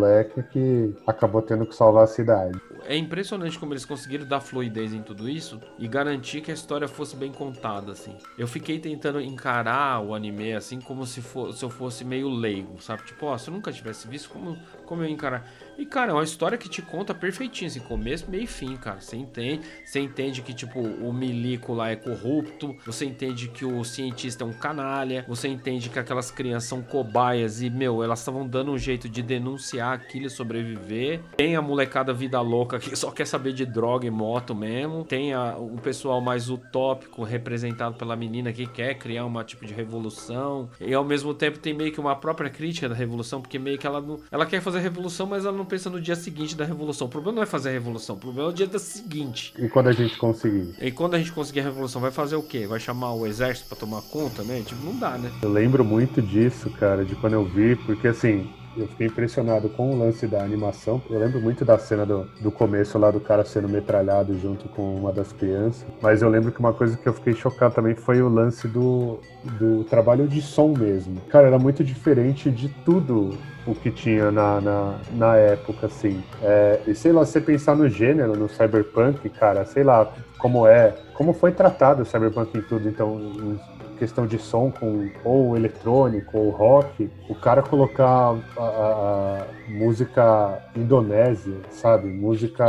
que 0.51 0.93
acabou 1.05 1.41
tendo 1.41 1.65
que 1.65 1.75
salvar 1.75 2.03
a 2.03 2.07
cidade. 2.07 2.59
É 2.85 2.95
impressionante 2.95 3.59
como 3.59 3.73
eles 3.73 3.85
conseguiram 3.85 4.25
dar 4.25 4.39
fluidez 4.39 4.93
em 4.93 5.01
tudo 5.01 5.29
isso 5.29 5.59
e 5.77 5.87
garantir 5.87 6.41
que 6.41 6.51
a 6.51 6.53
história 6.53 6.87
fosse 6.87 7.15
bem 7.15 7.31
contada, 7.31 7.91
assim. 7.91 8.15
Eu 8.37 8.47
fiquei 8.47 8.79
tentando 8.79 9.19
encarar 9.21 10.01
o 10.01 10.15
anime 10.15 10.53
assim 10.53 10.79
como 10.79 11.05
se, 11.05 11.21
for, 11.21 11.53
se 11.53 11.63
eu 11.63 11.69
fosse 11.69 12.03
meio 12.03 12.29
leigo, 12.29 12.81
sabe? 12.81 13.03
Tipo, 13.05 13.27
ó, 13.27 13.37
se 13.37 13.49
eu 13.49 13.53
nunca 13.53 13.71
tivesse 13.71 14.07
visto, 14.07 14.29
como, 14.29 14.57
como 14.85 15.03
eu 15.03 15.09
encarar? 15.09 15.45
E, 15.79 15.85
cara, 15.85 16.11
é 16.11 16.13
uma 16.13 16.25
história 16.25 16.57
que 16.57 16.67
te 16.67 16.81
conta 16.81 17.13
perfeitinho, 17.13 17.69
assim, 17.69 17.79
começo, 17.79 18.29
meio 18.29 18.43
e 18.43 18.47
fim, 18.47 18.75
cara. 18.75 18.99
Você 18.99 19.15
entende, 19.15 19.61
você 19.85 20.01
entende 20.01 20.41
que, 20.41 20.53
tipo, 20.53 20.77
o 20.77 21.13
milico 21.13 21.73
lá 21.73 21.89
é 21.89 21.95
corrupto, 21.95 22.75
você 22.85 23.05
entende 23.05 23.47
que 23.47 23.63
o 23.63 23.81
cientista 23.85 24.43
é 24.43 24.47
um 24.47 24.51
canalha, 24.51 25.23
você 25.25 25.47
entende 25.47 25.89
que 25.89 25.97
aquelas 25.97 26.31
crianças 26.31 26.67
são 26.67 26.81
cobaias 26.81 27.61
e, 27.61 27.69
meu, 27.69 28.03
elas 28.03 28.19
estavam 28.19 28.45
dando 28.45 28.73
um 28.73 28.77
jeito 28.77 29.07
de 29.07 29.21
denunciar 29.21 29.93
aquilo 29.93 30.25
e 30.25 30.29
sobreviver. 30.29 31.21
Tem 31.37 31.55
a 31.55 31.61
molecada 31.61 32.11
vida 32.11 32.41
louca 32.41 32.77
que 32.77 32.93
só 32.97 33.09
quer 33.09 33.25
saber 33.25 33.53
de 33.53 33.65
droga 33.65 34.05
e 34.05 34.11
moto 34.11 34.53
mesmo. 34.53 35.05
Tem 35.05 35.33
a, 35.33 35.55
o 35.55 35.77
pessoal 35.77 36.19
mais 36.19 36.49
utópico 36.49 37.23
representado 37.23 37.95
pela 37.95 38.17
menina 38.17 38.51
que 38.51 38.67
quer 38.67 38.95
criar 38.95 39.23
uma 39.23 39.45
tipo 39.45 39.65
de 39.65 39.73
revolução. 39.73 40.69
E 40.81 40.93
ao 40.93 41.05
mesmo 41.05 41.33
tempo 41.33 41.57
tem 41.57 41.73
meio 41.73 41.93
que 41.93 42.01
uma 42.01 42.17
própria 42.17 42.49
crítica 42.49 42.89
da 42.89 42.95
revolução, 42.95 43.41
porque 43.41 43.57
meio 43.57 43.77
que 43.77 43.87
ela 43.87 44.01
não, 44.01 44.19
ela 44.29 44.45
quer 44.45 44.59
fazer 44.59 44.79
revolução, 44.79 45.25
mas 45.25 45.45
ela 45.45 45.57
não 45.57 45.68
pensa 45.69 45.89
no 45.89 46.01
dia 46.01 46.15
seguinte 46.15 46.55
da 46.55 46.65
revolução. 46.65 47.07
O 47.07 47.09
problema 47.09 47.37
não 47.37 47.43
é 47.43 47.45
fazer 47.45 47.69
a 47.69 47.71
revolução, 47.71 48.15
o 48.15 48.19
problema 48.19 48.49
é 48.49 48.51
o 48.51 48.53
dia 48.53 48.67
da 48.67 48.79
seguinte. 48.79 49.53
E 49.57 49.69
quando 49.69 49.87
a 49.87 49.91
gente 49.93 50.17
conseguir? 50.17 50.75
E 50.81 50.91
quando 50.91 51.13
a 51.13 51.19
gente 51.19 51.31
conseguir 51.31 51.61
a 51.61 51.63
revolução, 51.63 52.01
vai 52.01 52.11
fazer 52.11 52.35
o 52.35 52.43
quê? 52.43 52.67
Vai 52.67 52.79
chamar 52.79 53.13
o 53.13 53.25
exército 53.25 53.69
para 53.69 53.77
tomar 53.77 54.01
conta, 54.01 54.43
né? 54.43 54.61
Tipo, 54.65 54.83
não 54.83 54.97
dá, 54.97 55.17
né? 55.17 55.31
Eu 55.41 55.51
lembro 55.51 55.85
muito 55.85 56.21
disso, 56.21 56.69
cara, 56.71 57.05
de 57.05 57.15
quando 57.15 57.33
eu 57.33 57.45
vi, 57.45 57.75
porque 57.75 58.07
assim, 58.07 58.51
eu 58.77 58.87
fiquei 58.87 59.07
impressionado 59.07 59.69
com 59.69 59.93
o 59.93 59.99
lance 59.99 60.27
da 60.27 60.43
animação. 60.43 61.01
Eu 61.09 61.19
lembro 61.19 61.41
muito 61.41 61.65
da 61.65 61.77
cena 61.77 62.05
do, 62.05 62.25
do 62.41 62.51
começo 62.51 62.97
lá 62.97 63.11
do 63.11 63.19
cara 63.19 63.43
sendo 63.43 63.67
metralhado 63.67 64.37
junto 64.39 64.69
com 64.69 64.95
uma 64.95 65.11
das 65.11 65.31
crianças. 65.31 65.85
Mas 66.01 66.21
eu 66.21 66.29
lembro 66.29 66.51
que 66.51 66.59
uma 66.59 66.73
coisa 66.73 66.97
que 66.97 67.07
eu 67.07 67.13
fiquei 67.13 67.33
chocado 67.33 67.75
também 67.75 67.95
foi 67.95 68.21
o 68.21 68.29
lance 68.29 68.67
do, 68.67 69.19
do 69.57 69.83
trabalho 69.85 70.27
de 70.27 70.41
som 70.41 70.73
mesmo. 70.77 71.19
Cara, 71.29 71.47
era 71.47 71.59
muito 71.59 71.83
diferente 71.83 72.49
de 72.51 72.69
tudo 72.85 73.37
o 73.65 73.75
que 73.75 73.91
tinha 73.91 74.31
na, 74.31 74.61
na, 74.61 74.95
na 75.11 75.35
época, 75.35 75.87
assim. 75.87 76.23
É, 76.41 76.79
e 76.87 76.95
sei 76.95 77.11
lá, 77.11 77.25
você 77.25 77.39
pensar 77.39 77.75
no 77.75 77.87
gênero, 77.89 78.35
no 78.35 78.49
cyberpunk, 78.49 79.27
cara, 79.29 79.65
sei 79.65 79.83
lá 79.83 80.11
como 80.37 80.65
é, 80.65 80.95
como 81.13 81.33
foi 81.33 81.51
tratado 81.51 82.03
o 82.03 82.05
cyberpunk 82.05 82.57
em 82.57 82.61
tudo, 82.61 82.87
então, 82.87 83.59
questão 83.99 84.25
de 84.25 84.39
som 84.39 84.71
com 84.71 85.11
ou 85.23 85.55
eletrônico 85.55 86.37
ou 86.37 86.49
rock, 86.49 87.09
o 87.27 87.35
cara 87.35 87.61
colocar 87.61 88.07
a, 88.07 88.61
a, 88.61 88.63
a 88.63 89.45
música 89.67 90.63
indonésia, 90.75 91.57
sabe? 91.69 92.07
Música 92.07 92.65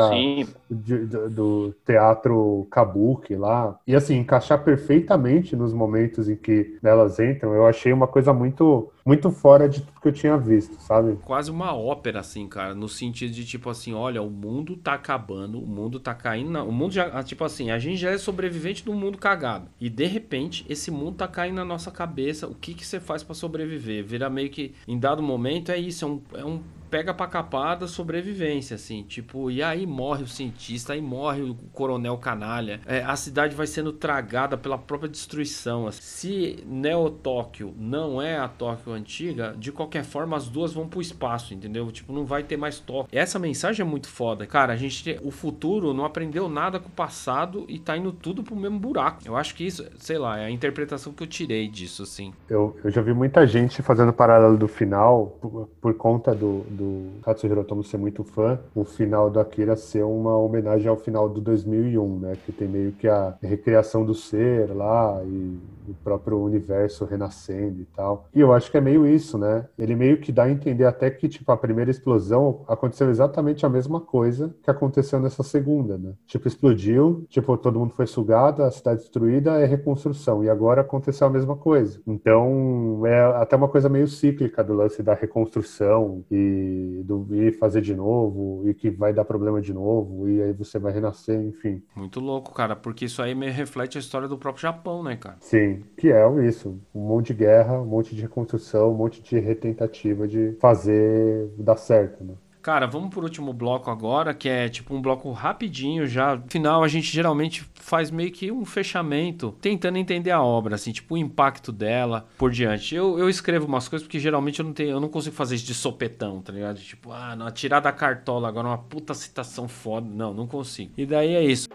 de, 0.71 1.07
de, 1.07 1.29
do 1.29 1.75
teatro 1.85 2.67
kabuki 2.71 3.35
lá. 3.35 3.79
E 3.87 3.95
assim, 3.95 4.19
encaixar 4.19 4.63
perfeitamente 4.63 5.57
nos 5.57 5.73
momentos 5.73 6.29
em 6.29 6.37
que 6.37 6.79
elas 6.83 7.19
entram, 7.19 7.55
eu 7.55 7.67
achei 7.67 7.93
uma 7.93 8.07
coisa 8.07 8.33
muito 8.33 8.91
muito 9.05 9.31
fora 9.31 9.69
de 9.69 9.81
tudo 9.81 10.01
que 10.01 10.09
eu 10.09 10.13
tinha 10.13 10.37
visto, 10.37 10.81
sabe? 10.81 11.17
Quase 11.25 11.51
uma 11.51 11.75
ópera, 11.75 12.21
assim, 12.21 12.47
cara, 12.47 12.75
no 12.75 12.89
sentido 12.89 13.33
de 13.33 13.45
tipo 13.45 13.69
assim, 13.69 13.93
olha, 13.93 14.23
o 14.23 14.31
mundo 14.31 14.77
tá 14.77 14.95
acabando, 14.95 15.61
o 15.61 15.67
mundo 15.67 15.99
tá 15.99 16.15
caindo, 16.15 16.63
o 16.63 16.71
mundo 16.71 16.93
já, 16.93 17.23
tipo 17.25 17.43
assim, 17.43 17.71
a 17.71 17.79
gente 17.79 17.97
já 17.97 18.11
é 18.11 18.19
sobrevivente 18.19 18.85
do 18.85 18.93
mundo 18.93 19.19
cagado. 19.19 19.69
E 19.81 19.89
de 19.89 20.07
repente, 20.07 20.65
esse 20.69 20.91
mundo 20.91 21.17
tá 21.17 21.27
caindo 21.27 21.57
na 21.57 21.65
nossa 21.65 21.91
cabeça, 21.91 22.47
o 22.47 22.55
que 22.55 22.75
que 22.75 22.87
você 22.87 23.01
faz 23.01 23.23
para 23.23 23.35
sobreviver? 23.35 24.05
Vira 24.05 24.31
meio 24.31 24.51
que, 24.51 24.75
em 24.87 24.99
dado 24.99 25.23
momento, 25.23 25.73
é 25.73 25.79
isso, 25.79 26.05
é 26.05 26.09
um, 26.09 26.21
é 26.35 26.45
um 26.45 26.61
pega 26.91 27.15
pra 27.15 27.27
capar 27.27 27.79
da 27.79 27.87
sobrevivência, 27.87 28.75
assim. 28.75 29.03
Tipo, 29.05 29.51
e 29.51 29.63
aí 29.63 29.87
morre 29.87 30.25
o 30.25 30.27
cientista, 30.27 30.93
aí 30.93 31.01
morre 31.01 31.43
o 31.43 31.55
coronel 31.73 32.19
canalha. 32.19 32.81
É, 32.87 33.03
a 33.03 33.15
cidade 33.17 33.55
vai 33.55 33.67
sendo 33.67 33.93
tragada 33.93 34.59
pela 34.59 34.77
própria 34.77 35.09
destruição. 35.09 35.87
Assim. 35.87 36.01
Se 36.03 36.65
Neo 36.67 37.11
Tóquio 37.11 37.73
não 37.79 38.21
é 38.21 38.37
a 38.37 38.49
Tóquio 38.49 38.93
antiga, 38.93 39.55
de 39.57 39.71
qualquer 39.71 40.05
forma 40.05 40.37
as 40.37 40.49
duas 40.49 40.73
vão 40.73 40.89
pro 40.89 41.01
espaço, 41.01 41.55
entendeu? 41.55 41.91
Tipo, 41.93 42.13
não 42.13 42.25
vai 42.25 42.43
ter 42.43 42.57
mais 42.57 42.81
Tóquio. 42.81 43.17
Essa 43.17 43.39
mensagem 43.39 43.85
é 43.87 43.89
muito 43.89 44.09
foda. 44.09 44.47
Cara, 44.47 44.73
a 44.73 44.77
gente, 44.77 45.19
o 45.23 45.31
futuro 45.31 45.95
não 45.95 46.05
aprendeu 46.05 46.49
nada 46.49 46.81
com 46.81 46.89
o 46.89 46.93
passado 46.93 47.65
e 47.69 47.79
tá 47.79 47.97
indo 47.97 48.13
tudo 48.13 48.43
pro 48.43 48.57
mesmo 48.57 48.79
buraco. 48.79 49.21
Eu 49.25 49.37
acho 49.37 49.55
que 49.55 49.65
isso, 49.65 49.87
sei 49.99 50.19
lá, 50.19 50.39
é 50.39 50.47
a 50.47 50.51
interpretação 50.51 51.13
que 51.13 51.23
eu 51.23 51.27
tirei 51.27 51.69
disso, 51.69 52.03
assim. 52.03 52.33
Eu, 52.49 52.77
eu 52.83 52.91
já 52.91 53.01
vi 53.01 53.15
muita 53.15 53.47
gente 53.47 53.83
fazendo 53.83 54.13
paralelo 54.13 54.57
do 54.57 54.67
final 54.67 55.39
por, 55.41 55.69
por 55.81 55.95
conta 55.95 56.35
do 56.35 56.65
do 56.80 56.80
Katsuhiro 57.23 57.61
Otomo 57.61 57.83
ser 57.83 57.97
muito 57.99 58.25
fã, 58.25 58.59
o 58.75 58.85
final 58.85 59.31
do 59.31 59.41
Akira 59.41 59.77
ser 59.77 60.05
uma 60.05 60.37
homenagem 60.37 60.89
ao 60.89 60.97
final 60.97 61.29
do 61.29 61.41
2001, 61.41 62.19
né? 62.19 62.37
Que 62.45 62.53
tem 62.53 62.69
meio 62.69 62.93
que 62.93 63.09
a 63.09 63.37
recriação 63.43 64.05
do 64.05 64.15
ser 64.15 64.75
lá 64.75 65.23
e 65.25 65.59
o 65.91 65.95
próprio 66.05 66.39
universo 66.39 67.05
renascendo 67.05 67.81
e 67.81 67.85
tal. 67.97 68.29
E 68.35 68.41
eu 68.41 68.53
acho 68.53 68.71
que 68.71 68.77
é 68.77 68.81
meio 68.81 69.07
isso, 69.07 69.39
né? 69.39 69.67
Ele 69.79 69.95
meio 69.95 70.19
que 70.19 70.33
dá 70.33 70.45
a 70.45 70.51
entender 70.51 70.85
até 70.85 71.11
que, 71.11 71.29
tipo, 71.29 71.51
a 71.53 71.57
primeira 71.57 71.91
explosão 71.91 72.65
aconteceu 72.69 73.11
exatamente 73.11 73.65
a 73.65 73.69
mesma 73.69 74.01
coisa 74.01 74.55
que 74.63 74.71
aconteceu 74.71 75.21
nessa 75.21 75.43
segunda, 75.43 75.99
né? 75.99 76.13
Tipo, 76.27 76.49
explodiu, 76.49 77.25
tipo, 77.29 77.57
todo 77.57 77.79
mundo 77.79 77.95
foi 77.95 78.07
sugado, 78.07 78.63
a 78.63 78.71
cidade 78.71 79.01
destruída 79.01 79.61
é 79.61 79.65
reconstrução. 79.65 80.45
E 80.45 80.49
agora 80.49 80.81
aconteceu 80.81 81.27
a 81.27 81.31
mesma 81.31 81.57
coisa. 81.57 82.01
Então, 82.07 83.03
é 83.07 83.21
até 83.41 83.57
uma 83.57 83.69
coisa 83.69 83.89
meio 83.89 84.09
cíclica 84.09 84.63
do 84.63 84.75
lance 84.75 85.03
da 85.03 85.15
reconstrução 85.15 86.25
e 86.31 87.03
do, 87.05 87.27
e 87.31 87.53
fazer 87.53 87.81
de 87.81 87.95
novo, 87.95 88.63
e 88.69 88.75
que 88.75 88.91
vai 88.91 89.13
dar 89.13 89.25
problema 89.25 89.61
de 89.61 89.73
novo, 89.73 90.29
e 90.29 90.43
aí 90.43 90.53
você 90.53 90.79
vai 90.79 90.93
renascer, 90.93 91.41
enfim. 91.41 91.83
Muito 91.95 92.21
louco, 92.21 92.53
cara, 92.53 92.77
porque 92.77 93.05
isso 93.05 93.23
aí 93.23 93.35
me 93.35 93.51
reflete 93.51 93.99
a 93.99 94.01
história 94.01 94.29
do 94.29 94.39
próprio 94.39 94.63
Japão, 94.63 95.03
né, 95.03 95.17
cara? 95.17 95.37
Sim, 95.41 95.80
que 95.97 96.11
é 96.13 96.47
isso. 96.47 96.79
Um 96.95 97.01
monte 97.01 97.29
de 97.29 97.35
guerra, 97.35 97.81
um 97.81 97.87
monte 97.87 98.15
de 98.15 98.23
reconstrução, 98.23 98.93
um 98.93 98.97
monte 98.97 99.23
de 99.23 99.39
retentativa 99.39 100.27
de 100.27 100.57
fazer 100.61 101.49
dar 101.59 101.77
certo, 101.77 102.25
né? 102.25 102.35
Cara, 102.63 102.87
vamos 102.87 103.09
pro 103.09 103.23
último 103.23 103.55
bloco 103.55 103.91
agora, 103.91 104.35
que 104.35 104.47
é 104.47 104.69
tipo 104.69 104.95
um 104.95 105.01
bloco 105.01 105.33
rapidinho 105.33 106.07
já. 106.07 106.39
Final, 106.49 106.85
a 106.85 106.89
gente 106.89 107.11
geralmente 107.11 107.65
faz 107.75 108.11
meio 108.11 108.31
que 108.31 108.53
um 108.53 108.67
fechamento, 108.67 109.57
tentando 109.63 109.97
entender 109.97 110.31
a 110.31 110.43
obra, 110.43 110.75
assim, 110.75 110.93
tipo 110.93 111.15
o 111.15 111.19
impacto 111.19 111.73
dela 111.73 112.27
por 112.37 112.51
diante. 112.51 112.95
Eu, 112.95 113.19
eu 113.19 113.31
escrevo 113.31 113.67
umas 113.67 113.89
coisas 113.89 114.07
porque 114.07 114.19
geralmente 114.19 114.61
eu 114.61 114.67
não 114.67 114.75
tenho, 114.75 114.91
eu 114.91 115.01
não 115.01 115.09
consigo 115.09 115.35
fazer 115.35 115.55
isso 115.55 115.65
de 115.65 115.73
sopetão, 115.73 116.43
tá 116.43 116.53
ligado? 116.53 116.79
Tipo, 116.79 117.13
ah, 117.13 117.35
não, 117.35 117.51
tirar 117.51 117.81
da 117.81 117.93
cartola 117.93 118.49
agora 118.49 118.69
uma 118.69 118.79
puta 118.79 119.15
citação 119.15 119.67
foda. 119.67 120.07
Não, 120.11 120.35
não 120.35 120.47
consigo. 120.47 120.93
E 120.99 121.07
daí 121.07 121.35
é 121.35 121.43
isso. 121.43 121.67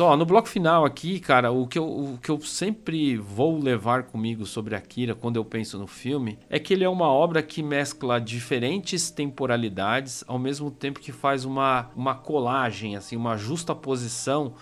Ó, 0.00 0.16
no 0.16 0.24
bloco 0.24 0.48
final 0.48 0.84
aqui, 0.84 1.18
cara, 1.18 1.50
o 1.50 1.66
que, 1.66 1.76
eu, 1.78 1.84
o 1.84 2.18
que 2.22 2.30
eu 2.30 2.40
sempre 2.40 3.16
vou 3.16 3.58
levar 3.58 4.04
comigo 4.04 4.46
sobre 4.46 4.76
Akira 4.76 5.12
quando 5.12 5.36
eu 5.36 5.44
penso 5.44 5.76
no 5.76 5.88
filme 5.88 6.38
é 6.48 6.58
que 6.60 6.72
ele 6.72 6.84
é 6.84 6.88
uma 6.88 7.08
obra 7.08 7.42
que 7.42 7.64
mescla 7.64 8.20
diferentes 8.20 9.10
temporalidades 9.10 10.22
ao 10.28 10.38
mesmo 10.38 10.70
tempo 10.70 11.00
que 11.00 11.10
faz 11.10 11.44
uma, 11.44 11.90
uma 11.96 12.14
colagem, 12.14 12.94
assim, 12.94 13.16
uma 13.16 13.36
justa 13.36 13.74
posição 13.74 14.54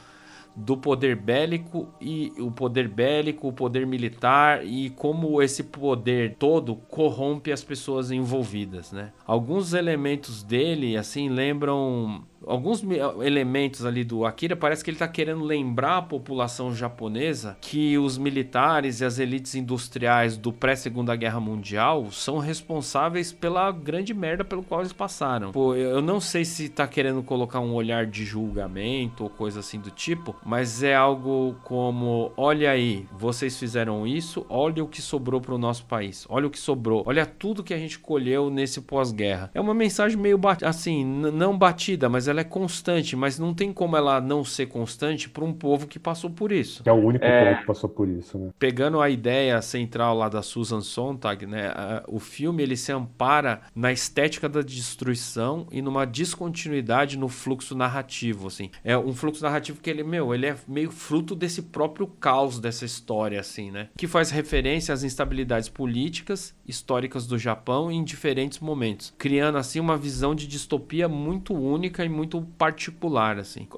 do 0.56 0.74
poder 0.74 1.14
bélico 1.14 1.86
e 2.00 2.32
o 2.38 2.50
poder 2.50 2.88
bélico, 2.88 3.46
o 3.46 3.52
poder 3.52 3.86
militar 3.86 4.64
e 4.64 4.88
como 4.88 5.42
esse 5.42 5.62
poder 5.64 6.36
todo 6.38 6.74
corrompe 6.74 7.52
as 7.52 7.62
pessoas 7.62 8.10
envolvidas, 8.10 8.90
né? 8.90 9.12
Alguns 9.26 9.74
elementos 9.74 10.42
dele 10.42 10.96
assim 10.96 11.28
lembram 11.28 12.24
alguns 12.46 12.82
elementos 13.22 13.84
ali 13.84 14.04
do 14.04 14.24
Akira, 14.24 14.56
parece 14.56 14.82
que 14.82 14.90
ele 14.90 14.94
está 14.96 15.08
querendo 15.08 15.44
lembrar 15.44 15.98
a 15.98 16.02
população 16.02 16.74
japonesa 16.74 17.56
que 17.60 17.98
os 17.98 18.16
militares 18.16 19.00
e 19.00 19.04
as 19.04 19.18
elites 19.18 19.54
industriais 19.54 20.36
do 20.36 20.52
pré-segunda 20.52 21.14
guerra 21.16 21.40
mundial 21.40 22.10
são 22.10 22.38
responsáveis 22.38 23.32
pela 23.32 23.70
grande 23.72 24.14
merda 24.14 24.44
pelo 24.44 24.62
qual 24.62 24.80
eles 24.80 24.92
passaram. 24.92 25.52
Pô, 25.52 25.74
eu 25.74 26.00
não 26.00 26.20
sei 26.20 26.44
se 26.44 26.64
está 26.64 26.86
querendo 26.86 27.22
colocar 27.22 27.60
um 27.60 27.74
olhar 27.74 28.06
de 28.06 28.24
julgamento 28.24 29.24
ou 29.24 29.30
coisa 29.30 29.60
assim 29.60 29.80
do 29.80 29.90
tipo, 29.90 30.36
mas 30.44 30.82
é 30.82 30.94
algo 30.94 31.56
como: 31.64 32.32
olha 32.36 32.70
aí, 32.70 33.06
vocês 33.12 33.58
fizeram 33.58 34.06
isso, 34.06 34.46
olha 34.48 34.82
o 34.84 34.88
que 34.88 35.02
sobrou 35.02 35.40
para 35.40 35.54
o 35.54 35.58
nosso 35.58 35.84
país, 35.84 36.26
olha 36.28 36.46
o 36.46 36.50
que 36.50 36.58
sobrou, 36.58 37.02
olha 37.06 37.26
tudo 37.26 37.64
que 37.64 37.74
a 37.74 37.78
gente 37.78 37.98
colheu 37.98 38.50
nesse 38.50 38.80
pós-guerra. 38.80 39.50
É 39.54 39.60
uma 39.60 39.74
mensagem 39.74 40.16
meio 40.16 40.40
assim, 40.62 41.04
não 41.04 41.56
batida, 41.56 42.08
mas 42.08 42.28
ela 42.28 42.35
ela 42.36 42.42
é 42.42 42.44
constante, 42.44 43.16
mas 43.16 43.38
não 43.38 43.54
tem 43.54 43.72
como 43.72 43.96
ela 43.96 44.20
não 44.20 44.44
ser 44.44 44.66
constante 44.66 45.28
para 45.30 45.42
um 45.42 45.52
povo 45.52 45.86
que 45.86 45.98
passou 45.98 46.28
por 46.28 46.52
isso. 46.52 46.82
É 46.84 46.92
o 46.92 46.96
único 46.96 47.24
é... 47.24 47.46
povo 47.46 47.60
que 47.60 47.66
passou 47.66 47.88
por 47.88 48.08
isso, 48.08 48.38
né? 48.38 48.50
Pegando 48.58 49.00
a 49.00 49.08
ideia 49.08 49.60
central 49.62 50.14
lá 50.16 50.28
da 50.28 50.42
Susan 50.42 50.82
Sontag, 50.82 51.46
né? 51.46 51.72
O 52.06 52.20
filme 52.20 52.62
ele 52.62 52.76
se 52.76 52.92
ampara 52.92 53.62
na 53.74 53.90
estética 53.90 54.48
da 54.48 54.60
destruição 54.60 55.66
e 55.72 55.80
numa 55.80 56.04
descontinuidade 56.04 57.16
no 57.16 57.28
fluxo 57.28 57.74
narrativo, 57.74 58.48
assim. 58.48 58.70
É 58.84 58.96
um 58.98 59.14
fluxo 59.14 59.42
narrativo 59.42 59.80
que 59.80 59.88
ele, 59.88 60.04
meu, 60.04 60.34
ele 60.34 60.46
é 60.46 60.56
meio 60.68 60.90
fruto 60.90 61.34
desse 61.34 61.62
próprio 61.62 62.06
caos 62.06 62.60
dessa 62.60 62.84
história, 62.84 63.40
assim, 63.40 63.70
né? 63.70 63.88
Que 63.96 64.06
faz 64.06 64.30
referência 64.30 64.92
às 64.92 65.02
instabilidades 65.02 65.70
políticas, 65.70 66.54
históricas 66.66 67.26
do 67.26 67.38
Japão 67.38 67.90
em 67.90 68.04
diferentes 68.04 68.58
momentos, 68.58 69.14
criando 69.16 69.56
assim 69.56 69.80
uma 69.80 69.96
visão 69.96 70.34
de 70.34 70.46
distopia 70.46 71.08
muito 71.08 71.54
única 71.54 72.04
e 72.04 72.08
muito 72.08 72.25
muito 72.26 72.42
particular, 72.58 73.38
assim. 73.38 73.68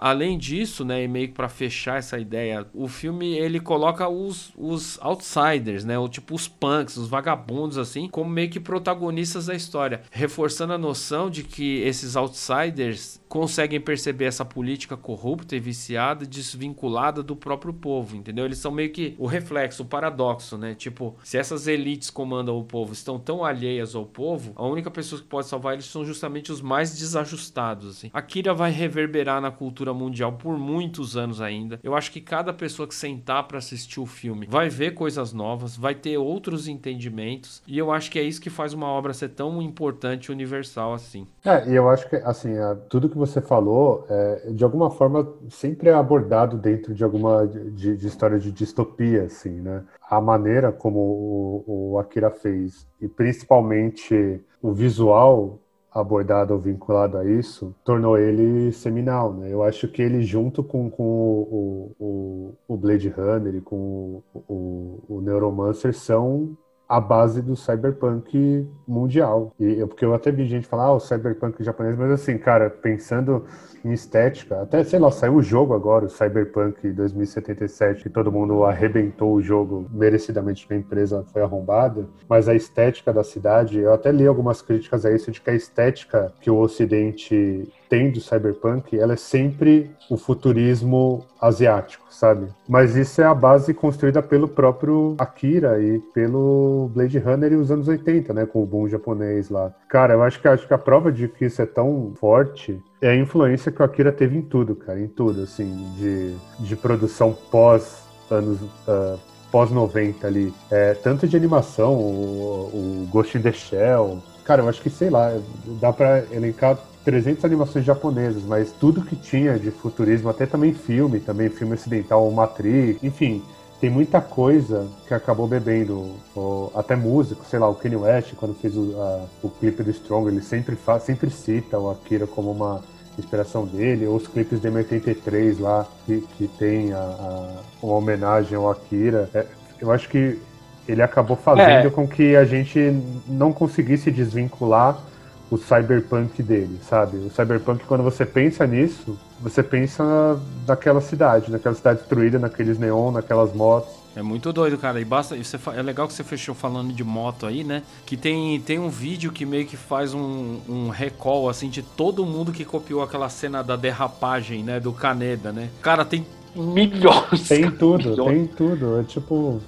além 0.00 0.36
disso, 0.36 0.84
né, 0.84 1.02
e 1.02 1.08
meio 1.08 1.32
para 1.32 1.48
fechar 1.48 1.98
essa 1.98 2.18
ideia, 2.18 2.66
o 2.74 2.86
filme 2.86 3.36
ele 3.36 3.58
coloca 3.58 4.08
os, 4.08 4.52
os 4.56 4.98
outsiders, 5.00 5.84
né, 5.84 5.98
o 5.98 6.08
tipo 6.08 6.34
os 6.34 6.46
punks, 6.46 6.96
os 6.96 7.08
vagabundos, 7.08 7.78
assim, 7.78 8.08
como 8.08 8.30
meio 8.30 8.50
que 8.50 8.60
protagonistas 8.60 9.46
da 9.46 9.54
história, 9.54 10.02
reforçando 10.10 10.74
a 10.74 10.78
noção 10.78 11.30
de 11.30 11.42
que 11.42 11.80
esses 11.80 12.14
outsiders 12.14 13.20
conseguem 13.28 13.80
perceber 13.80 14.24
essa 14.24 14.44
política 14.44 14.96
corrupta 14.96 15.54
e 15.54 15.60
viciada, 15.60 16.24
desvinculada 16.24 17.22
do 17.22 17.36
próprio 17.36 17.72
povo, 17.72 18.16
entendeu? 18.16 18.44
Eles 18.44 18.58
são 18.58 18.70
meio 18.70 18.90
que 18.90 19.14
o 19.18 19.26
reflexo, 19.26 19.82
o 19.82 19.86
paradoxo, 19.86 20.56
né? 20.56 20.74
Tipo, 20.74 21.16
se 21.22 21.36
essas 21.36 21.66
elites 21.66 22.10
comandam 22.10 22.58
o 22.58 22.64
povo 22.64 22.92
estão 22.92 23.18
tão 23.18 23.44
alheias 23.44 23.94
ao 23.94 24.06
povo, 24.06 24.52
a 24.56 24.66
única 24.66 24.90
pessoa 24.90 25.20
que 25.20 25.26
pode 25.26 25.46
salvar 25.46 25.74
eles 25.74 25.86
são 25.86 26.04
justamente 26.04 26.50
os 26.50 26.60
mais 26.60 26.96
desajustados, 26.96 27.90
assim. 27.90 28.10
Akira 28.12 28.54
vai 28.54 28.70
reverberar 28.70 29.40
na 29.40 29.50
cultura 29.50 29.92
mundial 29.92 30.32
por 30.32 30.58
muitos 30.58 31.16
anos 31.16 31.40
ainda. 31.40 31.78
Eu 31.82 31.94
acho 31.94 32.10
que 32.10 32.20
cada 32.20 32.52
pessoa 32.52 32.88
que 32.88 32.94
sentar 32.94 33.46
para 33.46 33.58
assistir 33.58 34.00
o 34.00 34.06
filme 34.06 34.46
vai 34.48 34.68
ver 34.68 34.92
coisas 34.94 35.32
novas, 35.32 35.76
vai 35.76 35.94
ter 35.94 36.16
outros 36.16 36.68
entendimentos, 36.68 37.62
e 37.66 37.76
eu 37.76 37.92
acho 37.92 38.10
que 38.10 38.18
é 38.18 38.22
isso 38.22 38.40
que 38.40 38.50
faz 38.50 38.72
uma 38.72 38.86
obra 38.86 39.12
ser 39.12 39.28
tão 39.30 39.60
importante 39.60 40.26
e 40.26 40.32
universal 40.32 40.94
assim. 40.94 41.26
É, 41.44 41.68
e 41.68 41.74
eu 41.74 41.88
acho 41.88 42.08
que, 42.08 42.16
assim, 42.16 42.54
tudo 42.88 43.08
que 43.08 43.17
você 43.18 43.40
falou, 43.40 44.06
é, 44.08 44.50
de 44.52 44.64
alguma 44.64 44.90
forma, 44.90 45.34
sempre 45.50 45.90
é 45.90 45.92
abordado 45.92 46.56
dentro 46.56 46.94
de 46.94 47.04
alguma 47.04 47.46
de, 47.46 47.96
de 47.96 48.06
história 48.06 48.38
de 48.38 48.50
distopia, 48.52 49.24
assim, 49.24 49.60
né? 49.60 49.84
A 50.08 50.20
maneira 50.20 50.72
como 50.72 50.98
o, 51.00 51.92
o 51.92 51.98
Akira 51.98 52.30
fez, 52.30 52.86
e 53.00 53.08
principalmente 53.08 54.40
o 54.62 54.72
visual 54.72 55.60
abordado 55.90 56.54
ou 56.54 56.60
vinculado 56.60 57.18
a 57.18 57.24
isso, 57.24 57.74
tornou 57.84 58.18
ele 58.18 58.72
seminal, 58.72 59.32
né? 59.32 59.52
Eu 59.52 59.62
acho 59.62 59.88
que 59.88 60.00
ele, 60.00 60.22
junto 60.22 60.62
com, 60.62 60.90
com 60.90 61.02
o, 61.02 61.94
o, 61.98 62.54
o 62.68 62.76
Blade 62.76 63.08
Runner 63.08 63.54
e 63.54 63.60
com 63.60 64.22
o, 64.34 64.42
o, 64.48 65.16
o 65.16 65.20
Neuromancer, 65.20 65.94
são 65.94 66.56
a 66.88 67.00
base 67.00 67.42
do 67.42 67.54
cyberpunk 67.54 68.66
mundial. 68.86 69.52
E 69.60 69.84
porque 69.86 70.04
eu 70.04 70.14
até 70.14 70.32
vi 70.32 70.46
gente 70.46 70.66
falar, 70.66 70.84
ah, 70.84 70.94
o 70.94 71.00
cyberpunk 71.00 71.62
japonês, 71.62 71.96
mas 71.96 72.10
assim, 72.10 72.38
cara, 72.38 72.70
pensando 72.70 73.44
em 73.84 73.92
estética, 73.92 74.62
até 74.62 74.82
sei 74.82 74.98
lá, 74.98 75.10
saiu 75.10 75.36
o 75.36 75.42
jogo 75.42 75.74
agora, 75.74 76.06
o 76.06 76.08
Cyberpunk 76.08 76.90
2077, 76.90 78.02
que 78.02 78.10
todo 78.10 78.32
mundo 78.32 78.64
arrebentou 78.64 79.34
o 79.34 79.42
jogo 79.42 79.86
merecidamente 79.90 80.66
que 80.66 80.74
a 80.74 80.76
empresa 80.76 81.24
foi 81.32 81.42
arrombada, 81.42 82.06
mas 82.28 82.48
a 82.48 82.54
estética 82.54 83.12
da 83.12 83.22
cidade, 83.22 83.78
eu 83.78 83.92
até 83.92 84.10
li 84.10 84.26
algumas 84.26 84.60
críticas 84.62 85.04
a 85.04 85.12
isso 85.12 85.30
de 85.30 85.40
que 85.40 85.50
a 85.50 85.54
estética 85.54 86.32
que 86.40 86.50
o 86.50 86.58
ocidente 86.58 87.68
tem 87.88 88.10
do 88.10 88.20
cyberpunk, 88.20 88.98
ela 88.98 89.14
é 89.14 89.16
sempre 89.16 89.90
o 90.10 90.16
futurismo 90.16 91.24
asiático, 91.40 92.06
sabe? 92.10 92.48
Mas 92.68 92.96
isso 92.96 93.20
é 93.20 93.24
a 93.24 93.34
base 93.34 93.72
construída 93.72 94.22
pelo 94.22 94.48
próprio 94.48 95.14
Akira 95.18 95.80
e 95.82 95.98
pelo 96.12 96.90
Blade 96.94 97.18
Runner 97.18 97.52
e 97.52 97.56
os 97.56 97.70
anos 97.70 97.88
80, 97.88 98.32
né, 98.34 98.46
com 98.46 98.62
o 98.62 98.66
boom 98.66 98.88
japonês 98.88 99.48
lá. 99.48 99.72
Cara, 99.88 100.14
eu 100.14 100.22
acho 100.22 100.40
que 100.40 100.48
acho 100.48 100.66
que 100.66 100.74
a 100.74 100.78
prova 100.78 101.10
de 101.10 101.28
que 101.28 101.46
isso 101.46 101.62
é 101.62 101.66
tão 101.66 102.12
forte 102.16 102.80
é 103.00 103.10
a 103.10 103.16
influência 103.16 103.72
que 103.72 103.80
o 103.80 103.84
Akira 103.84 104.12
teve 104.12 104.36
em 104.36 104.42
tudo, 104.42 104.74
cara, 104.74 105.00
em 105.00 105.08
tudo, 105.08 105.42
assim, 105.42 105.72
de, 105.96 106.34
de 106.60 106.76
produção 106.76 107.36
pós 107.50 108.02
anos 108.30 108.60
uh, 108.60 109.18
pós 109.50 109.70
90 109.70 110.26
ali, 110.26 110.52
é, 110.70 110.94
tanto 110.94 111.26
de 111.26 111.36
animação, 111.36 111.94
o, 111.94 113.04
o 113.04 113.08
Ghost 113.10 113.38
in 113.38 113.42
the 113.42 113.52
Shell, 113.52 114.22
cara, 114.44 114.62
eu 114.62 114.68
acho 114.68 114.82
que 114.82 114.90
sei 114.90 115.10
lá, 115.10 115.32
dá 115.80 115.92
para 115.92 116.24
elencar 116.30 116.78
300 117.08 117.42
animações 117.42 117.86
japonesas, 117.86 118.42
mas 118.42 118.70
tudo 118.70 119.00
que 119.00 119.16
tinha 119.16 119.58
de 119.58 119.70
futurismo, 119.70 120.28
até 120.28 120.44
também 120.44 120.74
filme, 120.74 121.18
também 121.20 121.48
filme 121.48 121.72
ocidental, 121.72 122.30
Matrix, 122.30 123.02
enfim, 123.02 123.42
tem 123.80 123.88
muita 123.88 124.20
coisa 124.20 124.86
que 125.06 125.14
acabou 125.14 125.48
bebendo, 125.48 126.10
ou, 126.36 126.70
até 126.74 126.94
músico, 126.94 127.46
sei 127.46 127.58
lá, 127.58 127.66
o 127.66 127.74
Kanye 127.74 127.96
West, 127.96 128.34
quando 128.34 128.54
fez 128.60 128.76
o, 128.76 128.94
a, 129.00 129.24
o 129.42 129.48
clipe 129.48 129.82
do 129.82 129.90
Strong, 129.90 130.28
ele 130.28 130.42
sempre, 130.42 130.76
faz, 130.76 131.04
sempre 131.04 131.30
cita 131.30 131.78
o 131.78 131.90
Akira 131.90 132.26
como 132.26 132.50
uma 132.50 132.84
inspiração 133.18 133.64
dele, 133.64 134.06
ou 134.06 134.14
os 134.14 134.28
clipes 134.28 134.60
de 134.60 134.68
M83 134.68 135.58
lá, 135.60 135.86
que, 136.04 136.20
que 136.36 136.46
tem 136.46 136.92
a, 136.92 136.98
a, 136.98 137.62
uma 137.82 137.94
homenagem 137.94 138.54
ao 138.58 138.70
Akira. 138.70 139.30
É, 139.32 139.46
eu 139.80 139.90
acho 139.90 140.10
que 140.10 140.38
ele 140.86 141.00
acabou 141.00 141.38
fazendo 141.38 141.86
é. 141.86 141.90
com 141.90 142.06
que 142.06 142.36
a 142.36 142.44
gente 142.44 142.78
não 143.26 143.50
conseguisse 143.50 144.10
desvincular 144.10 145.08
o 145.50 145.56
cyberpunk 145.56 146.42
dele, 146.42 146.78
sabe? 146.82 147.16
O 147.16 147.30
cyberpunk, 147.30 147.84
quando 147.84 148.02
você 148.02 148.26
pensa 148.26 148.66
nisso, 148.66 149.18
você 149.40 149.62
pensa 149.62 150.38
naquela 150.66 151.00
cidade, 151.00 151.50
naquela 151.50 151.74
cidade 151.74 152.00
destruída, 152.00 152.38
naqueles 152.38 152.78
neon, 152.78 153.12
naquelas 153.12 153.52
motos. 153.54 153.98
É 154.16 154.22
muito 154.22 154.52
doido, 154.52 154.76
cara. 154.76 155.00
E 155.00 155.04
basta. 155.04 155.36
Você, 155.36 155.56
é 155.76 155.82
legal 155.82 156.08
que 156.08 156.12
você 156.12 156.24
fechou 156.24 156.54
falando 156.54 156.92
de 156.92 157.04
moto 157.04 157.46
aí, 157.46 157.62
né? 157.62 157.82
Que 158.04 158.16
tem, 158.16 158.60
tem 158.60 158.78
um 158.78 158.88
vídeo 158.88 159.30
que 159.30 159.46
meio 159.46 159.64
que 159.64 159.76
faz 159.76 160.12
um, 160.12 160.58
um 160.68 160.88
recall, 160.88 161.48
assim, 161.48 161.68
de 161.68 161.82
todo 161.82 162.26
mundo 162.26 162.50
que 162.50 162.64
copiou 162.64 163.00
aquela 163.02 163.28
cena 163.28 163.62
da 163.62 163.76
derrapagem, 163.76 164.64
né? 164.64 164.80
Do 164.80 164.92
Caneda, 164.92 165.52
né? 165.52 165.70
Cara, 165.80 166.04
tem 166.04 166.26
milhões. 166.54 167.46
Tem 167.46 167.70
tudo, 167.70 168.10
milhões. 168.10 168.32
tem 168.32 168.46
tudo. 168.48 168.98
É 168.98 169.04
tipo, 169.04 169.60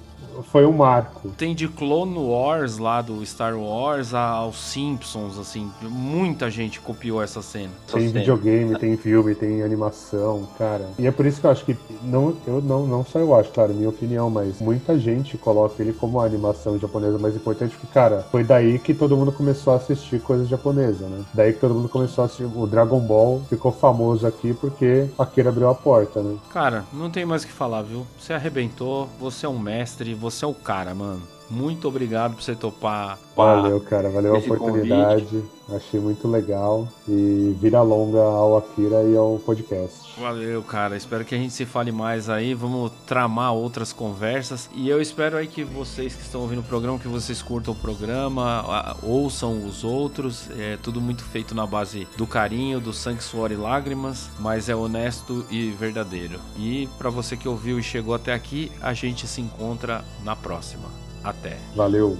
foi 0.43 0.65
um 0.65 0.71
marco. 0.71 1.29
Tem 1.37 1.53
de 1.53 1.67
Clone 1.67 2.17
Wars 2.17 2.77
lá 2.77 3.01
do 3.01 3.25
Star 3.25 3.57
Wars 3.57 4.13
aos 4.13 4.57
Simpsons, 4.57 5.37
assim, 5.37 5.71
muita 5.81 6.49
gente 6.49 6.79
copiou 6.79 7.21
essa 7.21 7.41
cena. 7.41 7.71
Tem 7.91 8.05
essa 8.05 8.13
videogame, 8.13 8.67
cena. 8.67 8.79
tem 8.79 8.97
filme, 8.97 9.35
tem 9.35 9.63
animação, 9.63 10.47
cara. 10.57 10.89
E 10.97 11.07
é 11.07 11.11
por 11.11 11.25
isso 11.25 11.39
que 11.39 11.47
eu 11.47 11.51
acho 11.51 11.65
que 11.65 11.75
não, 12.03 12.35
eu 12.47 12.61
não, 12.61 12.85
não 12.85 13.05
só 13.05 13.19
eu 13.19 13.35
acho, 13.35 13.49
claro, 13.51 13.73
minha 13.73 13.89
opinião, 13.89 14.29
mas 14.29 14.59
muita 14.59 14.97
gente 14.97 15.37
coloca 15.37 15.81
ele 15.81 15.93
como 15.93 16.19
a 16.19 16.25
animação 16.25 16.77
japonesa 16.79 17.17
mais 17.17 17.35
importante, 17.35 17.75
porque, 17.75 17.93
cara, 17.93 18.25
foi 18.31 18.43
daí 18.43 18.79
que 18.79 18.93
todo 18.93 19.15
mundo 19.17 19.31
começou 19.31 19.73
a 19.73 19.75
assistir 19.77 20.19
coisas 20.21 20.47
japonesas, 20.47 21.09
né? 21.09 21.23
Daí 21.33 21.53
que 21.53 21.59
todo 21.59 21.73
mundo 21.73 21.89
começou 21.89 22.23
a 22.23 22.25
assistir 22.25 22.43
o 22.43 22.67
Dragon 22.67 22.99
Ball, 22.99 23.41
ficou 23.49 23.71
famoso 23.71 24.25
aqui 24.25 24.53
porque 24.53 25.07
Akira 25.17 25.49
abriu 25.49 25.69
a 25.69 25.75
porta, 25.75 26.21
né? 26.21 26.37
Cara, 26.51 26.85
não 26.93 27.09
tem 27.09 27.25
mais 27.25 27.43
o 27.43 27.47
que 27.47 27.53
falar, 27.53 27.81
viu? 27.81 28.05
Você 28.19 28.33
arrebentou, 28.33 29.09
você 29.19 29.45
é 29.45 29.49
um 29.49 29.59
mestre, 29.59 30.13
você 30.31 30.45
é 30.45 30.47
o 30.47 30.53
cara, 30.53 30.95
mano. 30.95 31.21
Muito 31.51 31.85
obrigado 31.85 32.35
por 32.35 32.41
você 32.41 32.55
topar. 32.55 33.19
Valeu, 33.35 33.81
cara. 33.81 34.09
Valeu 34.09 34.35
a 34.35 34.37
oportunidade. 34.37 35.25
Convite. 35.25 35.61
Achei 35.69 35.99
muito 35.99 36.27
legal. 36.27 36.87
E 37.07 37.55
vira 37.59 37.81
longa 37.81 38.21
ao 38.21 38.57
Akira 38.57 39.03
e 39.03 39.15
ao 39.17 39.37
podcast. 39.45 40.19
Valeu, 40.19 40.63
cara. 40.63 40.95
Espero 40.95 41.25
que 41.25 41.35
a 41.35 41.37
gente 41.37 41.53
se 41.53 41.65
fale 41.65 41.91
mais 41.91 42.29
aí. 42.29 42.53
Vamos 42.53 42.91
tramar 43.05 43.53
outras 43.53 43.91
conversas. 43.91 44.69
E 44.73 44.87
eu 44.87 45.01
espero 45.01 45.35
aí 45.35 45.47
que 45.47 45.63
vocês 45.63 46.15
que 46.15 46.21
estão 46.21 46.41
ouvindo 46.41 46.59
o 46.59 46.63
programa, 46.63 46.97
que 46.97 47.07
vocês 47.07 47.41
curtam 47.41 47.73
o 47.73 47.77
programa, 47.77 48.95
ouçam 49.03 49.65
os 49.65 49.83
outros. 49.83 50.49
É 50.57 50.77
tudo 50.81 51.01
muito 51.01 51.23
feito 51.23 51.53
na 51.53 51.67
base 51.67 52.07
do 52.17 52.25
carinho, 52.25 52.79
do 52.79 52.93
sangue, 52.93 53.21
suor 53.21 53.51
e 53.51 53.55
lágrimas, 53.57 54.29
mas 54.39 54.69
é 54.69 54.75
honesto 54.75 55.45
e 55.49 55.69
verdadeiro. 55.71 56.39
E 56.57 56.87
para 56.97 57.09
você 57.09 57.35
que 57.35 57.47
ouviu 57.47 57.77
e 57.77 57.83
chegou 57.83 58.13
até 58.13 58.33
aqui, 58.33 58.71
a 58.81 58.93
gente 58.93 59.27
se 59.27 59.41
encontra 59.41 60.03
na 60.23 60.33
próxima. 60.33 61.10
Até. 61.23 61.57
Valeu. 61.75 62.17